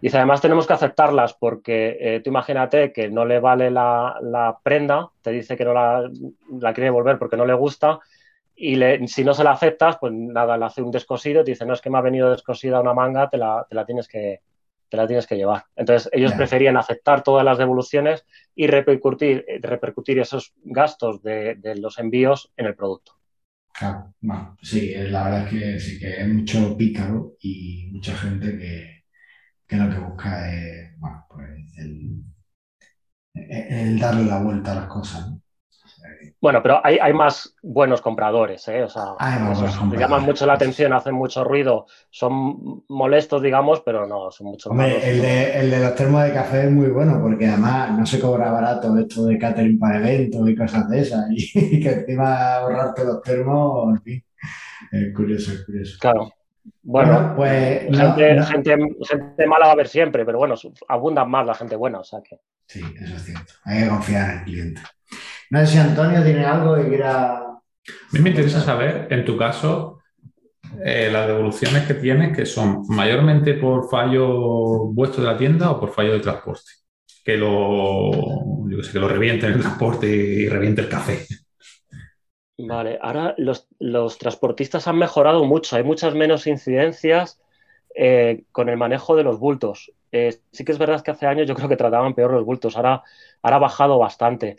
Dice, 0.00 0.18
además 0.18 0.40
tenemos 0.40 0.66
que 0.66 0.72
aceptarlas 0.72 1.34
porque 1.34 1.96
eh, 2.00 2.20
tú 2.20 2.30
imagínate 2.30 2.92
que 2.92 3.08
no 3.08 3.24
le 3.24 3.40
vale 3.40 3.70
la, 3.70 4.58
prenda, 4.62 5.10
te 5.22 5.30
dice 5.30 5.56
que 5.56 5.64
no 5.64 5.72
la, 5.72 6.10
quiere 6.74 6.86
devolver 6.86 7.18
porque 7.18 7.36
no 7.36 7.46
le 7.46 7.54
gusta 7.54 8.00
y 8.56 8.76
si 9.08 9.24
no 9.24 9.34
se 9.34 9.44
la 9.44 9.52
aceptas, 9.52 9.96
pues 9.98 10.12
nada, 10.12 10.56
le 10.56 10.64
hace 10.66 10.82
un 10.82 10.90
descosido, 10.90 11.42
te 11.42 11.52
dice, 11.52 11.64
no, 11.64 11.72
es 11.72 11.80
que 11.80 11.90
me 11.90 11.98
ha 11.98 12.02
venido 12.02 12.30
descosida 12.30 12.80
una 12.80 12.94
manga, 12.94 13.28
te 13.28 13.36
la, 13.36 13.66
te 13.68 13.74
la 13.74 13.84
tienes 13.84 14.06
que, 14.06 14.42
te 14.88 14.96
la 14.96 15.06
tienes 15.06 15.26
que 15.26 15.36
llevar. 15.36 15.64
Entonces, 15.74 16.08
ellos 16.12 16.32
preferían 16.34 16.76
aceptar 16.76 17.24
todas 17.24 17.44
las 17.44 17.58
devoluciones 17.58 18.24
y 18.54 18.68
repercutir, 18.68 19.44
repercutir 19.60 20.20
esos 20.20 20.54
gastos 20.62 21.20
de, 21.22 21.58
los 21.76 21.98
envíos 21.98 22.52
en 22.56 22.66
el 22.66 22.76
producto. 22.76 23.12
Claro, 23.72 24.14
sí, 24.62 24.94
la 24.94 25.24
verdad 25.24 25.46
es 25.46 25.50
que 25.50 25.80
sí 25.80 25.98
que 25.98 26.20
es 26.20 26.28
mucho 26.28 26.76
pícaro 26.76 27.34
y 27.40 27.88
mucha 27.90 28.14
gente 28.14 28.56
que, 28.56 29.03
lo 29.70 29.90
que 29.90 29.98
busca 29.98 30.52
es 30.52 30.94
pues 31.28 31.48
el, 31.78 32.22
el, 33.34 33.98
darle 33.98 34.24
la 34.24 34.40
vuelta 34.40 34.72
a 34.72 34.74
las 34.76 34.86
cosas. 34.86 35.30
¿no? 35.30 35.40
Bueno, 36.40 36.62
pero 36.62 36.80
hay, 36.84 37.12
más 37.14 37.54
buenos 37.62 38.02
compradores, 38.02 38.68
¿eh? 38.68 38.82
O 38.82 38.88
sea, 38.88 39.14
llaman 39.98 40.24
mucho 40.24 40.44
la 40.44 40.52
atención, 40.52 40.92
hacen 40.92 41.14
mucho 41.14 41.42
ruido, 41.42 41.86
son 42.10 42.84
molestos, 42.88 43.40
digamos, 43.40 43.80
pero 43.80 44.06
no, 44.06 44.30
son 44.30 44.48
mucho 44.48 44.68
Hombre, 44.68 45.10
el 45.10 45.22
de, 45.22 45.60
el 45.60 45.70
de 45.70 45.80
los 45.80 45.94
termos 45.94 46.22
de 46.22 46.34
café 46.34 46.64
es 46.64 46.70
muy 46.70 46.88
bueno, 46.88 47.18
porque 47.22 47.48
además 47.48 47.98
no 47.98 48.04
se 48.04 48.20
cobra 48.20 48.50
barato 48.50 48.96
esto 48.98 49.24
de 49.24 49.38
catering 49.38 49.78
para 49.78 49.98
eventos 49.98 50.46
y 50.46 50.54
cosas 50.54 50.88
de 50.90 51.00
esas, 51.00 51.24
y, 51.30 51.80
que 51.82 51.90
encima 51.90 52.56
ahorrarte 52.56 53.04
los 53.04 53.22
termos, 53.22 53.96
en 53.96 54.02
fin, 54.02 54.24
es 54.92 55.14
curioso, 55.14 55.52
es 55.52 55.64
curioso. 55.64 55.96
Claro. 55.98 56.30
Bueno, 56.82 57.34
pues 57.36 57.86
gente, 57.96 58.42
Gente, 58.42 59.46
mala 59.46 59.66
va 59.66 59.70
a 59.70 59.72
haber 59.72 59.88
siempre, 59.88 60.24
pero 60.24 60.38
bueno, 60.38 60.54
abundan 60.88 61.30
más 61.30 61.46
la 61.46 61.54
gente 61.54 61.76
buena, 61.76 62.00
o 62.00 62.04
sea 62.04 62.20
que. 62.22 62.38
Sí, 62.66 62.82
eso 63.00 63.16
es 63.16 63.24
cierto. 63.24 63.54
Hay 63.64 63.82
que 63.82 63.88
confiar 63.88 64.30
en 64.30 64.38
el 64.38 64.44
cliente. 64.44 64.82
No 65.50 65.60
sé 65.60 65.66
si 65.66 65.78
Antonio 65.78 66.22
tiene 66.22 66.44
algo 66.44 66.76
que 66.76 66.88
quiera. 66.88 67.36
A 67.36 67.60
mí 68.12 68.20
me 68.20 68.30
interesa 68.30 68.60
saber, 68.60 69.08
en 69.10 69.24
tu 69.24 69.36
caso, 69.36 70.00
eh, 70.84 71.10
las 71.12 71.26
devoluciones 71.26 71.86
que 71.86 71.94
tienes, 71.94 72.36
que 72.36 72.46
son 72.46 72.82
mayormente 72.88 73.54
por 73.54 73.88
fallo 73.88 74.86
vuestro 74.86 75.22
de 75.22 75.32
la 75.32 75.38
tienda 75.38 75.70
o 75.70 75.80
por 75.80 75.92
fallo 75.92 76.12
de 76.12 76.20
transporte. 76.20 76.70
Que 77.24 77.36
lo, 77.36 78.10
yo 78.68 78.76
que, 78.76 78.82
sé, 78.82 78.92
que 78.92 78.98
lo 78.98 79.08
reviente 79.08 79.46
el 79.46 79.60
transporte 79.60 80.06
y 80.06 80.48
reviente 80.48 80.82
el 80.82 80.88
café. 80.88 81.26
Vale, 82.56 82.98
ahora 83.02 83.34
los, 83.36 84.18
transportistas 84.18 84.86
han 84.86 84.96
mejorado 84.98 85.44
mucho, 85.44 85.76
hay 85.76 85.82
muchas 85.82 86.14
menos 86.14 86.46
incidencias 86.46 87.40
eh, 87.94 88.44
con 88.52 88.68
el 88.68 88.76
manejo 88.76 89.16
de 89.16 89.24
los 89.24 89.38
bultos. 89.38 89.92
Eh, 90.12 90.38
sí 90.52 90.64
que 90.64 90.70
es 90.70 90.78
verdad 90.78 91.02
que 91.02 91.10
hace 91.10 91.26
años 91.26 91.48
yo 91.48 91.54
creo 91.56 91.68
que 91.68 91.76
trataban 91.76 92.14
peor 92.14 92.32
los 92.32 92.44
bultos, 92.44 92.76
ahora, 92.76 93.02
ahora 93.42 93.56
ha 93.56 93.60
bajado 93.60 93.98
bastante. 93.98 94.56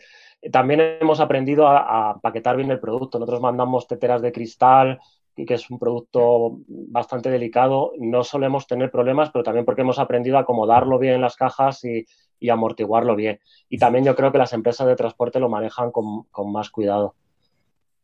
También 0.52 0.80
hemos 1.00 1.20
aprendido 1.20 1.66
a, 1.66 2.20
paquetar 2.20 2.56
bien 2.56 2.70
el 2.70 2.80
producto. 2.80 3.18
Nosotros 3.18 3.40
mandamos 3.40 3.86
teteras 3.86 4.22
de 4.22 4.32
cristal, 4.32 5.00
que 5.34 5.54
es 5.54 5.70
un 5.70 5.78
producto 5.78 6.58
bastante 6.68 7.30
delicado. 7.30 7.92
No 7.98 8.22
solemos 8.24 8.66
tener 8.66 8.90
problemas, 8.90 9.30
pero 9.30 9.42
también 9.42 9.64
porque 9.64 9.82
hemos 9.82 9.98
aprendido 9.98 10.36
a 10.36 10.40
acomodarlo 10.40 10.98
bien 10.98 11.14
en 11.14 11.20
las 11.20 11.36
cajas 11.36 11.84
y, 11.84 12.06
amortiguarlo 12.48 13.16
bien. 13.16 13.40
Y 13.68 13.78
también 13.78 14.04
yo 14.04 14.14
creo 14.14 14.30
que 14.30 14.38
las 14.38 14.52
empresas 14.52 14.86
de 14.86 14.94
transporte 14.94 15.40
lo 15.40 15.48
manejan 15.48 15.90
con, 15.90 16.26
más 16.52 16.70
cuidado. 16.70 17.14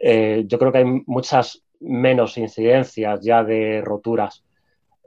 Eh, 0.04 0.44
yo 0.46 0.58
creo 0.58 0.72
que 0.72 0.78
hay 0.78 1.02
muchas 1.06 1.62
menos 1.80 2.36
incidencias 2.36 3.20
ya 3.22 3.44
de 3.44 3.80
roturas. 3.80 4.44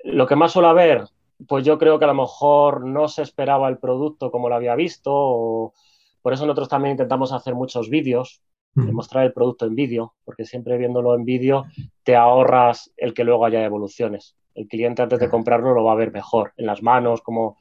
Lo 0.04 0.26
que 0.26 0.38
más 0.38 0.54
suele 0.54 0.70
haber, 0.70 1.04
pues 1.48 1.66
yo 1.66 1.78
creo 1.78 2.00
que 2.00 2.06
a 2.06 2.08
lo 2.08 2.14
mejor 2.14 2.86
no 2.86 3.10
se 3.10 3.22
esperaba 3.22 3.68
el 3.68 3.78
producto 3.78 4.32
como 4.32 4.48
lo 4.48 4.56
había 4.56 4.76
visto 4.76 5.12
o, 5.14 5.74
por 6.22 6.34
eso 6.34 6.48
nosotros 6.48 6.70
también 6.70 6.94
intentamos 6.94 7.32
hacer 7.32 7.54
muchos 7.54 7.88
vídeos, 7.88 8.42
mostrar 8.74 9.26
el 9.26 9.32
producto 9.32 9.68
en 9.68 9.76
vídeo, 9.76 10.16
porque 10.26 10.44
siempre 10.44 10.76
viéndolo 10.78 11.14
en 11.14 11.24
vídeo 11.24 11.66
te 12.04 12.16
ahorras 12.16 12.92
el 12.98 13.14
que 13.14 13.24
luego 13.24 13.46
haya 13.46 13.64
evoluciones. 13.64 14.36
El 14.56 14.68
cliente 14.68 15.04
antes 15.04 15.20
de 15.20 15.30
comprarlo 15.30 15.76
lo 15.76 15.84
va 15.84 15.92
a 15.92 15.96
ver 15.96 16.12
mejor, 16.12 16.52
en 16.58 16.66
las 16.66 16.82
manos, 16.82 17.22
como 17.22 17.60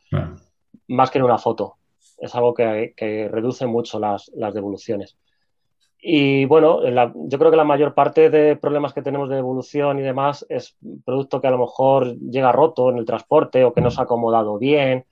más 0.89 1.11
que 1.11 1.19
en 1.19 1.25
una 1.25 1.37
foto. 1.37 1.75
Es 2.17 2.35
algo 2.35 2.55
que, 2.55 2.95
reduce 3.31 3.67
mucho 3.67 3.99
las, 3.99 4.31
devoluciones. 4.35 5.19
Y 6.07 6.45
bueno, 6.45 6.81
yo 6.85 7.39
creo 7.39 7.51
que 7.51 7.57
la 7.57 7.65
mayor 7.65 7.95
parte 7.95 8.29
de 8.29 8.57
problemas 8.57 8.93
que 8.93 9.01
tenemos 9.01 9.31
de 9.31 9.37
devolución 9.37 9.99
y 9.99 10.03
demás 10.03 10.45
es 10.51 10.77
producto 11.03 11.41
que 11.41 11.47
a 11.47 11.51
lo 11.51 11.57
mejor 11.57 12.19
llega 12.19 12.53
roto 12.53 12.91
en 12.91 12.99
el 12.99 13.07
transporte 13.07 13.65
o 13.65 13.73
que 13.73 13.81
no 13.81 13.91
se 13.91 14.03
ha 14.03 14.05
acomodado 14.05 14.59
bien 14.59 15.07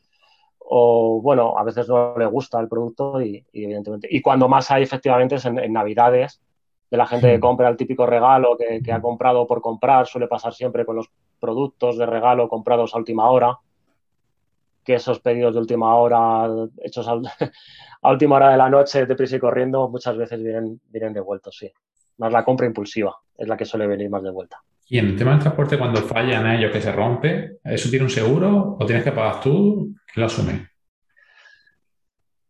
o 0.59 1.21
bueno, 1.23 1.55
a 1.57 1.65
veces 1.65 1.89
no 1.89 2.15
le 2.19 2.27
gusta 2.27 2.61
el 2.61 2.69
producto 2.69 3.23
y, 3.23 3.45
evidentemente. 3.53 4.07
Y 4.11 4.21
cuando 4.21 4.49
más 4.49 4.71
hay 4.71 4.83
efectivamente 4.83 5.37
es 5.37 5.45
en, 5.47 5.73
Navidades, 5.73 6.41
de 6.91 6.97
la 6.99 7.07
gente 7.07 7.31
que 7.31 7.41
compra 7.41 7.71
el 7.71 7.77
típico 7.79 8.05
regalo 8.05 8.57
que, 8.59 8.93
ha 8.93 9.01
comprado 9.01 9.47
por 9.47 9.63
comprar, 9.63 10.07
suele 10.07 10.29
pasar 10.29 10.53
siempre 10.53 10.85
con 10.85 10.97
los 10.97 11.11
productos 11.41 11.97
de 11.97 12.05
regalo 12.05 12.49
comprados 12.49 12.95
a 12.95 12.99
última 12.99 13.31
hora, 13.31 13.59
que 14.85 14.95
esos 14.95 15.21
pedidos 15.21 15.55
de 15.55 15.61
última 15.61 15.95
hora, 15.97 16.49
hechos 16.83 17.07
a, 18.03 18.11
última 18.11 18.37
hora 18.37 18.51
de 18.51 18.57
la 18.57 18.69
noche, 18.69 19.07
deprisa 19.07 19.37
y 19.37 19.41
corriendo, 19.41 19.89
muchas 19.89 20.17
veces 20.17 20.43
vienen, 20.43 20.81
vienen 20.89 21.13
devueltos, 21.13 21.57
sí. 21.57 21.71
Más 22.19 22.33
la 22.33 22.45
compra 22.45 22.67
impulsiva 22.67 23.17
es 23.37 23.49
la 23.49 23.57
que 23.57 23.65
suele 23.65 23.87
venir 23.87 24.11
más 24.11 24.23
de 24.23 24.31
vuelta. 24.31 24.63
Y 24.89 24.99
en 24.99 25.07
el 25.07 25.17
tema 25.17 25.31
del 25.33 25.41
transporte, 25.41 25.79
cuando 25.79 26.03
fallan 26.03 26.47
ellos, 26.51 26.71
que 26.71 26.81
se 26.81 26.93
rompe, 26.93 27.59
¿eso 27.65 27.89
tiene 27.89 28.05
un 28.05 28.11
seguro 28.11 28.77
o 28.79 28.85
tienes 28.85 29.05
que 29.05 29.13
pagar 29.13 29.41
tú? 29.41 29.95
¿Quién 30.13 30.21
lo 30.21 30.27
asume? 30.27 30.69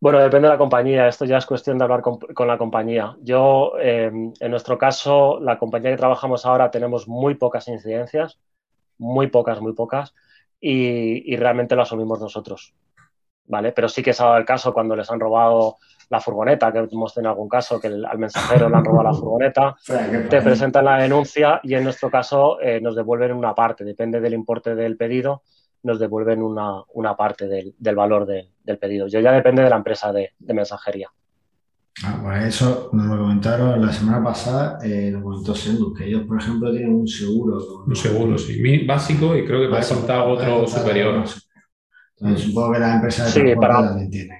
Bueno, 0.00 0.18
depende 0.18 0.48
de 0.48 0.54
la 0.54 0.58
compañía. 0.58 1.06
Esto 1.06 1.24
ya 1.24 1.36
es 1.36 1.46
cuestión 1.46 1.78
de 1.78 1.84
hablar 1.84 2.02
con, 2.02 2.48
la 2.48 2.58
compañía. 2.58 3.16
Yo, 3.20 3.74
em, 3.78 4.32
en 4.40 4.50
nuestro 4.50 4.76
caso, 4.76 5.38
la 5.38 5.56
compañía 5.58 5.92
que 5.92 5.96
trabajamos 5.96 6.44
ahora 6.44 6.72
tenemos 6.72 7.06
muy 7.06 7.36
pocas 7.36 7.68
incidencias, 7.68 8.40
muy 8.98 9.28
pocas, 9.28 9.60
muy 9.60 9.74
pocas, 9.74 10.12
y, 10.62 11.30
y 11.30 11.36
realmente 11.36 11.76
lo 11.76 11.82
asumimos 11.82 12.20
nosotros. 12.20 12.72
¿Vale? 13.44 13.72
Pero 13.72 13.88
sí 13.88 14.02
que 14.02 14.14
se 14.14 14.22
ha 14.22 14.26
dado 14.26 14.38
el 14.38 14.46
caso 14.46 14.72
cuando 14.72 14.96
les 14.96 15.10
han 15.10 15.20
robado 15.20 15.76
la 16.12 16.20
furgoneta, 16.20 16.70
que 16.70 16.86
hemos 16.92 17.14
tenido 17.14 17.30
algún 17.30 17.48
caso 17.48 17.80
que 17.80 17.88
al 17.88 18.18
mensajero 18.18 18.68
le 18.68 18.76
han 18.76 18.84
robado 18.84 19.04
la 19.04 19.14
furgoneta, 19.14 19.74
te 20.30 20.42
presentan 20.42 20.84
la 20.84 20.98
denuncia 20.98 21.58
y 21.62 21.74
en 21.74 21.84
nuestro 21.84 22.10
caso 22.10 22.60
eh, 22.60 22.80
nos 22.82 22.94
devuelven 22.94 23.32
una 23.32 23.54
parte, 23.54 23.82
depende 23.82 24.20
del 24.20 24.34
importe 24.34 24.74
del 24.74 24.98
pedido, 24.98 25.42
nos 25.82 25.98
devuelven 25.98 26.42
una, 26.42 27.16
parte 27.16 27.48
del, 27.48 27.96
valor 27.96 28.26
del 28.26 28.78
pedido. 28.78 29.08
Yo 29.08 29.20
ya 29.20 29.32
depende 29.32 29.62
de 29.62 29.70
la 29.70 29.76
empresa 29.76 30.12
de, 30.12 30.32
mensajería. 30.40 31.10
Ah, 32.04 32.18
bueno, 32.22 32.46
eso 32.46 32.88
nos 32.92 33.06
lo 33.06 33.18
comentaron 33.18 33.84
la 33.84 33.92
semana 33.92 34.24
pasada, 34.24 34.78
eh, 34.82 35.10
nos 35.12 35.22
comentó 35.22 35.54
Sendus, 35.54 35.96
que 35.96 36.06
ellos, 36.06 36.22
por 36.26 36.40
ejemplo, 36.40 36.70
tienen 36.70 36.94
un 36.94 37.06
seguro. 37.06 37.84
Un 37.86 37.94
seguro, 37.94 38.38
sí, 38.38 38.84
básico 38.86 39.36
y 39.36 39.44
creo 39.44 39.60
que 39.60 39.68
puede 39.68 39.86
contar 39.86 40.26
otro 40.26 40.66
superior. 40.66 41.24
Entonces, 42.16 42.46
supongo 42.46 42.72
que 42.72 42.78
las 42.78 42.94
empresas 42.94 43.34
de 43.34 43.54
sí, 43.54 43.60
también 43.60 44.10
tienen. 44.10 44.38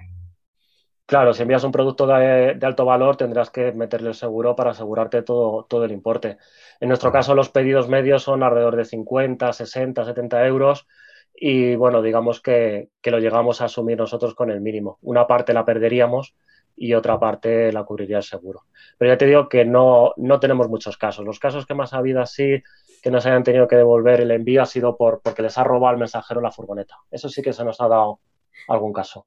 Claro, 1.05 1.35
si 1.35 1.43
envías 1.43 1.63
un 1.63 1.73
producto 1.73 2.07
de, 2.07 2.59
alto 2.63 2.87
valor 2.87 3.17
tendrás 3.17 3.51
que 3.51 3.73
meterle 3.73 4.09
el 4.09 4.15
seguro 4.15 4.57
para 4.57 4.71
asegurarte 4.71 5.23
todo, 5.23 5.67
todo 5.69 5.85
el 5.85 5.93
importe. 5.93 6.39
En 6.81 6.89
nuestro 6.89 7.13
caso 7.13 7.35
los 7.35 7.51
pedidos 7.51 7.87
medios 7.87 8.23
son 8.23 8.43
alrededor 8.43 8.77
de 8.77 8.87
50, 8.87 9.53
60, 9.53 10.07
70 10.07 10.47
euros 10.47 10.87
y 11.35 11.75
bueno, 11.75 12.03
digamos 12.03 12.41
que, 12.41 12.89
lo 13.05 13.19
llegamos 13.19 13.61
a 13.61 13.67
asumir 13.67 13.99
nosotros 13.99 14.35
con 14.35 14.51
el 14.51 14.61
mínimo. 14.61 14.99
Una 15.03 15.27
parte 15.27 15.53
la 15.53 15.65
perderíamos 15.65 16.35
y 16.77 16.95
otra 16.95 17.19
parte 17.19 17.73
la 17.73 17.85
cubriría 17.85 18.19
el 18.19 18.23
seguro. 18.23 18.65
Pero 18.99 19.13
ya 19.13 19.19
te 19.19 19.27
digo 19.27 19.49
que 19.49 19.65
no, 19.65 20.13
no 20.17 20.41
tenemos 20.41 20.69
muchos 20.69 20.97
casos. 20.97 21.25
Los 21.25 21.39
casos 21.39 21.67
que 21.67 21.75
más 21.75 21.93
ha 21.93 21.99
habido 21.99 22.21
así, 22.21 22.63
que 23.03 23.11
nos 23.11 23.27
hayan 23.27 23.43
tenido 23.43 23.67
que 23.67 23.77
devolver 23.77 24.21
el 24.21 24.31
envío, 24.31 24.63
ha 24.63 24.67
sido 24.67 24.97
por, 24.97 25.21
porque 25.23 25.43
les 25.43 25.59
ha 25.59 25.65
robado 25.65 25.95
el 25.95 26.01
mensajero 26.01 26.41
la 26.41 26.53
furgoneta. 26.53 26.97
Eso 27.11 27.29
sí 27.29 27.43
que 27.43 27.53
se 27.53 27.65
nos 27.65 27.81
ha 27.81 27.89
dado 27.89 28.21
algún 28.69 28.93
caso. 28.93 29.27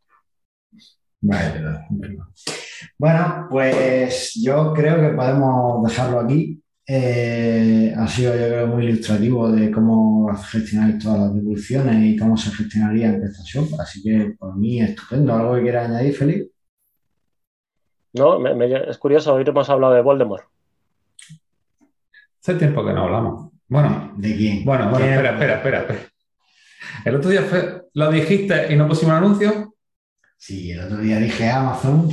Bueno, 2.98 3.48
pues 3.50 4.39
yo 4.41 4.74
creo 4.74 5.02
que 5.02 5.16
podemos 5.16 5.84
dejarlo 5.88 6.20
aquí. 6.20 6.62
Eh, 6.88 7.96
ha 7.98 8.08
sido, 8.08 8.36
yo 8.36 8.48
creo, 8.48 8.68
muy 8.68 8.86
ilustrativo 8.86 9.52
de 9.52 9.72
cómo 9.72 10.32
gestionar 10.36 11.00
todas 11.00 11.20
las 11.20 11.34
devoluciones 11.34 12.04
y 12.04 12.16
cómo 12.16 12.38
se 12.38 12.52
gestionaría 12.52 13.08
en 13.08 13.20
PrestaShop. 13.20 13.80
Así 13.80 14.04
que, 14.04 14.36
por 14.38 14.56
mí, 14.56 14.82
estupendo. 14.82 15.34
¿Algo 15.34 15.56
que 15.56 15.64
quieras 15.64 15.89
añadir, 15.89 16.16
Felipe? 16.16 16.55
No, 18.16 18.47
es 18.47 18.97
curioso, 18.97 19.34
hoy 19.34 19.43
hemos 19.45 19.70
hablado 19.70 19.93
de 19.93 20.01
Voldemort. 20.01 20.45
Hace 22.41 22.55
tiempo 22.55 22.86
que 22.86 22.93
no 22.93 23.03
hablamos. 23.03 23.51
Bueno, 23.68 24.13
¿de 24.16 24.38
quién? 24.38 24.63
Bueno, 24.63 24.89
bueno, 24.89 25.05
espera, 25.05 25.32
espera, 25.32 25.80
espera, 25.82 26.09
El 27.03 27.16
otro 27.16 27.30
día 27.30 27.43
lo 27.93 28.11
dijiste 28.11 28.72
y 28.72 28.78
no 28.78 28.88
pusimos 28.88 29.16
anuncio. 29.16 29.76
Sí, 30.38 30.72
el 30.72 30.86
otro 30.86 30.97
día 30.97 31.18
dije 31.18 31.49
Amazon. 31.49 32.09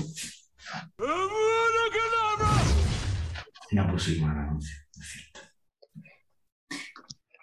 Y 3.70 3.76
no 3.76 3.92
pusimos 3.92 4.28
anuncio, 4.28 4.76
es 4.98 5.06
cierto. 5.08 5.40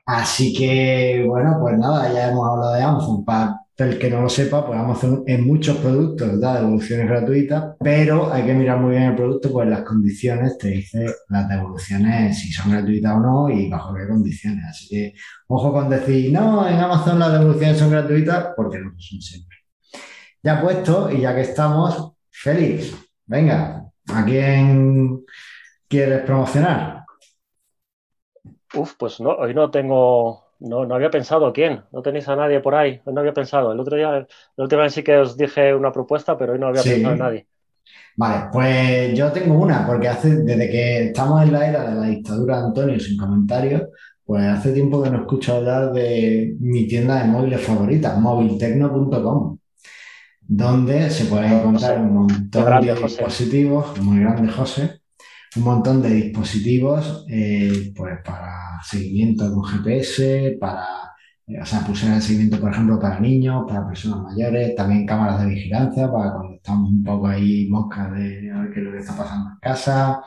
Así 0.05 0.53
que, 0.53 1.23
bueno, 1.25 1.57
pues 1.61 1.77
nada, 1.77 2.11
ya 2.11 2.29
hemos 2.29 2.45
hablado 2.45 2.73
de 2.73 2.83
Amazon. 2.83 3.23
Para 3.23 3.61
el 3.79 3.97
que 3.97 4.09
no 4.09 4.21
lo 4.21 4.29
sepa, 4.29 4.65
pues 4.65 4.77
Amazon 4.77 5.23
en 5.25 5.45
muchos 5.45 5.77
productos 5.77 6.39
da 6.39 6.59
devoluciones 6.59 7.07
gratuitas, 7.07 7.75
pero 7.79 8.31
hay 8.31 8.43
que 8.43 8.53
mirar 8.53 8.79
muy 8.79 8.91
bien 8.91 9.03
el 9.03 9.15
producto, 9.15 9.51
pues 9.51 9.67
las 9.69 9.83
condiciones 9.83 10.57
te 10.57 10.69
dice 10.69 11.05
las 11.29 11.47
devoluciones 11.47 12.39
si 12.39 12.51
son 12.51 12.71
gratuitas 12.71 13.13
o 13.15 13.19
no 13.19 13.49
y 13.49 13.69
bajo 13.69 13.93
qué 13.93 14.07
condiciones. 14.07 14.65
Así 14.69 14.89
que 14.89 15.13
ojo 15.47 15.71
con 15.71 15.89
decir, 15.89 16.31
no, 16.31 16.67
en 16.67 16.75
Amazon 16.75 17.19
las 17.19 17.33
devoluciones 17.33 17.77
son 17.77 17.91
gratuitas, 17.91 18.49
porque 18.55 18.79
no 18.79 18.89
lo 18.89 18.99
son 18.99 19.21
siempre. 19.21 19.57
Ya 20.41 20.61
puesto, 20.61 21.11
y 21.11 21.21
ya 21.21 21.35
que 21.35 21.41
estamos, 21.41 22.13
Félix, 22.29 22.95
venga, 23.25 23.85
¿a 24.13 24.25
quién 24.25 25.25
quieres 25.87 26.21
promocionar? 26.23 27.03
Uf, 28.73 28.93
pues 28.97 29.19
no, 29.19 29.31
hoy 29.31 29.53
no 29.53 29.71
tengo 29.71 30.48
no, 30.59 30.85
no 30.85 30.95
había 30.95 31.09
pensado 31.09 31.51
quién, 31.53 31.81
no 31.91 32.01
tenéis 32.01 32.27
a 32.27 32.35
nadie 32.35 32.59
por 32.59 32.75
ahí, 32.75 33.01
no 33.05 33.19
había 33.19 33.33
pensado. 33.33 33.71
El 33.71 33.79
otro 33.79 33.95
día, 33.95 34.11
la 34.11 34.63
última 34.63 34.83
vez 34.83 34.93
sí 34.93 35.03
que 35.03 35.17
os 35.17 35.37
dije 35.37 35.73
una 35.73 35.91
propuesta, 35.91 36.37
pero 36.37 36.53
hoy 36.53 36.59
no 36.59 36.67
había 36.67 36.83
pensado 36.83 37.13
en 37.13 37.19
nadie. 37.19 37.47
Vale, 38.17 38.49
pues 38.51 39.17
yo 39.17 39.31
tengo 39.31 39.57
una, 39.57 39.85
porque 39.87 40.09
hace, 40.09 40.35
desde 40.43 40.69
que 40.69 41.03
estamos 41.05 41.41
en 41.43 41.53
la 41.53 41.69
era 41.69 41.89
de 41.89 41.95
la 41.95 42.07
dictadura 42.07 42.57
de 42.57 42.67
Antonio 42.67 42.99
sin 42.99 43.17
comentarios, 43.17 43.83
pues 44.25 44.43
hace 44.43 44.73
tiempo 44.73 45.01
que 45.01 45.09
no 45.09 45.21
escucho 45.21 45.55
hablar 45.55 45.93
de 45.93 46.55
mi 46.59 46.87
tienda 46.87 47.23
de 47.23 47.29
móviles 47.29 47.61
favorita, 47.61 48.19
moviltecno.com, 48.19 49.57
donde 50.41 51.09
se 51.09 51.25
pueden 51.25 51.53
encontrar 51.53 52.01
un 52.01 52.13
montón 52.13 52.81
de 52.81 52.93
dispositivos, 52.93 53.97
muy 54.01 54.19
grande 54.19 54.51
José, 54.51 55.01
un 55.55 55.63
montón 55.63 56.01
de 56.01 56.09
dispositivos 56.09 57.25
eh, 57.29 57.93
pues 57.95 58.17
para 58.23 58.58
seguimiento 58.83 59.53
con 59.53 59.63
GPS, 59.63 60.57
para, 60.59 60.85
eh, 61.47 61.61
o 61.61 61.65
sea, 61.65 61.81
pulseras 61.81 62.15
de 62.17 62.21
seguimiento, 62.21 62.59
por 62.59 62.71
ejemplo, 62.71 62.99
para 62.99 63.19
niños, 63.19 63.65
para 63.67 63.87
personas 63.87 64.23
mayores, 64.23 64.75
también 64.75 65.05
cámaras 65.05 65.41
de 65.41 65.49
vigilancia 65.49 66.11
para 66.11 66.33
cuando 66.33 66.55
estamos 66.55 66.89
un 66.89 67.03
poco 67.03 67.27
ahí 67.27 67.67
mosca 67.69 68.09
de 68.11 68.51
a 68.51 68.61
ver 68.61 68.71
qué 68.73 68.79
es 68.79 68.85
lo 68.85 68.91
que 68.91 68.99
está 68.99 69.17
pasando 69.17 69.49
en 69.51 69.59
casa, 69.59 70.21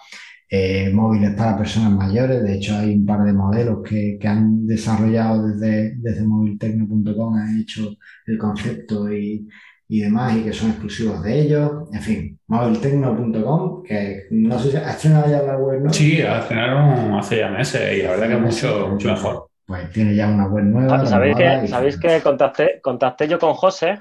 eh, 0.49 0.91
móviles 0.93 1.35
para 1.35 1.57
personas 1.57 1.93
mayores, 1.93 2.43
de 2.43 2.57
hecho 2.57 2.77
hay 2.77 2.95
un 2.95 3.07
par 3.07 3.25
de 3.25 3.33
modelos 3.33 3.79
que, 3.83 4.19
que 4.21 4.29
han 4.29 4.67
desarrollado 4.67 5.49
desde, 5.49 5.95
desde 5.97 6.27
moviltecno.com, 6.27 7.35
han 7.37 7.61
hecho 7.61 7.97
el 8.27 8.39
concepto 8.39 9.11
y 9.13 9.49
y 9.93 10.01
demás, 10.01 10.35
y 10.35 10.43
que 10.43 10.55
son 10.55 10.71
exclusivos 10.71 11.23
de 11.23 11.39
ellos. 11.39 11.71
En 11.93 12.01
fin, 12.01 12.39
mobiltecno.com, 12.47 13.83
que 13.83 14.23
no 14.31 14.59
sé 14.59 14.71
si 14.71 14.77
ha 14.79 14.89
estrenado 14.89 15.31
ya 15.31 15.43
la 15.43 15.59
web, 15.59 15.83
¿no? 15.83 15.93
Sí, 15.93 16.19
estrenaron 16.19 17.13
hace 17.13 17.41
ya 17.41 17.51
meses 17.51 17.99
y 17.99 18.03
la 18.03 18.13
verdad 18.13 18.29
que 18.29 18.33
es 18.33 18.41
mucho, 18.41 18.89
mucho 18.89 19.09
mejor. 19.09 19.49
Pues 19.67 19.91
tiene 19.91 20.15
ya 20.15 20.31
una 20.31 20.47
web 20.47 20.65
nueva. 20.65 20.95
Ah, 20.95 21.05
¿Sabéis 21.05 21.37
que, 21.37 21.69
¿sabéis 21.69 22.01
que 22.01 22.23
contacté, 22.23 22.81
contacté 22.81 23.29
yo 23.29 23.39
con 23.39 23.53
José? 23.53 23.99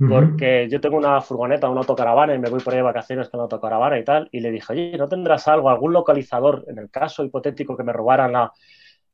Porque 0.00 0.66
yo 0.68 0.80
tengo 0.80 0.96
una 0.96 1.20
furgoneta, 1.20 1.68
una 1.68 1.80
autocaravana 1.82 2.34
y 2.34 2.38
me 2.40 2.50
voy 2.50 2.60
por 2.60 2.72
ahí 2.72 2.78
de 2.78 2.84
vacaciones 2.84 3.28
con 3.28 3.38
la 3.38 3.42
autocaravana 3.42 4.00
y 4.00 4.04
tal. 4.04 4.28
Y 4.32 4.40
le 4.40 4.50
dije, 4.50 4.72
oye, 4.72 4.96
¿no 4.98 5.08
tendrás 5.08 5.46
algo, 5.46 5.70
algún 5.70 5.92
localizador 5.92 6.64
en 6.66 6.78
el 6.78 6.90
caso 6.90 7.22
hipotético 7.22 7.76
que 7.76 7.84
me 7.84 7.92
robaran 7.92 8.32
la, 8.32 8.50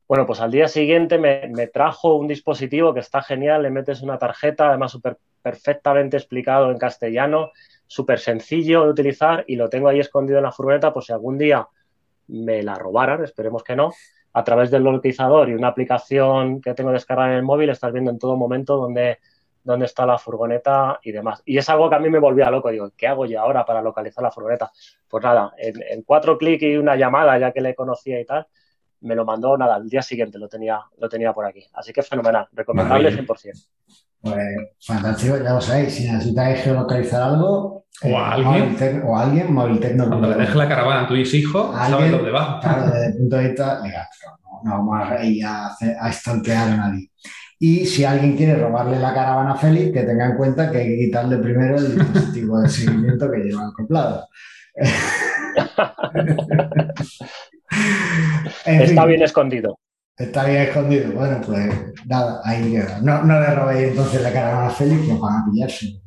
bueno, 0.07 0.25
pues 0.25 0.39
al 0.39 0.51
día 0.51 0.69
siguiente 0.69 1.17
me, 1.17 1.67
trajo 1.67 2.15
un 2.15 2.27
dispositivo 2.27 2.93
que 2.93 3.01
está 3.01 3.21
genial, 3.21 3.63
le 3.63 3.71
metes 3.71 4.01
una 4.01 4.17
tarjeta, 4.17 4.69
además 4.69 4.91
súper 4.91 5.17
perfectamente 5.41 6.15
explicado 6.15 6.71
en 6.71 6.77
castellano, 6.77 7.51
súper 7.87 8.19
sencillo 8.19 8.83
de 8.83 8.89
utilizar 8.89 9.43
y 9.47 9.57
lo 9.57 9.69
tengo 9.69 9.89
ahí 9.89 9.99
escondido 9.99 10.39
en 10.39 10.45
la 10.45 10.51
furgoneta 10.51 10.93
por 10.93 11.03
si 11.03 11.11
algún 11.11 11.37
día 11.37 11.67
me 12.27 12.63
la 12.63 12.75
robaran, 12.75 13.23
esperemos 13.23 13.63
que 13.63 13.75
no, 13.75 13.91
a 14.31 14.43
través 14.43 14.71
del 14.71 14.83
localizador 14.83 15.49
y 15.49 15.53
una 15.53 15.69
aplicación 15.69 16.61
que 16.61 16.73
tengo 16.73 16.91
descargada 16.91 17.31
en 17.31 17.37
el 17.37 17.43
móvil, 17.43 17.69
estás 17.69 17.91
viendo 17.91 18.11
en 18.11 18.19
todo 18.19 18.37
momento 18.37 18.77
dónde, 18.77 19.19
dónde 19.63 19.85
está 19.87 20.05
la 20.05 20.17
furgoneta 20.17 20.99
y 21.03 21.11
demás. 21.11 21.41
Y 21.45 21.57
es 21.57 21.69
algo 21.69 21.89
que 21.89 21.95
a 21.95 21.99
mí 21.99 22.09
me 22.09 22.19
volvía 22.19 22.49
loco, 22.49 22.69
digo, 22.69 22.91
¿qué 22.95 23.07
hago 23.07 23.25
yo 23.25 23.41
ahora 23.41 23.65
para 23.65 23.81
localizar 23.81 24.23
la 24.23 24.31
furgoneta? 24.31 24.71
Pues 25.09 25.23
nada, 25.23 25.53
en, 25.57 25.81
en 25.81 26.01
cuatro 26.03 26.37
clics 26.37 26.63
y 26.63 26.77
una 26.77 26.95
llamada, 26.95 27.37
ya 27.37 27.51
que 27.51 27.61
le 27.61 27.75
conocía 27.75 28.19
y 28.21 28.25
tal, 28.25 28.47
me 29.01 29.15
lo 29.15 29.25
mandó, 29.25 29.57
nada, 29.57 29.77
el 29.77 29.89
día 29.89 30.01
siguiente 30.01 30.37
lo 30.37 30.47
tenía, 30.47 30.79
lo 30.97 31.09
tenía 31.09 31.33
por 31.33 31.45
aquí. 31.45 31.63
Así 31.73 31.93
que 31.93 32.01
fenomenal, 32.01 32.47
recomendable 32.51 33.11
100%. 33.11 33.67
Pues 34.19 34.35
fantástico, 34.85 35.37
ya 35.37 35.53
lo 35.53 35.61
sabéis, 35.61 35.93
si 35.93 36.09
necesitáis 36.09 36.63
geolocalizar 36.63 37.21
algo, 37.21 37.85
o 38.03 38.07
a 38.07 38.09
eh, 38.09 38.45
alguien, 38.45 39.03
o 39.05 39.17
alguien, 39.17 39.97
Cuando 39.97 40.27
le 40.27 40.35
dejes 40.35 40.55
la 40.55 40.67
caravana 40.67 41.03
a 41.03 41.07
tu 41.07 41.15
hijo, 41.15 41.73
sabes 41.73 42.11
dónde 42.11 42.31
va. 42.31 42.59
Claro, 42.59 42.87
desde 42.87 43.07
el 43.07 43.17
punto 43.17 43.35
de 43.37 43.47
vista 43.47 43.81
legal, 43.81 44.05
no, 44.63 44.71
vamos 44.71 45.09
a 45.09 45.23
ir 45.23 45.45
a, 45.45 45.69
a 45.99 46.09
estantear 46.09 46.69
a 46.69 46.77
nadie. 46.77 47.11
Y 47.59 47.85
si 47.85 48.03
alguien 48.03 48.37
quiere 48.37 48.55
robarle 48.55 48.99
la 48.99 49.13
caravana 49.13 49.53
a 49.53 49.55
Félix, 49.55 49.91
que 49.91 50.03
tenga 50.03 50.27
en 50.27 50.37
cuenta 50.37 50.69
que 50.69 50.77
hay 50.77 50.87
que 50.89 51.05
quitarle 51.05 51.37
primero 51.37 51.77
el 51.77 51.97
dispositivo 51.97 52.59
de 52.59 52.69
seguimiento 52.69 53.31
que 53.31 53.37
lleva 53.37 53.67
acoplado. 53.67 54.27
está 58.65 59.05
bien 59.05 59.21
escondido. 59.21 59.79
Está 60.17 60.45
bien 60.45 60.63
escondido. 60.63 61.11
Bueno, 61.11 61.41
pues 61.45 61.69
nada, 62.05 62.41
ahí 62.43 62.71
queda. 62.71 62.99
No, 63.01 63.23
no 63.23 63.39
le 63.39 63.53
robéis 63.53 63.89
entonces 63.89 64.21
la 64.21 64.33
caravana 64.33 64.67
a 64.67 64.71
Félix, 64.71 65.07
nos 65.07 65.19
van 65.19 65.41
a 65.41 65.45
pillarse. 65.51 66.01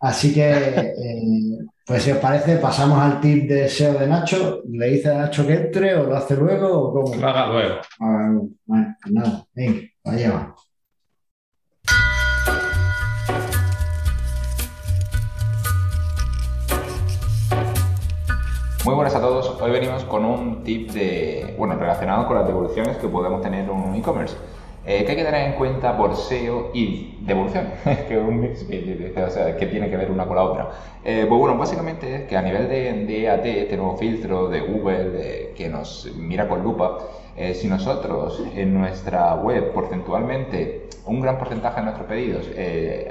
Así 0.00 0.32
que, 0.32 0.50
eh, 0.78 1.58
pues 1.86 2.02
si 2.02 2.10
os 2.10 2.18
parece, 2.18 2.56
pasamos 2.56 2.98
al 2.98 3.20
tip 3.20 3.48
de 3.48 3.68
SEO 3.68 3.94
de 3.94 4.06
Nacho. 4.06 4.62
¿Le 4.70 4.88
dice 4.90 5.10
a 5.10 5.18
Nacho 5.18 5.46
que 5.46 5.54
entre 5.54 5.94
o 5.94 6.04
lo 6.04 6.16
hace 6.16 6.36
luego 6.36 6.68
o 6.68 6.92
cómo? 6.92 7.14
Lo 7.14 7.28
haga 7.28 7.46
luego. 7.46 7.76
bueno, 7.98 8.96
pues 9.00 9.12
nada, 9.12 9.46
venga, 9.54 9.80
vaya. 10.02 10.54
Muy 18.84 18.94
buenas 18.96 19.14
a 19.14 19.20
todos, 19.22 19.58
hoy 19.62 19.70
venimos 19.70 20.04
con 20.04 20.26
un 20.26 20.62
tip 20.62 20.90
de, 20.90 21.54
bueno, 21.56 21.74
relacionado 21.74 22.26
con 22.26 22.36
las 22.36 22.46
devoluciones 22.46 22.98
que 22.98 23.08
podemos 23.08 23.40
tener 23.40 23.64
en 23.64 23.70
un 23.70 23.94
e-commerce. 23.94 24.36
Eh, 24.84 25.04
que 25.06 25.12
hay 25.12 25.16
que 25.16 25.24
tener 25.24 25.46
en 25.46 25.52
cuenta 25.54 25.96
por 25.96 26.14
SEO 26.14 26.70
y 26.74 27.16
devolución, 27.22 27.68
que 28.08 28.18
un 28.18 28.40
mix 28.40 28.62
que, 28.64 29.14
o 29.26 29.30
sea, 29.30 29.56
que 29.56 29.64
tiene 29.68 29.88
que 29.88 29.96
ver 29.96 30.10
una 30.10 30.26
con 30.26 30.36
la 30.36 30.42
otra. 30.42 30.68
Eh, 31.02 31.24
pues 31.26 31.40
bueno, 31.40 31.56
básicamente 31.56 32.14
es 32.14 32.22
que 32.24 32.36
a 32.36 32.42
nivel 32.42 32.68
de, 32.68 32.92
de 33.06 33.22
EAT, 33.22 33.46
este 33.46 33.78
nuevo 33.78 33.96
filtro 33.96 34.50
de 34.50 34.60
Google 34.60 35.54
que 35.56 35.66
nos 35.70 36.06
mira 36.18 36.46
con 36.46 36.62
lupa, 36.62 36.98
eh, 37.38 37.54
si 37.54 37.68
nosotros 37.68 38.44
en 38.54 38.74
nuestra 38.74 39.34
web 39.36 39.72
porcentualmente, 39.72 40.90
un 41.06 41.22
gran 41.22 41.38
porcentaje 41.38 41.76
de 41.76 41.84
nuestros 41.84 42.06
pedidos, 42.06 42.50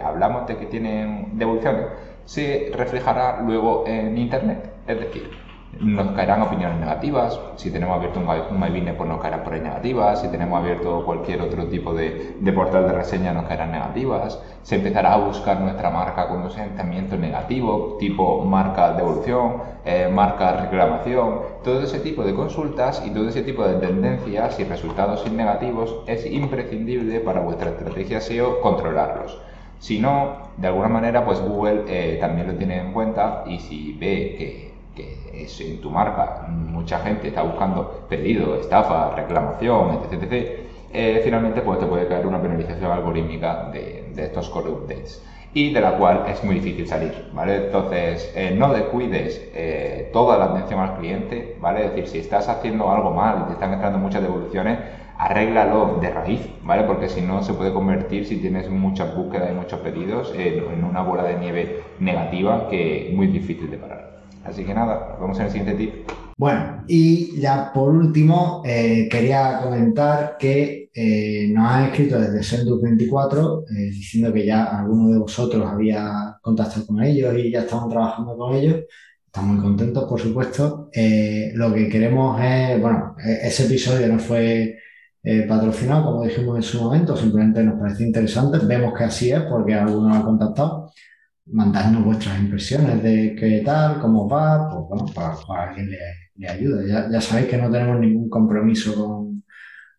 hablamos 0.03 0.45
de 0.45 0.55
que 0.55 0.67
tienen 0.67 1.31
devoluciones, 1.33 1.87
se 2.25 2.71
reflejará 2.75 3.41
luego 3.41 3.85
en 3.87 4.15
Internet. 4.19 4.71
Es 4.85 4.99
decir, 4.99 5.31
nos 5.79 6.11
caerán 6.11 6.41
opiniones 6.41 6.79
negativas. 6.79 7.39
Si 7.55 7.71
tenemos 7.71 7.95
abierto 7.97 8.19
un, 8.19 8.27
un 8.27 8.95
pues 8.97 9.09
nos 9.09 9.21
caerán 9.21 9.43
por 9.43 9.53
ahí 9.53 9.61
negativas. 9.61 10.21
Si 10.21 10.27
tenemos 10.27 10.59
abierto 10.59 11.03
cualquier 11.05 11.41
otro 11.41 11.65
tipo 11.67 11.93
de, 11.93 12.35
portal 12.53 12.87
de 12.87 12.93
reseña, 12.93 13.33
nos 13.33 13.45
caerán 13.45 13.71
negativas. 13.71 14.39
Se 14.61 14.75
empezará 14.75 15.13
a 15.13 15.17
buscar 15.17 15.59
nuestra 15.59 15.89
marca 15.89 16.27
con 16.27 16.41
un 16.41 16.51
sentimiento 16.51 17.17
negativo, 17.17 17.97
tipo 17.99 18.43
marca 18.45 18.93
devolución, 18.93 19.63
eh, 19.85 20.09
marca 20.11 20.53
reclamación. 20.57 21.41
Todo 21.63 21.81
ese 21.81 21.99
tipo 21.99 22.23
de 22.23 22.33
consultas 22.33 23.03
y 23.05 23.11
todo 23.11 23.27
ese 23.29 23.41
tipo 23.41 23.65
de 23.65 23.75
tendencias 23.75 24.59
y 24.59 24.63
resultados 24.63 25.29
negativos 25.31 26.03
es 26.07 26.25
imprescindible 26.25 27.19
para 27.19 27.41
vuestra 27.41 27.71
estrategia 27.71 28.21
SEO 28.21 28.61
controlarlos. 28.61 29.41
Si 29.79 29.99
no, 29.99 30.37
de 30.55 30.67
alguna 30.67 30.87
manera, 30.87 31.25
pues 31.25 31.41
Google 31.41 31.83
eh, 31.87 32.17
también 32.21 32.47
lo 32.47 32.53
tiene 32.53 32.79
en 32.79 32.93
cuenta 32.93 33.43
y 33.45 33.59
si 33.59 33.93
ve 33.99 34.35
que 34.37 34.72
que 34.95 35.17
es 35.33 35.59
en 35.61 35.81
tu 35.81 35.89
marca, 35.89 36.45
mucha 36.47 36.99
gente 36.99 37.27
está 37.29 37.41
buscando 37.43 38.05
pedido, 38.09 38.55
estafa, 38.55 39.15
reclamación, 39.15 39.99
etc. 40.11 40.63
Eh, 40.91 41.21
finalmente 41.23 41.61
pues 41.61 41.79
te 41.79 41.85
puede 41.85 42.07
caer 42.07 42.27
una 42.27 42.41
penalización 42.41 42.91
algorítmica 42.91 43.69
de, 43.71 44.13
estos 44.15 44.49
core 44.49 44.69
updates. 44.69 45.23
y 45.55 45.71
de 45.71 45.81
la 45.81 45.97
cual 45.97 46.25
es 46.27 46.43
muy 46.43 46.55
difícil 46.55 46.87
salir, 46.87 47.29
¿vale? 47.33 47.65
Entonces, 47.65 48.31
eh, 48.35 48.55
no 48.57 48.73
descuides 48.73 49.51
eh, 49.53 50.09
toda 50.11 50.37
la 50.37 50.45
atención 50.45 50.79
al 50.79 50.97
cliente, 50.97 51.57
¿vale? 51.59 51.85
Es 51.85 51.91
decir, 51.91 52.07
si 52.07 52.19
estás 52.19 52.49
haciendo 52.49 52.89
algo 52.89 53.11
mal 53.11 53.43
y 53.43 53.47
te 53.47 53.53
están 53.53 53.71
entrando 53.73 53.99
muchas 53.99 54.23
devoluciones, 54.23 54.79
arréglalo 55.17 55.99
de 56.01 56.09
raíz, 56.09 56.49
¿vale? 56.63 56.83
Porque 56.83 57.09
si 57.09 57.21
no 57.21 57.43
se 57.43 57.53
puede 57.53 57.73
convertir, 57.73 58.25
si 58.25 58.37
tienes 58.37 58.69
muchas 58.69 59.15
búsquedas 59.15 59.51
y 59.51 59.53
muchos 59.53 59.79
pedidos, 59.79 60.33
en, 60.35 60.83
una 60.83 61.01
bola 61.01 61.23
de 61.23 61.37
nieve 61.37 61.83
negativa 61.99 62.67
que 62.69 63.09
es 63.09 63.15
muy 63.15 63.27
difícil 63.27 63.69
de 63.69 63.77
parar. 63.77 64.12
Así 64.43 64.65
que 64.65 64.73
nada, 64.73 65.17
vamos 65.19 65.39
en 65.39 65.45
el 65.45 65.51
siguiente 65.51 65.75
tip. 65.75 66.11
Bueno, 66.37 66.83
y 66.87 67.39
ya 67.39 67.71
por 67.71 67.93
último, 67.93 68.61
eh, 68.65 69.07
quería 69.09 69.59
comentar 69.61 70.35
que 70.37 70.89
eh, 70.93 71.47
nos 71.53 71.71
han 71.71 71.85
escrito 71.85 72.19
desde 72.19 72.39
Sendus24 72.39 73.63
eh, 73.69 73.73
diciendo 73.91 74.33
que 74.33 74.45
ya 74.45 74.65
alguno 74.65 75.11
de 75.11 75.19
vosotros 75.19 75.65
había 75.65 76.37
contactado 76.41 76.85
con 76.87 77.01
ellos 77.03 77.35
y 77.37 77.51
ya 77.51 77.61
estaban 77.61 77.89
trabajando 77.89 78.35
con 78.35 78.55
ellos. 78.55 78.81
Estamos 79.25 79.55
muy 79.55 79.63
contentos, 79.63 80.03
por 80.05 80.19
supuesto. 80.19 80.89
lo 81.53 81.73
que 81.73 81.89
queremos 81.89 82.41
es, 82.41 82.81
bueno, 82.81 83.15
e-, 83.23 83.47
ese 83.47 83.65
episodio 83.65 84.07
no 84.07 84.19
fue 84.19 84.77
patrocinado, 85.47 86.03
como 86.03 86.23
dijimos 86.23 86.57
en 86.57 86.63
su 86.63 86.81
momento, 86.83 87.15
simplemente 87.15 87.63
nos 87.63 87.79
parece 87.79 88.03
interesante. 88.03 88.57
Vemos 88.65 88.93
que 88.97 89.05
así 89.05 89.31
es 89.31 89.41
porque 89.43 89.73
algunos 89.73 90.15
han 90.15 90.23
contactado 90.23 90.91
mandarnos 91.45 92.03
vuestras 92.05 92.39
impresiones 92.39 93.03
de 93.03 93.35
qué 93.37 93.61
tal, 93.65 93.99
cómo 93.99 94.29
va, 94.29 94.69
pues 94.69 94.83
bueno, 94.89 95.05
para, 95.13 95.35
para 95.47 95.69
alguien 95.69 95.89
le, 95.89 95.97
le 96.35 96.49
ayuda. 96.49 96.85
Ya, 96.87 97.09
ya, 97.11 97.21
sabéis 97.21 97.47
que 97.47 97.57
no 97.57 97.69
tenemos 97.69 97.99
ningún 97.99 98.29
compromiso 98.29 98.95
con, 98.95 99.43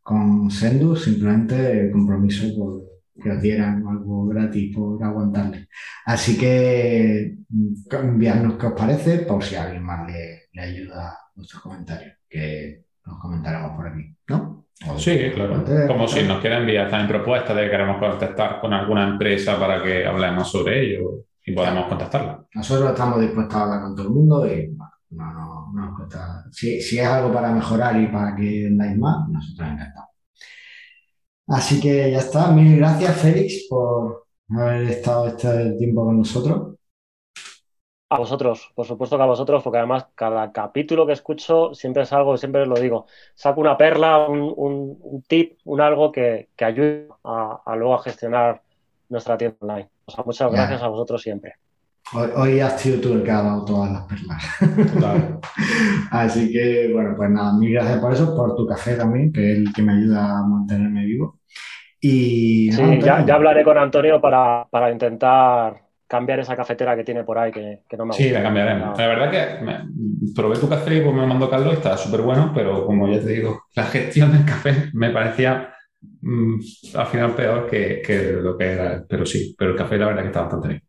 con 0.03 0.51
Sendus, 0.51 1.05
simplemente 1.05 1.87
el 1.87 1.93
compromiso 1.93 2.47
por 2.57 2.95
que 3.23 3.31
os 3.31 3.41
dieran 3.41 3.87
algo 3.87 4.27
gratis 4.27 4.75
por 4.75 5.03
aguantarle. 5.03 5.69
Así 6.05 6.37
que 6.37 7.37
mm, 7.49 7.95
enviadnos 7.95 8.55
qué 8.55 8.67
os 8.67 8.73
parece, 8.73 9.19
por 9.19 9.43
si 9.43 9.55
a 9.55 9.65
alguien 9.65 9.85
más 9.85 10.07
le, 10.11 10.49
le 10.53 10.63
ayuda 10.63 11.17
vuestros 11.35 11.63
comentarios, 11.63 12.15
que 12.29 12.85
nos 13.07 13.19
comentaremos 13.21 13.77
por 13.77 13.87
aquí, 13.87 14.17
¿no? 14.29 14.67
sí, 14.99 15.31
claro. 15.33 15.65
Como 15.87 16.09
si 16.09 16.25
nos 16.25 16.41
quieren 16.41 16.61
enviar 16.61 16.91
también 16.91 17.09
propuestas 17.09 17.57
de 17.57 17.65
que 17.65 17.71
queremos 17.71 17.99
contactar 17.99 18.61
con 18.61 18.73
alguna 18.73 19.09
empresa 19.09 19.59
para 19.59 19.83
que 19.83 20.05
hablemos 20.05 20.51
sobre 20.51 20.81
ello 20.85 21.25
y 21.45 21.53
podamos 21.53 21.87
contactarla. 21.87 22.47
Nosotros 22.55 22.91
estamos 22.91 23.21
dispuestos 23.21 23.55
a 23.55 23.63
hablar 23.63 23.83
con 23.83 23.95
todo 23.95 24.07
el 24.07 24.13
mundo 24.13 24.47
y 24.47 24.69
no, 25.11 25.33
no, 25.33 25.73
no 25.73 25.87
nos 25.87 25.97
cuesta. 25.97 26.45
Si, 26.51 26.81
si, 26.81 26.99
es 26.99 27.07
algo 27.07 27.33
para 27.33 27.51
mejorar 27.53 28.01
y 28.01 28.07
para 28.09 28.35
que 28.35 28.65
vendáis 28.65 28.97
más, 28.97 29.29
nosotros 29.29 29.69
encantamos. 29.69 30.11
Así 31.47 31.81
que 31.81 32.11
ya 32.11 32.19
está. 32.19 32.51
Mil 32.51 32.79
gracias, 32.79 33.17
Félix, 33.21 33.67
por 33.69 34.27
haber 34.51 34.85
estado 34.85 35.29
este 35.29 35.73
tiempo 35.73 36.05
con 36.05 36.19
nosotros. 36.19 36.77
A 38.11 38.19
vosotros, 38.19 38.71
por 38.75 38.87
supuesto 38.87 39.17
que 39.17 39.23
a 39.25 39.27
vosotros, 39.27 39.63
porque 39.63 39.79
además 39.79 40.07
cada 40.15 40.53
capítulo 40.53 41.07
que 41.07 41.15
escucho 41.15 41.75
siempre 41.75 42.05
es 42.05 42.13
algo, 42.13 42.37
siempre 42.37 42.65
lo 42.65 42.77
digo, 42.77 43.07
saco 43.35 43.61
una 43.61 43.77
perla, 43.77 44.29
un, 44.29 44.55
un, 44.57 45.23
tip, 45.23 45.59
un 45.65 45.81
algo 45.81 46.13
que, 46.13 46.49
que 46.55 46.65
ayude 46.65 47.09
a, 47.25 47.63
a, 47.65 47.77
luego 47.77 47.95
a 47.95 48.03
gestionar 48.03 48.63
nuestra 49.09 49.37
tienda 49.37 49.57
online. 49.61 49.94
O 50.07 50.13
sea, 50.13 50.25
muchas 50.25 50.53
gracias 50.53 50.83
a 50.83 50.89
vosotros 50.89 51.23
siempre. 51.23 51.55
Hoy, 52.13 52.61
has 52.61 52.81
sido 52.81 53.01
tú 53.01 53.15
el 53.15 53.23
que 53.23 53.31
ha 53.31 53.43
dado 53.43 53.65
todas 53.65 53.91
las 53.91 54.03
perlas. 54.03 54.45
Así 56.11 56.53
que, 56.53 56.91
bueno, 56.93 57.15
pues 57.17 57.31
nada, 57.31 57.55
mil 57.55 57.73
gracias 57.73 57.99
por 57.99 58.13
eso, 58.13 58.37
por 58.37 58.55
tu 58.55 58.67
café 58.67 58.95
también, 58.95 59.33
que 59.33 59.53
es 59.53 59.59
el 59.59 59.73
que 59.73 59.83
me 59.83 59.95
ayuda 59.95 60.39
a 60.39 60.43
mantenerme 60.43 61.05
vivo. 61.07 61.41
Y 62.01 62.71
sí, 62.73 63.01
ya, 63.01 63.25
ya, 63.25 63.35
hablaré 63.35 63.65
con 63.65 63.79
Antonio 63.79 64.21
para, 64.21 64.67
para, 64.71 64.93
intentar 64.93 65.81
cambiar 66.07 66.41
esa 66.41 66.55
cafetera 66.55 66.95
que 66.95 67.03
tiene 67.03 67.25
por 67.25 67.39
ahí, 67.39 67.51
que, 67.51 67.81
que 67.89 67.97
no 67.97 68.05
me 68.05 68.09
gusta. 68.11 68.23
Sí, 68.23 68.31
la 68.31 68.43
cambiaremos. 68.43 68.99
La 68.99 69.07
verdad 69.07 69.31
que 69.31 69.65
me, 69.65 69.81
probé 70.35 70.59
tu 70.59 70.69
café 70.69 70.97
y 70.97 71.01
pues 71.01 71.15
me 71.15 71.27
mandó 71.27 71.49
Carlos, 71.49 71.73
está 71.73 71.97
súper 71.97 72.21
bueno, 72.21 72.53
pero 72.55 72.85
como 72.85 73.09
ya 73.09 73.21
te 73.21 73.29
digo, 73.29 73.65
la 73.75 73.85
gestión 73.85 74.33
del 74.33 74.45
café 74.45 74.91
me 74.93 75.11
parecía 75.11 75.74
mm, 76.23 76.61
al 76.95 77.07
final 77.07 77.35
peor 77.35 77.69
que, 77.69 78.03
que, 78.05 78.33
lo 78.33 78.57
que 78.57 78.65
era. 78.65 79.05
Pero 79.09 79.25
sí, 79.27 79.55
pero 79.59 79.73
el 79.73 79.77
café 79.77 79.99
la 79.99 80.07
verdad 80.07 80.23
que 80.23 80.29
está 80.29 80.43
bastante 80.43 80.69
bien. 80.69 80.83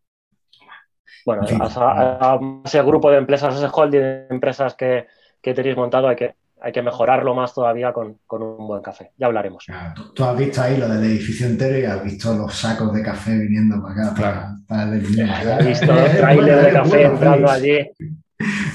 Bueno, 1.26 1.42
a, 1.60 2.40
ese 2.64 2.82
grupo 2.84 3.10
de 3.10 3.18
empresas, 3.18 3.56
ese 3.56 3.68
holding 3.72 4.00
de 4.00 4.28
empresas 4.30 4.76
que, 4.76 5.08
que 5.42 5.54
tenéis 5.56 5.76
montado, 5.76 6.08
hay 6.08 6.16
que, 6.16 6.36
hay 6.62 6.72
que 6.72 6.84
mejorarlo 6.84 7.34
más 7.34 7.54
todavía 7.54 7.92
con, 7.94 8.20
con 8.28 8.44
un 8.44 8.68
buen 8.68 8.82
café. 8.84 9.12
Ya 9.18 9.28
hablaremos. 9.28 9.66
tú, 10.14 10.24
has 10.24 10.38
visto 10.38 10.62
ahí 10.62 10.78
lo 10.78 10.88
del 10.88 11.04
edificio 11.04 11.48
entero 11.48 11.80
y 11.80 11.86
has 11.86 12.04
visto 12.04 12.34
los 12.36 12.54
sacos 12.54 12.94
de 12.94 13.02
café 13.02 13.38
viniendo 13.38 13.82
para 13.82 13.94
acá, 13.94 14.14
para, 14.16 14.56
para 14.68 14.84
el 14.84 15.04
He 15.04 15.68
visto 15.68 15.88
los 15.88 16.12
trailers 16.12 16.64
de 16.64 16.72
café 16.72 17.04
entrando 17.04 17.50
allí. 17.50 17.72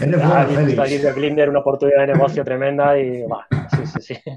Eres 0.00 0.26
bueno, 0.26 0.46
Félix. 0.46 0.66
visto 0.66 0.82
allí 0.82 0.98
de 0.98 1.12
Blinder 1.12 1.50
una 1.50 1.60
oportunidad 1.60 2.06
de 2.06 2.14
negocio 2.14 2.44
tremenda 2.44 2.98
y 2.98 3.22
va, 3.26 3.46
sí, 3.70 3.86
sí, 3.86 4.14
sí. 4.14 4.20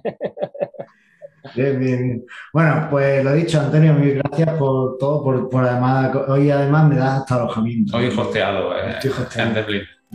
Bien, 1.56 1.80
bien, 1.80 2.26
Bueno, 2.54 2.88
pues 2.90 3.24
lo 3.24 3.34
dicho, 3.34 3.60
Antonio, 3.60 3.94
mil 3.94 4.16
gracias 4.16 4.50
por 4.58 4.98
todo, 4.98 5.24
por, 5.24 5.50
por 5.50 5.66
además, 5.66 6.16
hoy 6.28 6.50
además 6.50 6.88
me 6.88 6.96
das 6.96 7.22
hasta 7.22 7.36
alojamiento. 7.36 7.98
Hoy 7.98 8.08
hosteado, 8.08 8.76
eh, 8.78 8.92
Estoy 8.92 9.12
hosteado. 9.12 9.66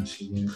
Así 0.03 0.33
que, 0.33 0.47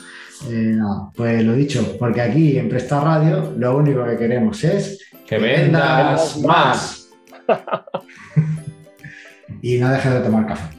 eh, 0.50 0.78
pues 1.14 1.44
lo 1.44 1.54
dicho, 1.54 1.96
porque 1.98 2.20
aquí 2.20 2.58
en 2.58 2.68
Presta 2.68 3.00
Radio 3.00 3.52
lo 3.56 3.76
único 3.76 4.04
que 4.04 4.16
queremos 4.16 4.62
es 4.64 5.04
que 5.26 5.38
vendas 5.38 6.38
más. 6.38 7.10
y 9.62 9.78
no 9.78 9.90
dejes 9.90 10.12
de 10.12 10.20
tomar 10.20 10.46
café. 10.46 10.76